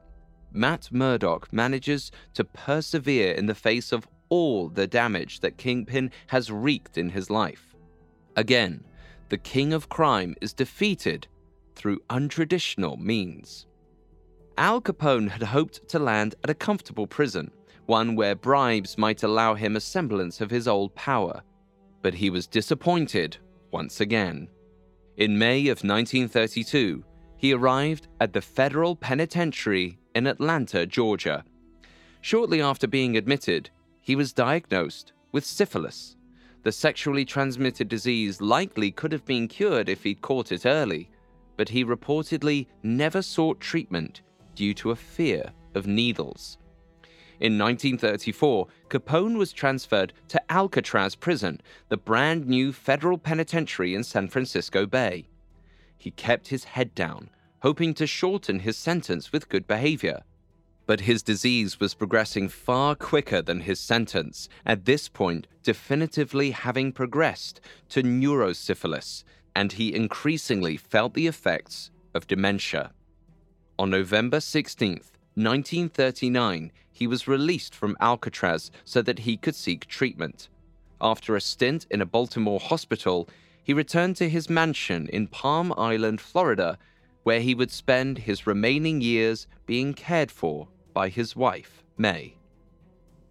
Matt 0.54 0.90
Murdock 0.92 1.52
manages 1.52 2.12
to 2.36 2.44
persevere 2.44 3.34
in 3.34 3.48
the 3.48 3.56
face 3.56 3.92
of 3.92 4.08
all 4.30 4.70
the 4.70 4.88
damage 4.88 5.40
that 5.40 5.58
Kingpin 5.58 6.12
has 6.28 6.52
wreaked 6.52 6.98
in 6.98 7.10
his 7.10 7.30
life. 7.30 7.76
Again, 8.36 8.84
the 9.30 9.38
king 9.38 9.74
of 9.74 9.90
crime 9.90 10.36
is 10.42 10.54
defeated 10.54 11.28
through 11.76 12.00
untraditional 12.10 13.00
means. 13.00 13.66
Al 14.58 14.80
Capone 14.80 15.30
had 15.30 15.42
hoped 15.42 15.88
to 15.90 15.98
land 15.98 16.36
at 16.44 16.50
a 16.50 16.56
comfortable 16.56 17.08
prison, 17.08 17.52
one 17.88 18.16
where 18.16 18.36
bribes 18.36 18.98
might 18.98 19.24
allow 19.24 19.56
him 19.56 19.76
a 19.76 19.82
semblance 19.82 20.40
of 20.40 20.52
his 20.52 20.68
old 20.68 20.94
power. 20.94 21.42
But 22.04 22.14
he 22.14 22.30
was 22.30 22.46
disappointed 22.46 23.38
once 23.72 24.02
again. 24.02 24.48
In 25.18 25.38
May 25.38 25.62
of 25.68 25.84
1932, 25.84 27.04
he 27.44 27.52
arrived 27.52 28.08
at 28.22 28.32
the 28.32 28.42
federal 28.42 28.96
penitentiary 28.96 30.00
in 30.16 30.28
Atlanta, 30.28 30.86
Georgia. 30.86 31.44
Shortly 32.22 32.62
after 32.62 32.88
being 32.88 33.18
admitted, 33.18 33.70
he 34.00 34.16
was 34.16 34.32
diagnosed 34.32 35.12
with 35.34 35.44
syphilis. 35.44 36.16
The 36.64 36.72
sexually 36.72 37.26
transmitted 37.26 37.90
disease 37.90 38.40
likely 38.40 38.92
could 38.92 39.12
have 39.12 39.26
been 39.26 39.50
cured 39.50 39.90
if 39.90 40.04
he'd 40.04 40.22
caught 40.22 40.54
it 40.54 40.66
early, 40.66 41.10
but 41.58 41.68
he 41.68 41.84
reportedly 41.84 42.68
never 42.82 43.22
sought 43.22 43.60
treatment 43.60 44.22
due 44.56 44.74
to 44.76 44.92
a 44.92 44.96
fear 44.96 45.52
of 45.76 45.86
needles. 45.86 46.58
In 47.42 47.58
1934, 47.58 48.68
Capone 48.88 49.38
was 49.38 49.52
transferred 49.52 50.14
to 50.30 50.42
Alcatraz 50.50 51.16
Prison, 51.16 51.60
the 51.90 51.98
brand 51.98 52.48
new 52.48 52.72
federal 52.72 53.18
penitentiary 53.18 53.96
in 53.96 54.04
San 54.06 54.30
Francisco 54.30 54.86
Bay. 54.86 55.28
He 55.98 56.12
kept 56.12 56.50
his 56.50 56.64
head 56.66 56.94
down 56.96 57.30
hoping 57.64 57.94
to 57.94 58.06
shorten 58.06 58.60
his 58.60 58.78
sentence 58.78 59.32
with 59.32 59.48
good 59.48 59.66
behavior. 59.66 60.22
But 60.86 61.00
his 61.00 61.24
disease 61.24 61.80
was 61.80 61.94
progressing 61.94 62.50
far 62.50 62.94
quicker 62.94 63.42
than 63.42 63.62
his 63.62 63.80
sentence, 63.80 64.50
at 64.66 64.84
this 64.84 65.08
point, 65.08 65.48
definitively 65.64 66.52
having 66.52 66.92
progressed 66.92 67.62
to 67.88 68.04
neurosyphilis, 68.04 69.24
and 69.56 69.72
he 69.72 69.96
increasingly 69.96 70.76
felt 70.76 71.14
the 71.14 71.26
effects 71.26 71.90
of 72.14 72.28
dementia. 72.28 72.92
On 73.80 73.90
November 73.90 74.42
16, 74.42 75.00
1939, 75.36 76.70
he 76.92 77.08
was 77.08 77.30
released 77.30 77.74
from 77.74 77.96
Alcatraz 78.02 78.72
so 78.84 79.02
that 79.02 79.20
he 79.20 79.38
could 79.38 79.56
seek 79.56 79.88
treatment. 79.88 80.50
After 81.00 81.38
a 81.38 81.42
stint 81.42 81.88
in 81.90 82.02
a 82.02 82.06
Baltimore 82.06 82.60
hospital, 82.60 83.30
he 83.64 83.74
returned 83.74 84.16
to 84.18 84.30
his 84.30 84.50
mansion 84.50 85.08
in 85.08 85.28
Palm 85.28 85.74
Island, 85.78 86.20
Florida, 86.20 86.78
where 87.24 87.40
he 87.40 87.56
would 87.56 87.72
spend 87.72 88.20
his 88.20 88.46
remaining 88.46 89.02
years 89.02 89.48
being 89.66 89.94
cared 89.94 90.30
for 90.30 90.68
by 90.94 91.10
his 91.10 91.36
wife, 91.36 91.84
Mae. 91.98 92.36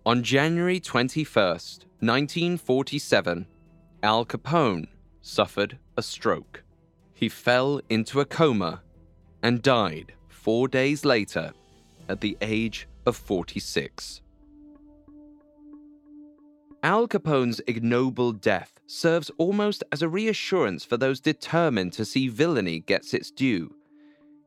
On 0.04 0.22
January 0.22 0.80
21, 0.80 1.24
1947, 1.34 3.46
Al 4.02 4.26
Capone 4.26 4.88
suffered 5.20 5.78
a 5.96 6.02
stroke. 6.02 6.64
He 7.14 7.28
fell 7.28 7.80
into 7.88 8.20
a 8.20 8.24
coma 8.24 8.82
and 9.42 9.62
died 9.62 10.14
four 10.28 10.66
days 10.66 11.04
later 11.04 11.52
at 12.08 12.20
the 12.20 12.36
age 12.40 12.88
of 13.06 13.16
46. 13.16 14.22
Al 16.84 17.06
Capone's 17.06 17.60
ignoble 17.68 18.32
death 18.32 18.80
serves 18.88 19.30
almost 19.38 19.84
as 19.92 20.02
a 20.02 20.08
reassurance 20.08 20.84
for 20.84 20.96
those 20.96 21.20
determined 21.20 21.92
to 21.92 22.04
see 22.04 22.26
villainy 22.26 22.80
gets 22.80 23.14
its 23.14 23.30
due. 23.30 23.72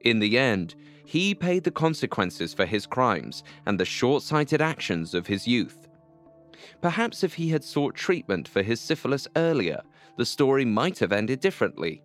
In 0.02 0.20
the 0.20 0.38
end, 0.38 0.76
he 1.06 1.34
paid 1.34 1.64
the 1.64 1.72
consequences 1.72 2.54
for 2.54 2.66
his 2.66 2.86
crimes 2.86 3.42
and 3.66 3.80
the 3.80 3.86
short 3.86 4.22
sighted 4.22 4.62
actions 4.62 5.14
of 5.14 5.28
his 5.28 5.48
youth. 5.48 5.88
Perhaps 6.82 7.24
if 7.24 7.36
he 7.36 7.48
had 7.48 7.64
sought 7.64 7.96
treatment 7.96 8.50
for 8.50 8.62
his 8.62 8.82
syphilis 8.82 9.30
earlier, 9.38 9.82
the 10.18 10.26
story 10.26 10.66
might 10.66 11.00
have 11.00 11.14
ended 11.14 11.40
differently. 11.40 12.04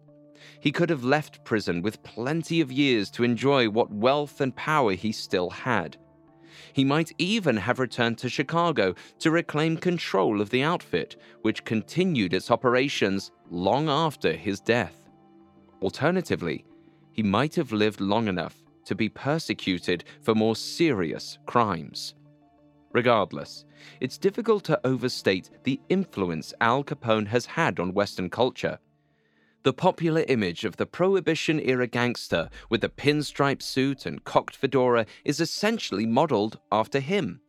He 0.60 0.70
could 0.70 0.90
have 0.90 1.02
left 1.02 1.42
prison 1.42 1.82
with 1.82 2.04
plenty 2.04 2.60
of 2.60 2.70
years 2.70 3.10
to 3.12 3.24
enjoy 3.24 3.68
what 3.68 3.92
wealth 3.92 4.40
and 4.40 4.54
power 4.54 4.92
he 4.92 5.10
still 5.10 5.50
had. 5.50 5.96
He 6.72 6.84
might 6.84 7.12
even 7.18 7.56
have 7.56 7.78
returned 7.78 8.18
to 8.18 8.28
Chicago 8.28 8.94
to 9.18 9.30
reclaim 9.30 9.76
control 9.76 10.40
of 10.40 10.50
the 10.50 10.62
outfit, 10.62 11.16
which 11.42 11.64
continued 11.64 12.32
its 12.32 12.50
operations 12.50 13.30
long 13.50 13.88
after 13.88 14.32
his 14.32 14.60
death. 14.60 15.08
Alternatively, 15.82 16.64
he 17.12 17.22
might 17.22 17.54
have 17.54 17.72
lived 17.72 18.00
long 18.00 18.28
enough 18.28 18.56
to 18.84 18.94
be 18.94 19.08
persecuted 19.08 20.04
for 20.20 20.34
more 20.34 20.56
serious 20.56 21.38
crimes. 21.46 22.14
Regardless, 22.92 23.64
it's 24.00 24.18
difficult 24.18 24.64
to 24.64 24.80
overstate 24.84 25.50
the 25.64 25.80
influence 25.88 26.52
Al 26.60 26.82
Capone 26.82 27.26
has 27.28 27.46
had 27.46 27.78
on 27.78 27.94
Western 27.94 28.28
culture. 28.28 28.78
The 29.62 29.74
popular 29.74 30.24
image 30.26 30.64
of 30.64 30.76
the 30.76 30.86
Prohibition 30.86 31.60
era 31.60 31.86
gangster 31.86 32.48
with 32.70 32.82
a 32.82 32.88
pinstripe 32.88 33.60
suit 33.60 34.06
and 34.06 34.24
cocked 34.24 34.56
fedora 34.56 35.04
is 35.22 35.38
essentially 35.38 36.06
modeled 36.06 36.58
after 36.72 36.98
him. 36.98 37.42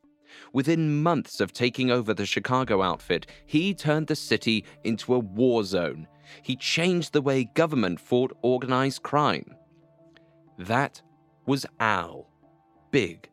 Within 0.51 1.01
months 1.01 1.39
of 1.39 1.53
taking 1.53 1.89
over 1.89 2.13
the 2.13 2.25
Chicago 2.25 2.81
outfit, 2.81 3.27
he 3.45 3.73
turned 3.73 4.07
the 4.07 4.17
city 4.17 4.65
into 4.83 5.13
a 5.13 5.19
war 5.19 5.63
zone. 5.63 6.05
He 6.41 6.57
changed 6.57 7.13
the 7.13 7.21
way 7.21 7.45
government 7.45 7.99
fought 8.01 8.35
organized 8.41 9.03
crime. 9.03 9.55
That 10.57 11.01
was 11.45 11.65
Al. 11.79 12.27
Big, 12.91 13.29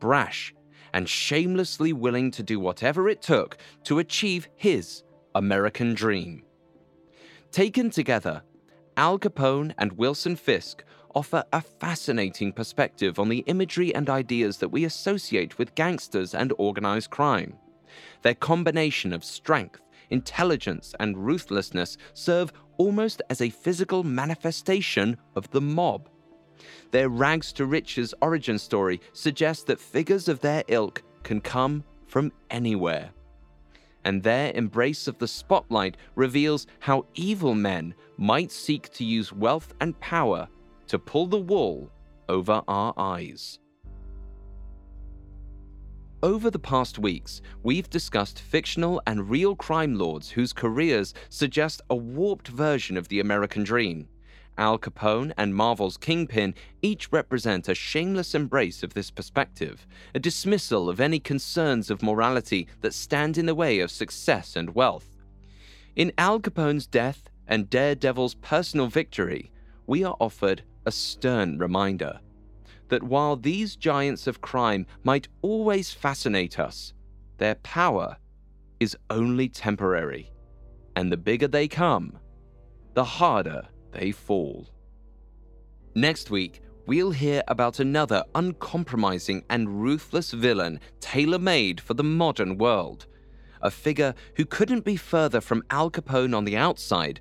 brash, 0.00 0.54
and 0.92 1.08
shamelessly 1.08 1.94
willing 1.94 2.30
to 2.32 2.42
do 2.42 2.60
whatever 2.60 3.08
it 3.08 3.22
took 3.22 3.56
to 3.84 4.00
achieve 4.00 4.48
his 4.54 5.02
American 5.34 5.94
dream. 5.94 6.42
Taken 7.50 7.88
together, 7.88 8.42
Al 8.98 9.18
Capone 9.18 9.72
and 9.78 9.92
Wilson 9.92 10.36
Fisk 10.36 10.84
offer 11.14 11.42
a 11.52 11.62
fascinating 11.62 12.52
perspective 12.52 13.18
on 13.18 13.30
the 13.30 13.38
imagery 13.46 13.94
and 13.94 14.10
ideas 14.10 14.58
that 14.58 14.68
we 14.68 14.84
associate 14.84 15.58
with 15.58 15.74
gangsters 15.74 16.34
and 16.34 16.52
organized 16.58 17.10
crime. 17.10 17.54
Their 18.22 18.34
combination 18.34 19.14
of 19.14 19.24
strength, 19.24 19.80
intelligence, 20.10 20.94
and 21.00 21.16
ruthlessness 21.16 21.96
serve 22.12 22.52
almost 22.76 23.22
as 23.30 23.40
a 23.40 23.50
physical 23.50 24.04
manifestation 24.04 25.16
of 25.34 25.50
the 25.50 25.62
mob. 25.62 26.08
Their 26.90 27.08
rags 27.08 27.52
to 27.54 27.64
riches 27.64 28.14
origin 28.20 28.58
story 28.58 29.00
suggests 29.14 29.64
that 29.64 29.80
figures 29.80 30.28
of 30.28 30.40
their 30.40 30.64
ilk 30.68 31.02
can 31.22 31.40
come 31.40 31.82
from 32.06 32.30
anywhere 32.50 33.10
and 34.08 34.22
their 34.22 34.50
embrace 34.54 35.06
of 35.06 35.18
the 35.18 35.28
spotlight 35.28 35.98
reveals 36.14 36.66
how 36.80 37.04
evil 37.14 37.54
men 37.54 37.94
might 38.16 38.50
seek 38.50 38.88
to 38.88 39.04
use 39.04 39.34
wealth 39.34 39.74
and 39.82 40.00
power 40.00 40.48
to 40.86 40.98
pull 40.98 41.26
the 41.26 41.38
wool 41.38 41.90
over 42.26 42.62
our 42.68 42.94
eyes. 42.96 43.58
Over 46.22 46.50
the 46.50 46.58
past 46.58 46.98
weeks, 46.98 47.42
we've 47.62 47.90
discussed 47.90 48.40
fictional 48.40 49.02
and 49.06 49.28
real 49.28 49.54
crime 49.54 49.94
lords 49.94 50.30
whose 50.30 50.54
careers 50.54 51.12
suggest 51.28 51.82
a 51.90 51.94
warped 51.94 52.48
version 52.48 52.96
of 52.96 53.08
the 53.08 53.20
American 53.20 53.62
dream. 53.62 54.08
Al 54.58 54.78
Capone 54.78 55.32
and 55.38 55.54
Marvel's 55.54 55.96
Kingpin 55.96 56.54
each 56.82 57.10
represent 57.12 57.68
a 57.68 57.74
shameless 57.74 58.34
embrace 58.34 58.82
of 58.82 58.92
this 58.92 59.10
perspective, 59.10 59.86
a 60.14 60.18
dismissal 60.18 60.90
of 60.90 61.00
any 61.00 61.20
concerns 61.20 61.90
of 61.90 62.02
morality 62.02 62.66
that 62.80 62.92
stand 62.92 63.38
in 63.38 63.46
the 63.46 63.54
way 63.54 63.78
of 63.78 63.90
success 63.90 64.56
and 64.56 64.74
wealth. 64.74 65.16
In 65.96 66.12
Al 66.18 66.40
Capone's 66.40 66.86
death 66.86 67.30
and 67.46 67.70
Daredevil's 67.70 68.34
personal 68.34 68.88
victory, 68.88 69.50
we 69.86 70.04
are 70.04 70.16
offered 70.20 70.62
a 70.84 70.92
stern 70.92 71.58
reminder 71.58 72.20
that 72.88 73.02
while 73.02 73.36
these 73.36 73.76
giants 73.76 74.26
of 74.26 74.40
crime 74.40 74.86
might 75.04 75.28
always 75.42 75.92
fascinate 75.92 76.58
us, 76.58 76.92
their 77.38 77.54
power 77.56 78.16
is 78.80 78.96
only 79.10 79.48
temporary. 79.48 80.32
And 80.96 81.12
the 81.12 81.16
bigger 81.16 81.48
they 81.48 81.68
come, 81.68 82.18
the 82.94 83.04
harder 83.04 83.68
they 83.92 84.12
fall. 84.12 84.68
Next 85.94 86.30
week, 86.30 86.60
we'll 86.86 87.10
hear 87.10 87.42
about 87.48 87.80
another 87.80 88.24
uncompromising 88.34 89.44
and 89.50 89.82
ruthless 89.82 90.32
villain 90.32 90.80
tailor 91.00 91.38
made 91.38 91.80
for 91.80 91.94
the 91.94 92.04
modern 92.04 92.56
world. 92.56 93.06
A 93.62 93.70
figure 93.70 94.14
who 94.36 94.44
couldn't 94.44 94.84
be 94.84 94.96
further 94.96 95.40
from 95.40 95.64
Al 95.70 95.90
Capone 95.90 96.36
on 96.36 96.44
the 96.44 96.56
outside, 96.56 97.20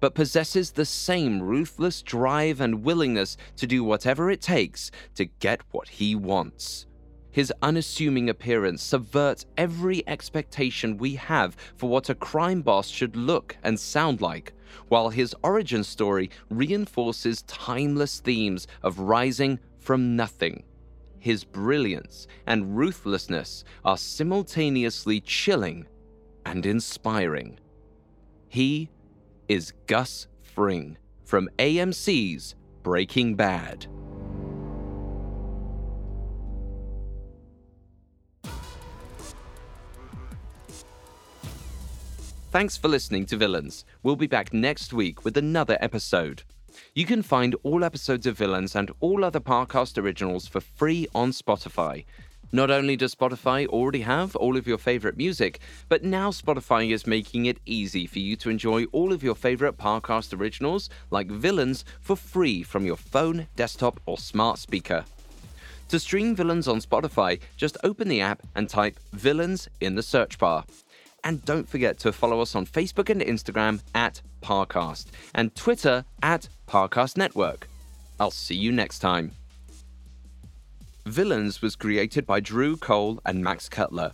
but 0.00 0.14
possesses 0.14 0.70
the 0.70 0.84
same 0.84 1.42
ruthless 1.42 2.02
drive 2.02 2.60
and 2.60 2.84
willingness 2.84 3.36
to 3.56 3.66
do 3.66 3.82
whatever 3.82 4.30
it 4.30 4.40
takes 4.40 4.90
to 5.14 5.24
get 5.24 5.62
what 5.70 5.88
he 5.88 6.14
wants. 6.14 6.86
His 7.30 7.52
unassuming 7.62 8.30
appearance 8.30 8.82
subverts 8.82 9.46
every 9.56 10.06
expectation 10.08 10.96
we 10.96 11.14
have 11.14 11.56
for 11.76 11.88
what 11.88 12.10
a 12.10 12.14
crime 12.14 12.62
boss 12.62 12.88
should 12.88 13.16
look 13.16 13.56
and 13.62 13.78
sound 13.78 14.20
like 14.20 14.52
while 14.88 15.10
his 15.10 15.34
origin 15.42 15.84
story 15.84 16.30
reinforces 16.50 17.42
timeless 17.42 18.20
themes 18.20 18.66
of 18.82 18.98
rising 18.98 19.58
from 19.78 20.16
nothing. 20.16 20.62
His 21.18 21.44
brilliance 21.44 22.26
and 22.46 22.76
ruthlessness 22.76 23.64
are 23.84 23.96
simultaneously 23.96 25.20
chilling 25.20 25.86
and 26.46 26.64
inspiring. 26.64 27.58
He 28.48 28.90
is 29.48 29.72
Gus 29.86 30.28
Fring 30.42 30.96
from 31.24 31.48
AMC's 31.58 32.54
Breaking 32.82 33.34
Bad. 33.34 33.86
Thanks 42.58 42.76
for 42.76 42.88
listening 42.88 43.24
to 43.26 43.36
Villains. 43.36 43.84
We'll 44.02 44.16
be 44.16 44.26
back 44.26 44.52
next 44.52 44.92
week 44.92 45.24
with 45.24 45.36
another 45.36 45.78
episode. 45.80 46.42
You 46.92 47.06
can 47.06 47.22
find 47.22 47.54
all 47.62 47.84
episodes 47.84 48.26
of 48.26 48.36
Villains 48.36 48.74
and 48.74 48.90
all 48.98 49.24
other 49.24 49.38
Parcast 49.38 49.96
originals 49.96 50.48
for 50.48 50.60
free 50.60 51.06
on 51.14 51.30
Spotify. 51.30 52.04
Not 52.50 52.68
only 52.68 52.96
does 52.96 53.14
Spotify 53.14 53.68
already 53.68 54.00
have 54.00 54.34
all 54.34 54.56
of 54.56 54.66
your 54.66 54.76
favorite 54.76 55.16
music, 55.16 55.60
but 55.88 56.02
now 56.02 56.32
Spotify 56.32 56.90
is 56.92 57.06
making 57.06 57.46
it 57.46 57.60
easy 57.64 58.08
for 58.08 58.18
you 58.18 58.34
to 58.34 58.50
enjoy 58.50 58.86
all 58.86 59.12
of 59.12 59.22
your 59.22 59.36
favorite 59.36 59.78
Parcast 59.78 60.36
originals, 60.36 60.90
like 61.12 61.28
Villains, 61.28 61.84
for 62.00 62.16
free 62.16 62.64
from 62.64 62.84
your 62.84 62.96
phone, 62.96 63.46
desktop, 63.54 64.00
or 64.04 64.18
smart 64.18 64.58
speaker. 64.58 65.04
To 65.90 66.00
stream 66.00 66.34
Villains 66.34 66.66
on 66.66 66.80
Spotify, 66.80 67.38
just 67.56 67.78
open 67.84 68.08
the 68.08 68.20
app 68.20 68.42
and 68.56 68.68
type 68.68 68.98
Villains 69.12 69.68
in 69.80 69.94
the 69.94 70.02
search 70.02 70.38
bar. 70.38 70.64
And 71.24 71.44
don't 71.44 71.68
forget 71.68 71.98
to 72.00 72.12
follow 72.12 72.40
us 72.40 72.54
on 72.54 72.66
Facebook 72.66 73.10
and 73.10 73.20
Instagram 73.20 73.80
at 73.94 74.22
Parcast 74.40 75.06
and 75.34 75.54
Twitter 75.54 76.04
at 76.22 76.48
Parcast 76.66 77.16
Network. 77.16 77.68
I'll 78.20 78.30
see 78.30 78.54
you 78.54 78.72
next 78.72 79.00
time. 79.00 79.32
Villains 81.06 81.62
was 81.62 81.76
created 81.76 82.26
by 82.26 82.40
Drew 82.40 82.76
Cole 82.76 83.20
and 83.24 83.42
Max 83.42 83.68
Cutler. 83.68 84.12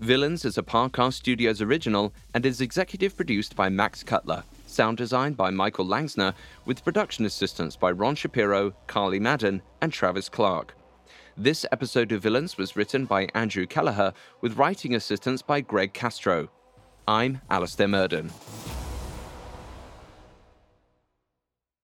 Villains 0.00 0.44
is 0.44 0.58
a 0.58 0.62
Parcast 0.62 1.14
Studios 1.14 1.62
original 1.62 2.12
and 2.34 2.44
is 2.44 2.60
executive 2.60 3.16
produced 3.16 3.56
by 3.56 3.68
Max 3.68 4.02
Cutler, 4.02 4.44
sound 4.66 4.98
designed 4.98 5.36
by 5.36 5.50
Michael 5.50 5.86
Langsner, 5.86 6.34
with 6.66 6.84
production 6.84 7.24
assistance 7.24 7.76
by 7.76 7.90
Ron 7.90 8.14
Shapiro, 8.14 8.74
Carly 8.86 9.18
Madden, 9.18 9.62
and 9.80 9.92
Travis 9.92 10.28
Clark. 10.28 10.74
This 11.36 11.66
episode 11.72 12.12
of 12.12 12.22
Villains 12.22 12.56
was 12.56 12.76
written 12.76 13.06
by 13.06 13.26
Andrew 13.34 13.66
Kelleher 13.66 14.12
with 14.40 14.56
writing 14.56 14.94
assistance 14.94 15.42
by 15.42 15.62
Greg 15.62 15.92
Castro. 15.92 16.48
I'm 17.08 17.40
Alastair 17.50 17.88
Murden. 17.88 18.30